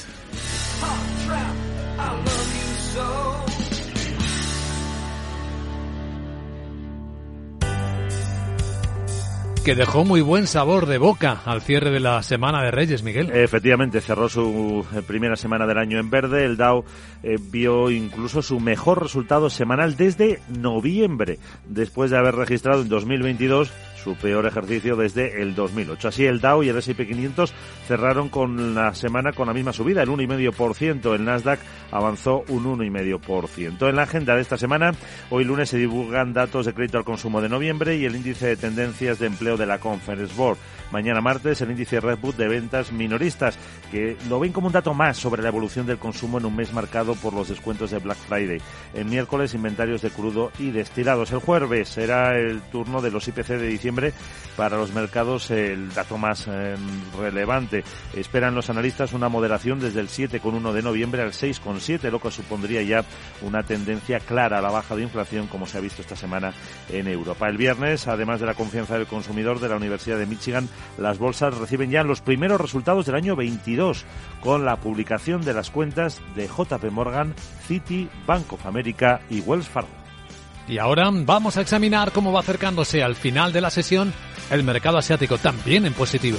Que 9.61 9.74
dejó 9.74 10.04
muy 10.04 10.20
buen 10.20 10.46
sabor 10.46 10.86
de 10.86 10.98
boca 10.98 11.40
al 11.44 11.62
cierre 11.62 11.90
de 11.90 12.00
la 12.00 12.22
semana 12.22 12.62
de 12.62 12.70
Reyes, 12.70 13.02
Miguel. 13.02 13.30
Efectivamente, 13.32 14.00
cerró 14.00 14.28
su 14.28 14.84
eh, 14.94 15.02
primera 15.06 15.36
semana 15.36 15.66
del 15.66 15.78
año 15.78 15.98
en 15.98 16.11
verde. 16.11 16.44
El 16.44 16.56
Dow 16.56 16.84
eh, 17.22 17.36
vio 17.40 17.90
incluso 17.90 18.42
su 18.42 18.61
mejor 18.61 19.02
resultado 19.02 19.48
semanal 19.50 19.96
desde 19.96 20.40
noviembre, 20.48 21.38
después 21.66 22.11
de 22.11 22.18
haber 22.18 22.34
registrado 22.34 22.82
en 22.82 22.88
2022 22.88 23.70
su 24.03 24.14
peor 24.16 24.46
ejercicio 24.46 24.96
desde 24.96 25.42
el 25.42 25.55
2008. 25.55 26.09
Así 26.09 26.24
el 26.24 26.40
Dow 26.40 26.62
y 26.62 26.68
el 26.68 26.78
S&P 26.78 27.07
500 27.07 27.53
cerraron 27.86 28.28
con 28.28 28.74
la 28.74 28.94
semana 28.94 29.32
con 29.32 29.46
la 29.46 29.55
misma 29.55 29.72
subida, 29.72 30.03
el 30.03 30.09
1,5%. 30.09 31.14
El 31.14 31.24
Nasdaq 31.24 31.61
avanzó 31.90 32.44
un 32.49 32.64
1,5%. 32.64 33.88
En 33.88 33.96
la 33.96 34.03
agenda 34.03 34.34
de 34.34 34.42
esta 34.42 34.57
semana, 34.57 34.92
hoy 35.30 35.44
lunes 35.44 35.68
se 35.68 35.78
divulgan 35.78 36.32
datos 36.32 36.66
de 36.66 36.74
crédito 36.74 36.99
al 36.99 37.05
consumo 37.05 37.40
de 37.40 37.49
noviembre 37.49 37.96
y 37.96 38.05
el 38.05 38.16
índice 38.16 38.46
de 38.46 38.57
tendencias 38.57 39.18
de 39.18 39.26
empleo 39.26 39.57
de 39.57 39.66
la 39.66 39.78
Conference 39.78 40.34
Board. 40.36 40.59
Mañana 40.90 41.20
martes 41.20 41.61
el 41.61 41.70
índice 41.70 42.01
Redbook 42.01 42.36
de 42.36 42.49
ventas 42.49 42.92
minoristas, 42.92 43.59
que 43.90 44.16
lo 44.28 44.40
ven 44.40 44.53
como 44.53 44.68
un 44.68 44.72
dato 44.72 44.94
más 44.94 45.18
sobre 45.18 45.42
la 45.42 45.49
evolución 45.49 45.86
del 45.86 45.99
consumo 45.99 46.38
en 46.38 46.46
un 46.46 46.57
mes 46.57 46.72
marcado 46.72 47.14
por 47.14 47.34
los 47.34 47.49
descuentos 47.49 47.90
de 47.90 47.99
Black 47.99 48.16
Friday. 48.16 48.59
El 48.94 49.05
miércoles 49.05 49.53
inventarios 49.53 50.01
de 50.01 50.11
crudo 50.11 50.51
y 50.59 50.70
destilados. 50.70 51.30
El 51.32 51.40
jueves 51.40 51.90
será 51.90 52.38
el 52.38 52.62
turno 52.62 53.03
de 53.03 53.11
los 53.11 53.28
IPC 53.28 53.49
de 53.49 53.66
diciembre 53.66 53.88
para 54.57 54.76
los 54.76 54.93
mercados 54.93 55.53
el 55.53 55.95
dato 55.95 56.18
más 56.18 56.49
eh, 56.49 56.74
relevante. 57.16 57.84
Esperan 58.14 58.57
los 58.57 58.68
analistas 58.70 59.12
una 59.12 59.28
moderación 59.28 59.78
desde 59.78 60.01
el 60.01 60.09
7,1 60.09 60.72
de 60.72 60.82
noviembre 60.82 61.22
al 61.22 61.30
6,7, 61.30 62.11
lo 62.11 62.20
que 62.20 62.32
supondría 62.32 62.82
ya 62.82 63.05
una 63.43 63.62
tendencia 63.62 64.18
clara 64.18 64.59
a 64.59 64.62
la 64.62 64.70
baja 64.70 64.97
de 64.97 65.03
inflación 65.03 65.47
como 65.47 65.66
se 65.66 65.78
ha 65.78 65.80
visto 65.80 66.03
esta 66.03 66.16
semana 66.16 66.53
en 66.91 67.07
Europa. 67.07 67.49
El 67.49 67.57
viernes, 67.57 68.09
además 68.09 68.41
de 68.41 68.47
la 68.47 68.55
confianza 68.55 68.99
del 68.99 69.07
consumidor 69.07 69.61
de 69.61 69.68
la 69.68 69.76
Universidad 69.76 70.18
de 70.18 70.26
Michigan, 70.26 70.68
las 70.99 71.18
bolsas 71.18 71.57
reciben 71.57 71.91
ya 71.91 72.03
los 72.03 72.20
primeros 72.20 72.61
resultados 72.61 73.07
del 73.07 73.14
año 73.14 73.36
22 73.36 74.05
con 74.41 74.64
la 74.64 74.76
publicación 74.76 75.43
de 75.43 75.55
las 75.55 75.70
cuentas 75.70 76.20
de 76.34 76.49
JP 76.49 76.91
Morgan, 76.91 77.34
Citi, 77.66 78.09
Bank 78.26 78.53
of 78.53 78.66
America 78.66 79.20
y 79.30 79.41
Wells 79.41 79.68
Fargo. 79.68 79.97
Y 80.69 80.79
ahora 80.79 81.11
vamos 81.11 81.57
a 81.57 81.62
examinar 81.62 82.12
cómo 82.12 82.33
va 82.33 82.41
acercándose 82.41 83.03
al 83.03 83.16
final 83.16 83.53
de 83.53 83.61
la 83.61 83.71
sesión 83.71 84.12
el 84.51 84.62
mercado 84.62 84.99
asiático 84.99 85.39
también 85.39 85.87
en 85.87 85.95
positivo. 85.95 86.39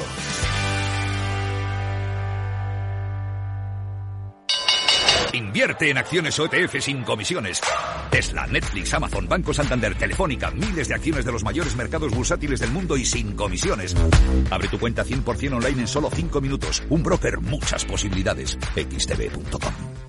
Invierte 5.33 5.89
en 5.89 5.97
acciones 5.97 6.39
OETF 6.39 6.79
sin 6.79 7.03
comisiones. 7.03 7.61
Tesla, 8.09 8.47
Netflix, 8.47 8.93
Amazon, 8.93 9.27
Banco 9.27 9.53
Santander, 9.53 9.95
Telefónica, 9.95 10.51
miles 10.51 10.87
de 10.87 10.95
acciones 10.95 11.25
de 11.25 11.31
los 11.31 11.43
mayores 11.43 11.75
mercados 11.75 12.11
bursátiles 12.13 12.59
del 12.59 12.71
mundo 12.71 12.97
y 12.97 13.05
sin 13.05 13.35
comisiones. 13.35 13.95
Abre 14.49 14.67
tu 14.67 14.79
cuenta 14.79 15.03
100% 15.03 15.53
online 15.53 15.81
en 15.81 15.87
solo 15.87 16.09
5 16.13 16.41
minutos. 16.41 16.83
Un 16.89 17.03
broker, 17.03 17.39
muchas 17.41 17.85
posibilidades. 17.85 18.57
xtb.com. 18.75 20.08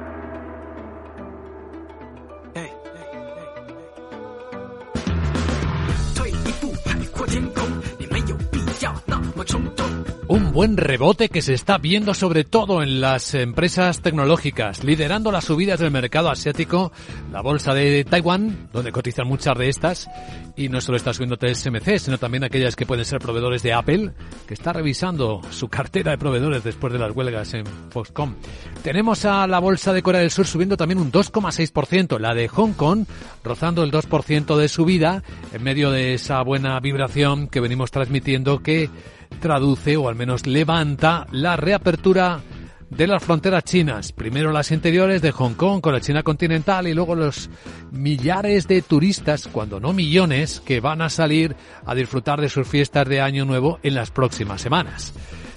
Un 10.31 10.53
buen 10.53 10.77
rebote 10.77 11.27
que 11.27 11.41
se 11.41 11.53
está 11.53 11.77
viendo 11.77 12.13
sobre 12.13 12.45
todo 12.45 12.81
en 12.81 13.01
las 13.01 13.33
empresas 13.33 14.01
tecnológicas, 14.01 14.81
liderando 14.81 15.29
las 15.29 15.43
subidas 15.43 15.81
del 15.81 15.91
mercado 15.91 16.29
asiático, 16.29 16.93
la 17.33 17.41
bolsa 17.41 17.73
de 17.73 18.05
Taiwán, 18.05 18.69
donde 18.71 18.93
cotizan 18.93 19.27
muchas 19.27 19.57
de 19.57 19.67
estas, 19.67 20.09
y 20.55 20.69
no 20.69 20.79
solo 20.79 20.95
está 20.95 21.13
subiendo 21.13 21.35
TSMC, 21.35 21.97
sino 21.99 22.17
también 22.17 22.45
aquellas 22.45 22.77
que 22.77 22.85
pueden 22.85 23.03
ser 23.03 23.19
proveedores 23.19 23.61
de 23.61 23.73
Apple, 23.73 24.13
que 24.47 24.53
está 24.53 24.71
revisando 24.71 25.41
su 25.49 25.67
cartera 25.67 26.11
de 26.11 26.17
proveedores 26.17 26.63
después 26.63 26.93
de 26.93 26.99
las 26.99 27.13
huelgas 27.13 27.53
en 27.53 27.65
Foxconn. 27.89 28.37
Tenemos 28.83 29.25
a 29.25 29.45
la 29.47 29.59
bolsa 29.59 29.91
de 29.91 30.01
Corea 30.01 30.21
del 30.21 30.31
Sur 30.31 30.47
subiendo 30.47 30.77
también 30.77 30.99
un 30.99 31.11
2,6%, 31.11 32.19
la 32.19 32.33
de 32.33 32.47
Hong 32.47 32.71
Kong 32.71 33.03
rozando 33.43 33.83
el 33.83 33.91
2% 33.91 34.55
de 34.55 34.69
subida, 34.69 35.23
en 35.51 35.61
medio 35.61 35.91
de 35.91 36.13
esa 36.13 36.41
buena 36.41 36.79
vibración 36.79 37.49
que 37.49 37.59
venimos 37.59 37.91
transmitiendo 37.91 38.59
que 38.59 38.89
traduce 39.41 39.97
o 39.97 40.07
al 40.07 40.15
menos 40.15 40.47
levanta 40.47 41.27
la 41.31 41.57
reapertura 41.57 42.39
de 42.89 43.07
las 43.07 43.23
fronteras 43.23 43.63
chinas. 43.63 44.11
Primero 44.11 44.51
las 44.51 44.71
interiores 44.71 45.21
de 45.21 45.31
Hong 45.31 45.55
Kong 45.55 45.81
con 45.81 45.93
la 45.93 45.99
China 45.99 46.23
continental 46.23 46.87
y 46.87 46.93
luego 46.93 47.15
los 47.15 47.49
millares 47.91 48.67
de 48.67 48.81
turistas, 48.81 49.47
cuando 49.51 49.79
no 49.79 49.91
millones, 49.91 50.61
que 50.61 50.79
van 50.79 51.01
a 51.01 51.09
salir 51.09 51.55
a 51.85 51.95
disfrutar 51.95 52.39
de 52.39 52.49
sus 52.49 52.67
fiestas 52.67 53.07
de 53.09 53.21
Año 53.21 53.43
Nuevo 53.43 53.79
en 53.83 53.95
las 53.95 54.11
próximas 54.11 54.61
semanas. 54.61 55.13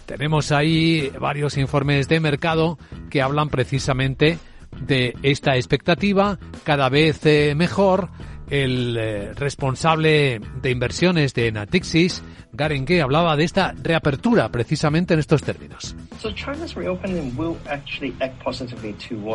Tenemos 0.07 0.53
ahí 0.53 1.11
varios 1.21 1.57
informes 1.57 2.09
de 2.09 2.21
mercado 2.21 2.79
que 3.11 3.23
hablan 3.23 3.49
precisamente 3.49 4.39
de 4.81 5.15
esta 5.23 5.57
expectativa 5.57 6.39
cada 6.63 6.89
vez 6.89 7.25
eh, 7.27 7.55
mejor. 7.57 8.11
El 8.51 8.97
eh, 8.99 9.33
responsable 9.35 10.41
de 10.61 10.71
inversiones 10.71 11.35
de 11.35 11.51
Natixis 11.51 12.23
Garengue 12.55 13.03
hablaba 13.03 13.37
de 13.37 13.45
esta 13.45 13.75
reapertura 13.83 14.49
precisamente 14.49 15.15
en 15.15 15.21
estos 15.21 15.43
términos. 15.43 15.97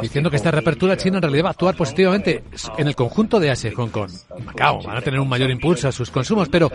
Diciendo 0.02 0.30
que 0.30 0.38
esta 0.38 0.52
reapertura 0.52 0.96
china 0.96 1.18
en 1.18 1.24
realidad 1.24 1.46
va 1.46 1.48
a 1.50 1.52
actuar 1.52 1.76
positivamente 1.76 2.44
en 2.78 2.88
el 2.88 2.96
conjunto 2.96 3.40
de 3.40 3.52
Asia, 3.52 3.72
Hong 3.76 3.90
Kong 3.90 4.10
y 4.40 4.44
Macao. 4.44 4.82
Van 4.84 4.98
a 4.98 5.02
tener 5.02 5.20
un 5.20 5.28
mayor 5.28 5.52
impulso 5.52 5.88
a 5.88 5.92
sus 5.92 6.10
consumos, 6.10 6.48
pero 6.50 6.72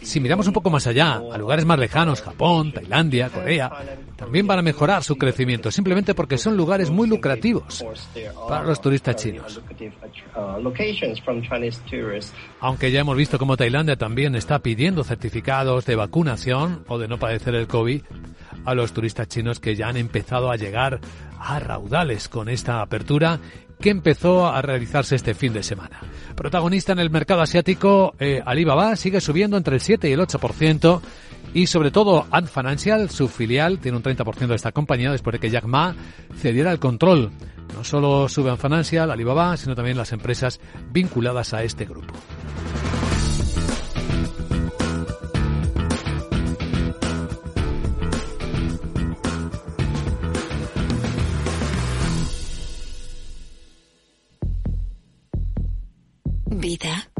si 0.00 0.18
miramos 0.20 0.46
un 0.46 0.52
poco 0.54 0.70
más 0.70 0.86
allá, 0.86 1.14
a 1.32 1.38
lugares 1.38 1.64
más 1.66 1.78
lejanos, 1.78 2.22
Japón, 2.22 2.72
Tailandia, 2.72 3.28
Corea, 3.28 3.70
también 4.16 4.46
van 4.46 4.60
a 4.60 4.62
mejorar 4.62 5.02
su 5.02 5.16
crecimiento, 5.16 5.70
simplemente 5.70 6.14
porque 6.14 6.38
son 6.38 6.56
lugares 6.56 6.90
muy 6.90 7.06
lucrativos 7.06 7.84
para 8.48 8.64
los 8.64 8.80
turistas 8.80 9.16
chinos. 9.16 9.60
Aunque 12.60 12.90
ya 12.90 13.00
hemos 13.00 13.16
visto 13.16 13.38
cómo 13.38 13.56
Tailandia 13.56 13.96
también 13.96 14.34
está 14.34 14.58
pidiendo 14.60 15.04
certificados 15.04 15.86
de 15.86 15.96
vacunación 15.96 16.84
o 16.88 16.98
de 16.98 17.08
no 17.08 17.18
padecer 17.18 17.54
el 17.54 17.66
COVID 17.66 18.02
a 18.64 18.74
los 18.74 18.92
turistas 18.92 19.28
chinos 19.28 19.60
que 19.60 19.74
ya 19.74 19.88
han 19.88 19.96
empezado 19.96 20.50
a 20.50 20.56
llegar 20.56 21.00
a 21.38 21.58
raudales 21.58 22.28
con 22.28 22.48
esta 22.48 22.80
apertura 22.80 23.40
que 23.80 23.90
empezó 23.90 24.46
a 24.46 24.62
realizarse 24.62 25.16
este 25.16 25.34
fin 25.34 25.52
de 25.52 25.62
semana. 25.62 26.00
Protagonista 26.36 26.92
en 26.92 27.00
el 27.00 27.10
mercado 27.10 27.42
asiático, 27.42 28.14
eh, 28.18 28.40
Alibaba 28.44 28.94
sigue 28.96 29.20
subiendo 29.20 29.56
entre 29.56 29.74
el 29.74 29.80
7 29.80 30.08
y 30.08 30.12
el 30.12 30.20
8% 30.20 31.00
y 31.52 31.66
sobre 31.66 31.90
todo 31.90 32.26
Ant 32.30 32.48
Financial, 32.48 33.10
su 33.10 33.28
filial, 33.28 33.78
tiene 33.78 33.98
un 33.98 34.02
30% 34.02 34.46
de 34.46 34.54
esta 34.54 34.72
compañía 34.72 35.10
después 35.10 35.32
de 35.32 35.40
que 35.40 35.50
Jack 35.50 35.64
Ma 35.64 35.94
cediera 36.36 36.72
el 36.72 36.78
control. 36.78 37.30
No 37.74 37.84
solo 37.84 38.28
sube 38.28 38.50
Ant 38.50 38.60
Financial, 38.60 39.10
Alibaba, 39.10 39.56
sino 39.56 39.74
también 39.74 39.96
las 39.96 40.12
empresas 40.12 40.60
vinculadas 40.90 41.52
a 41.54 41.62
este 41.62 41.84
grupo. 41.84 42.14
Vida. 56.46 57.10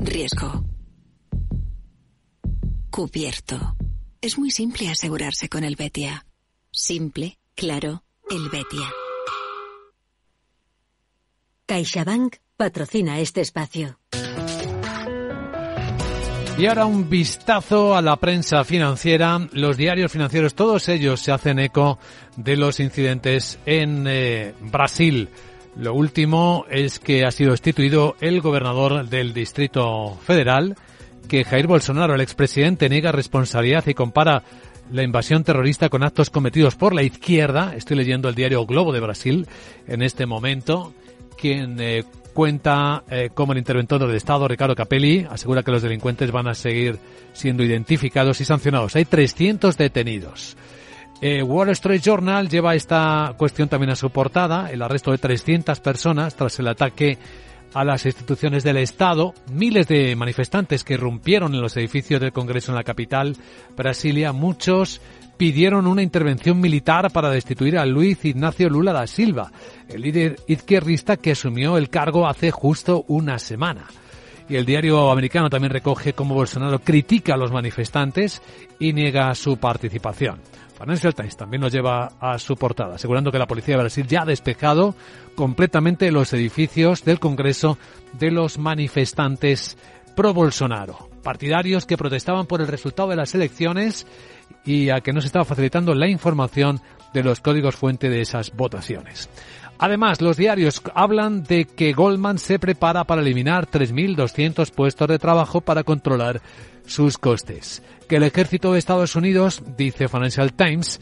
Riesgo. 0.00 0.64
Cubierto. 2.90 3.76
Es 4.20 4.36
muy 4.36 4.50
simple 4.50 4.88
asegurarse 4.88 5.48
con 5.48 5.62
el 5.62 5.76
Betia. 5.76 6.26
Simple, 6.72 7.38
claro, 7.54 8.02
el 8.30 8.48
Betia. 8.48 8.88
CaixaBank 11.66 12.36
patrocina 12.56 13.18
este 13.18 13.40
espacio. 13.40 13.98
Y 16.56 16.66
ahora 16.66 16.86
un 16.86 17.08
vistazo 17.08 17.96
a 17.96 18.02
la 18.02 18.16
prensa 18.16 18.64
financiera. 18.64 19.48
Los 19.52 19.76
diarios 19.76 20.12
financieros, 20.12 20.54
todos 20.54 20.88
ellos 20.88 21.20
se 21.20 21.32
hacen 21.32 21.58
eco 21.58 21.98
de 22.36 22.56
los 22.56 22.78
incidentes 22.78 23.58
en 23.66 24.06
eh, 24.06 24.54
Brasil. 24.60 25.30
Lo 25.76 25.94
último 25.94 26.66
es 26.70 27.00
que 27.00 27.24
ha 27.24 27.30
sido 27.30 27.52
destituido 27.52 28.14
el 28.20 28.40
gobernador 28.40 29.08
del 29.08 29.32
Distrito 29.32 30.18
Federal, 30.22 30.76
que 31.28 31.44
Jair 31.44 31.66
Bolsonaro, 31.66 32.14
el 32.14 32.20
expresidente, 32.20 32.88
niega 32.88 33.10
responsabilidad 33.10 33.86
y 33.86 33.94
compara 33.94 34.42
la 34.92 35.02
invasión 35.02 35.44
terrorista 35.44 35.88
con 35.88 36.02
actos 36.02 36.30
cometidos 36.30 36.74
por 36.74 36.94
la 36.94 37.02
izquierda. 37.02 37.74
Estoy 37.76 37.96
leyendo 37.96 38.28
el 38.28 38.34
diario 38.34 38.66
Globo 38.66 38.92
de 38.92 39.00
Brasil 39.00 39.46
en 39.86 40.02
este 40.02 40.26
momento, 40.26 40.92
quien 41.36 41.76
eh, 41.80 42.04
cuenta 42.34 43.04
eh, 43.10 43.30
como 43.32 43.52
el 43.52 43.58
interventor 43.58 44.04
del 44.06 44.16
Estado, 44.16 44.48
Ricardo 44.48 44.74
Capelli, 44.74 45.26
asegura 45.28 45.62
que 45.62 45.70
los 45.70 45.82
delincuentes 45.82 46.30
van 46.30 46.48
a 46.48 46.54
seguir 46.54 46.98
siendo 47.32 47.62
identificados 47.62 48.40
y 48.40 48.44
sancionados. 48.44 48.96
Hay 48.96 49.04
300 49.04 49.76
detenidos. 49.76 50.56
Eh, 51.20 51.42
Wall 51.42 51.68
Street 51.70 52.00
Journal 52.00 52.48
lleva 52.48 52.74
esta 52.74 53.34
cuestión 53.36 53.68
también 53.68 53.90
a 53.90 53.96
su 53.96 54.10
portada, 54.10 54.70
el 54.70 54.80
arresto 54.80 55.10
de 55.10 55.18
300 55.18 55.78
personas 55.80 56.34
tras 56.34 56.58
el 56.58 56.68
ataque 56.68 57.18
a 57.74 57.84
las 57.84 58.06
instituciones 58.06 58.64
del 58.64 58.78
Estado. 58.78 59.34
Miles 59.52 59.88
de 59.88 60.14
manifestantes 60.16 60.84
que 60.84 60.94
irrumpieron 60.94 61.54
en 61.54 61.60
los 61.60 61.76
edificios 61.76 62.20
del 62.20 62.32
Congreso 62.32 62.72
en 62.72 62.76
la 62.76 62.84
capital, 62.84 63.36
Brasilia, 63.76 64.32
muchos 64.32 65.00
pidieron 65.36 65.86
una 65.86 66.02
intervención 66.02 66.60
militar 66.60 67.10
para 67.10 67.30
destituir 67.30 67.78
a 67.78 67.86
Luis 67.86 68.22
Ignacio 68.26 68.68
Lula 68.68 68.92
da 68.92 69.06
Silva, 69.06 69.50
el 69.88 70.02
líder 70.02 70.36
izquierdista 70.46 71.16
que 71.16 71.30
asumió 71.30 71.78
el 71.78 71.88
cargo 71.88 72.28
hace 72.28 72.50
justo 72.50 73.06
una 73.08 73.38
semana. 73.38 73.86
Y 74.50 74.56
el 74.56 74.66
diario 74.66 75.10
americano 75.10 75.48
también 75.48 75.72
recoge 75.72 76.12
cómo 76.12 76.34
Bolsonaro 76.34 76.80
critica 76.80 77.34
a 77.34 77.36
los 77.38 77.52
manifestantes 77.52 78.42
y 78.78 78.92
niega 78.92 79.34
su 79.34 79.56
participación. 79.56 80.40
Financial 80.80 81.14
Times 81.14 81.36
también 81.36 81.60
nos 81.60 81.72
lleva 81.72 82.12
a 82.18 82.38
su 82.38 82.56
portada, 82.56 82.94
asegurando 82.94 83.30
que 83.30 83.38
la 83.38 83.46
policía 83.46 83.76
de 83.76 83.82
Brasil 83.82 84.06
ya 84.06 84.22
ha 84.22 84.24
despejado 84.26 84.94
completamente 85.34 86.10
los 86.10 86.32
edificios 86.32 87.04
del 87.04 87.20
Congreso 87.20 87.76
de 88.14 88.30
los 88.30 88.58
manifestantes 88.58 89.76
pro 90.16 90.32
Bolsonaro, 90.32 91.10
partidarios 91.22 91.84
que 91.84 91.98
protestaban 91.98 92.46
por 92.46 92.62
el 92.62 92.66
resultado 92.66 93.10
de 93.10 93.16
las 93.16 93.34
elecciones 93.34 94.06
y 94.64 94.88
a 94.88 95.00
que 95.00 95.12
no 95.12 95.20
se 95.20 95.26
estaba 95.26 95.44
facilitando 95.44 95.94
la 95.94 96.08
información 96.08 96.80
de 97.12 97.22
los 97.22 97.40
códigos 97.40 97.76
fuente 97.76 98.08
de 98.08 98.20
esas 98.20 98.52
votaciones. 98.54 99.28
Además, 99.78 100.20
los 100.20 100.36
diarios 100.36 100.82
hablan 100.94 101.42
de 101.42 101.64
que 101.64 101.94
Goldman 101.94 102.38
se 102.38 102.58
prepara 102.58 103.04
para 103.04 103.22
eliminar 103.22 103.66
3.200 103.66 104.70
puestos 104.72 105.08
de 105.08 105.18
trabajo 105.18 105.62
para 105.62 105.84
controlar 105.84 106.42
sus 106.84 107.16
costes. 107.16 107.82
Que 108.06 108.16
el 108.16 108.24
ejército 108.24 108.72
de 108.72 108.78
Estados 108.78 109.16
Unidos, 109.16 109.62
dice 109.78 110.08
Financial 110.08 110.52
Times, 110.52 111.00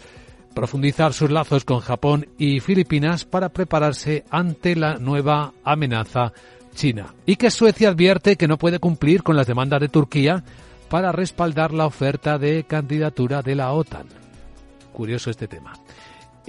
profundizar 0.54 1.12
sus 1.12 1.30
lazos 1.30 1.64
con 1.64 1.80
Japón 1.80 2.28
y 2.38 2.60
Filipinas 2.60 3.24
para 3.24 3.48
prepararse 3.48 4.24
ante 4.30 4.76
la 4.76 4.94
nueva 4.98 5.54
amenaza 5.64 6.32
china. 6.74 7.14
Y 7.26 7.34
que 7.34 7.50
Suecia 7.50 7.88
advierte 7.88 8.36
que 8.36 8.46
no 8.46 8.58
puede 8.58 8.78
cumplir 8.78 9.24
con 9.24 9.36
las 9.36 9.48
demandas 9.48 9.80
de 9.80 9.88
Turquía 9.88 10.44
para 10.88 11.10
respaldar 11.10 11.72
la 11.72 11.86
oferta 11.86 12.38
de 12.38 12.64
candidatura 12.64 13.42
de 13.42 13.54
la 13.56 13.72
OTAN. 13.72 14.06
Curioso 14.92 15.30
este 15.30 15.48
tema. 15.48 15.72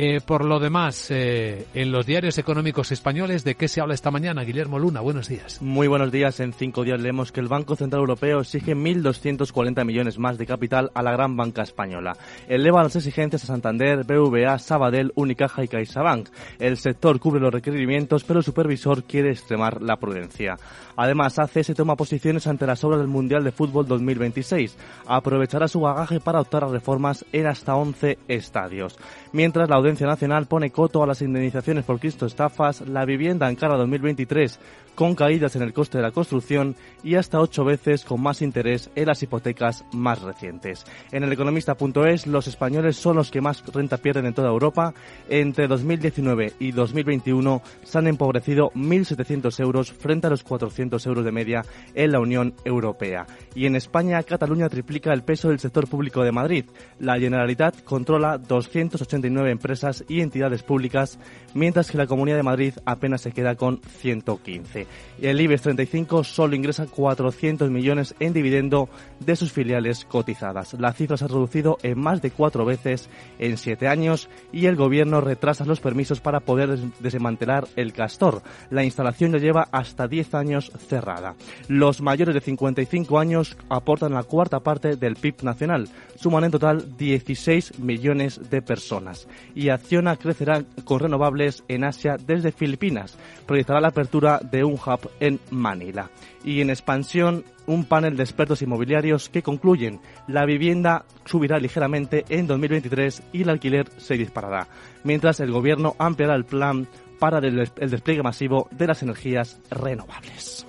Eh, 0.02 0.22
por 0.26 0.45
lo 0.45 0.62
demás, 0.62 1.12
eh, 1.12 1.68
en 1.74 1.91
los 1.91 2.06
diarios 2.06 2.38
económicos 2.38 2.93
españoles, 2.93 3.43
¿de 3.43 3.56
qué 3.56 3.68
se 3.68 3.82
habla 3.82 3.93
esta 3.93 4.12
mañana? 4.12 4.45
Guillermo 4.45 4.80
Luna, 4.80 5.02
buenos 5.02 5.28
días. 5.28 5.62
Muy 5.62 5.89
buenos 5.89 6.10
días. 6.10 6.39
En 6.39 6.54
cinco 6.54 6.86
días 6.86 7.02
leemos 7.02 7.34
que 7.34 7.41
el 7.41 7.50
Banco 7.50 7.76
Central 7.76 8.00
Europeo 8.00 8.39
exige 8.39 8.78
1.240 8.78 9.84
millones 9.84 10.18
más 10.18 10.38
de 10.38 10.45
capital 10.45 10.89
a 10.93 11.04
la 11.04 11.12
gran 11.12 11.36
banca 11.36 11.64
española. 11.64 12.16
Eleva 12.47 12.82
las 12.82 12.95
exigencias 12.95 13.43
a 13.43 13.47
Santander, 13.47 14.06
BVA, 14.06 14.58
Sabadell, 14.58 15.12
Unicaja 15.16 15.66
y 15.66 15.68
CaixaBank. 15.68 16.30
El 16.60 16.78
sector 16.78 17.20
cubre 17.20 17.41
los 17.41 17.52
requerimientos, 17.52 18.24
pero 18.24 18.39
el 18.39 18.45
supervisor 18.45 19.04
quiere 19.04 19.32
extremar 19.32 19.82
la 19.82 19.97
prudencia. 19.97 20.56
Además, 21.02 21.39
ACS 21.39 21.74
toma 21.78 21.95
posiciones 21.95 22.45
ante 22.45 22.68
las 22.68 22.84
obras 22.84 23.00
del 23.00 23.08
Mundial 23.08 23.41
de 23.45 23.54
Fútbol 23.54 23.88
2026. 23.88 24.78
Aprovechará 25.08 25.70
su 25.70 25.80
bagaje 25.80 26.20
para 26.20 26.41
optar 26.41 26.66
a 26.66 26.68
reformas 26.68 27.24
en 27.32 27.47
hasta 27.47 27.74
11 27.78 28.18
estadios. 28.28 29.00
Mientras 29.32 29.70
la 29.70 29.78
Audiencia 29.78 30.06
Nacional 30.06 30.47
pone 30.47 30.72
coto 30.72 31.02
a 31.02 31.08
las 31.08 31.22
indemnizaciones 31.22 31.86
por 31.86 32.02
Cristo 32.02 32.26
estafas, 32.26 32.82
la 32.82 33.06
vivienda 33.06 33.50
en 33.50 33.56
cara 33.56 33.78
2023 33.78 34.60
con 35.00 35.16
caídas 35.16 35.56
en 35.56 35.62
el 35.62 35.72
coste 35.72 35.97
de 35.97 36.02
la 36.02 36.12
construcción 36.12 36.76
y 37.06 37.16
hasta 37.16 37.39
ocho 37.39 37.64
veces 37.64 38.04
con 38.04 38.22
más 38.22 38.41
interés 38.41 38.89
en 38.95 39.06
las 39.06 39.24
hipotecas 39.24 39.86
más 39.93 40.22
recientes. 40.22 40.84
En 41.14 41.24
el 41.24 41.32
economista.es, 41.32 42.28
los 42.28 42.47
españoles 42.47 42.97
son 42.97 43.16
los 43.16 43.32
que 43.32 43.39
más 43.39 43.66
renta 43.68 43.95
pierden 43.95 44.26
en 44.26 44.34
toda 44.34 44.50
Europa. 44.50 44.93
Entre 45.30 45.70
2019 45.70 46.52
y 46.60 46.74
2021 46.74 47.62
se 47.82 47.97
han 47.97 48.08
empobrecido 48.08 48.72
1.700 48.72 49.58
euros 49.62 49.93
frente 49.93 50.28
a 50.28 50.32
los 50.32 50.43
400 50.43 51.06
euros 51.06 51.24
de 51.24 51.32
media 51.32 51.64
en 51.93 52.12
la 52.12 52.20
Unión 52.20 52.54
Europea. 52.66 53.26
Y 53.56 53.68
en 53.68 53.78
España, 53.78 54.22
Cataluña 54.24 54.68
triplica 54.68 55.14
el 55.14 55.24
peso 55.24 55.47
del 55.47 55.60
sector 55.60 55.88
público 55.88 56.26
de 56.26 56.34
Madrid. 56.34 56.66
La 57.00 57.18
Generalitat 57.18 57.86
controla 57.86 58.38
289 58.38 59.50
empresas 59.50 60.04
y 60.10 60.20
entidades 60.20 60.62
públicas, 60.64 61.18
mientras 61.54 61.89
que 61.89 61.97
la 61.97 62.06
Comunidad 62.06 62.36
de 62.36 62.43
Madrid 62.43 62.74
apenas 62.84 63.22
se 63.22 63.32
queda 63.32 63.56
con 63.56 63.80
115 63.82 64.89
y 64.89 64.89
el 65.22 65.42
IBEX 65.42 65.64
35 65.64 66.24
solo 66.24 66.56
ingresa 66.56 66.86
400 66.88 67.70
millones 67.70 68.16
en 68.20 68.34
dividendo 68.34 68.90
de 69.20 69.36
sus 69.36 69.52
filiales 69.52 70.06
cotizadas. 70.06 70.74
La 70.80 70.94
cifra 70.94 71.18
se 71.18 71.26
ha 71.26 71.28
reducido 71.28 71.78
en 71.84 72.00
más 72.00 72.22
de 72.22 72.32
cuatro 72.32 72.66
veces 72.66 73.10
en 73.38 73.58
siete 73.58 73.88
años 73.88 74.30
y 74.52 74.66
el 74.68 74.76
gobierno 74.76 75.22
retrasa 75.22 75.66
los 75.66 75.80
permisos 75.80 76.22
para 76.22 76.40
poder 76.40 76.78
desmantelar 77.00 77.68
el 77.76 77.94
castor. 77.94 78.42
La 78.70 78.84
instalación 78.84 79.34
ya 79.34 79.40
lleva 79.40 79.68
hasta 79.72 80.08
10 80.08 80.34
años 80.36 80.72
cerrada. 80.88 81.36
Los 81.68 82.02
mayores 82.02 82.36
de 82.36 82.42
55 82.42 83.20
años 83.20 83.58
aportan 83.70 84.14
la 84.14 84.24
cuarta 84.24 84.62
parte 84.62 84.96
del 84.96 85.16
PIB 85.16 85.44
nacional. 85.44 85.90
Suman 86.16 86.46
en 86.46 86.52
total 86.52 86.98
16 86.98 87.80
millones 87.80 88.50
de 88.50 88.62
personas. 88.62 89.28
y 89.56 89.70
Acciona 89.70 90.16
crecerá 90.16 90.64
con 90.84 91.00
renovables 91.00 91.64
en 91.68 91.84
Asia 91.84 92.18
desde 92.18 92.52
Filipinas. 92.52 93.18
Proyectará 93.46 93.82
la 93.82 93.90
apertura 93.90 94.40
de 94.40 94.64
un 94.64 94.78
hub 94.86 95.09
en 95.19 95.39
Manila. 95.51 96.09
Y 96.43 96.61
en 96.61 96.69
expansión, 96.69 97.43
un 97.65 97.86
panel 97.86 98.17
de 98.17 98.23
expertos 98.23 98.61
inmobiliarios 98.61 99.30
que 99.30 99.43
concluyen 99.43 99.99
la 100.27 100.45
vivienda 100.45 101.05
subirá 101.25 101.59
ligeramente 101.59 102.25
en 102.30 102.47
2023 102.47 103.23
y 103.34 103.43
el 103.43 103.49
alquiler 103.49 103.89
se 103.97 104.15
disparará, 104.15 104.67
mientras 105.03 105.39
el 105.39 105.51
gobierno 105.51 105.95
ampliará 105.99 106.36
el 106.36 106.45
plan 106.45 106.88
para 107.19 107.39
el 107.39 107.69
despliegue 107.91 108.23
masivo 108.23 108.67
de 108.71 108.88
las 108.88 109.03
energías 109.03 109.59
renovables. 109.69 110.65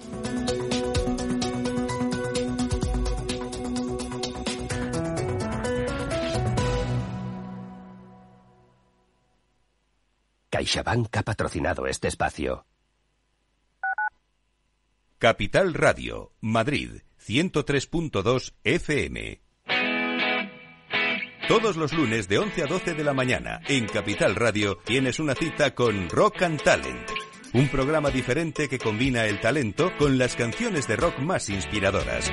CaixaBank 10.51 11.17
ha 11.17 11.23
patrocinado 11.23 11.87
este 11.87 12.09
espacio. 12.09 12.67
Capital 15.21 15.75
Radio, 15.75 16.33
Madrid, 16.41 17.03
103.2 17.23 18.55
FM. 18.65 19.43
Todos 21.47 21.77
los 21.77 21.93
lunes 21.93 22.27
de 22.27 22.39
11 22.39 22.63
a 22.63 22.67
12 22.67 22.95
de 22.95 23.05
la 23.05 23.13
mañana 23.13 23.61
en 23.69 23.87
Capital 23.87 24.35
Radio 24.35 24.79
tienes 24.79 25.21
una 25.21 25.35
cita 25.35 25.75
con 25.75 26.09
Rock 26.09 26.41
and 26.41 26.63
Talent. 26.63 27.11
Un 27.53 27.69
programa 27.69 28.09
diferente 28.09 28.67
que 28.71 28.79
combina 28.79 29.27
el 29.27 29.41
talento 29.41 29.93
con 29.99 30.17
las 30.17 30.37
canciones 30.37 30.89
de 30.89 30.97
rock 30.97 31.19
más 31.19 31.51
inspiradoras. 31.51 32.33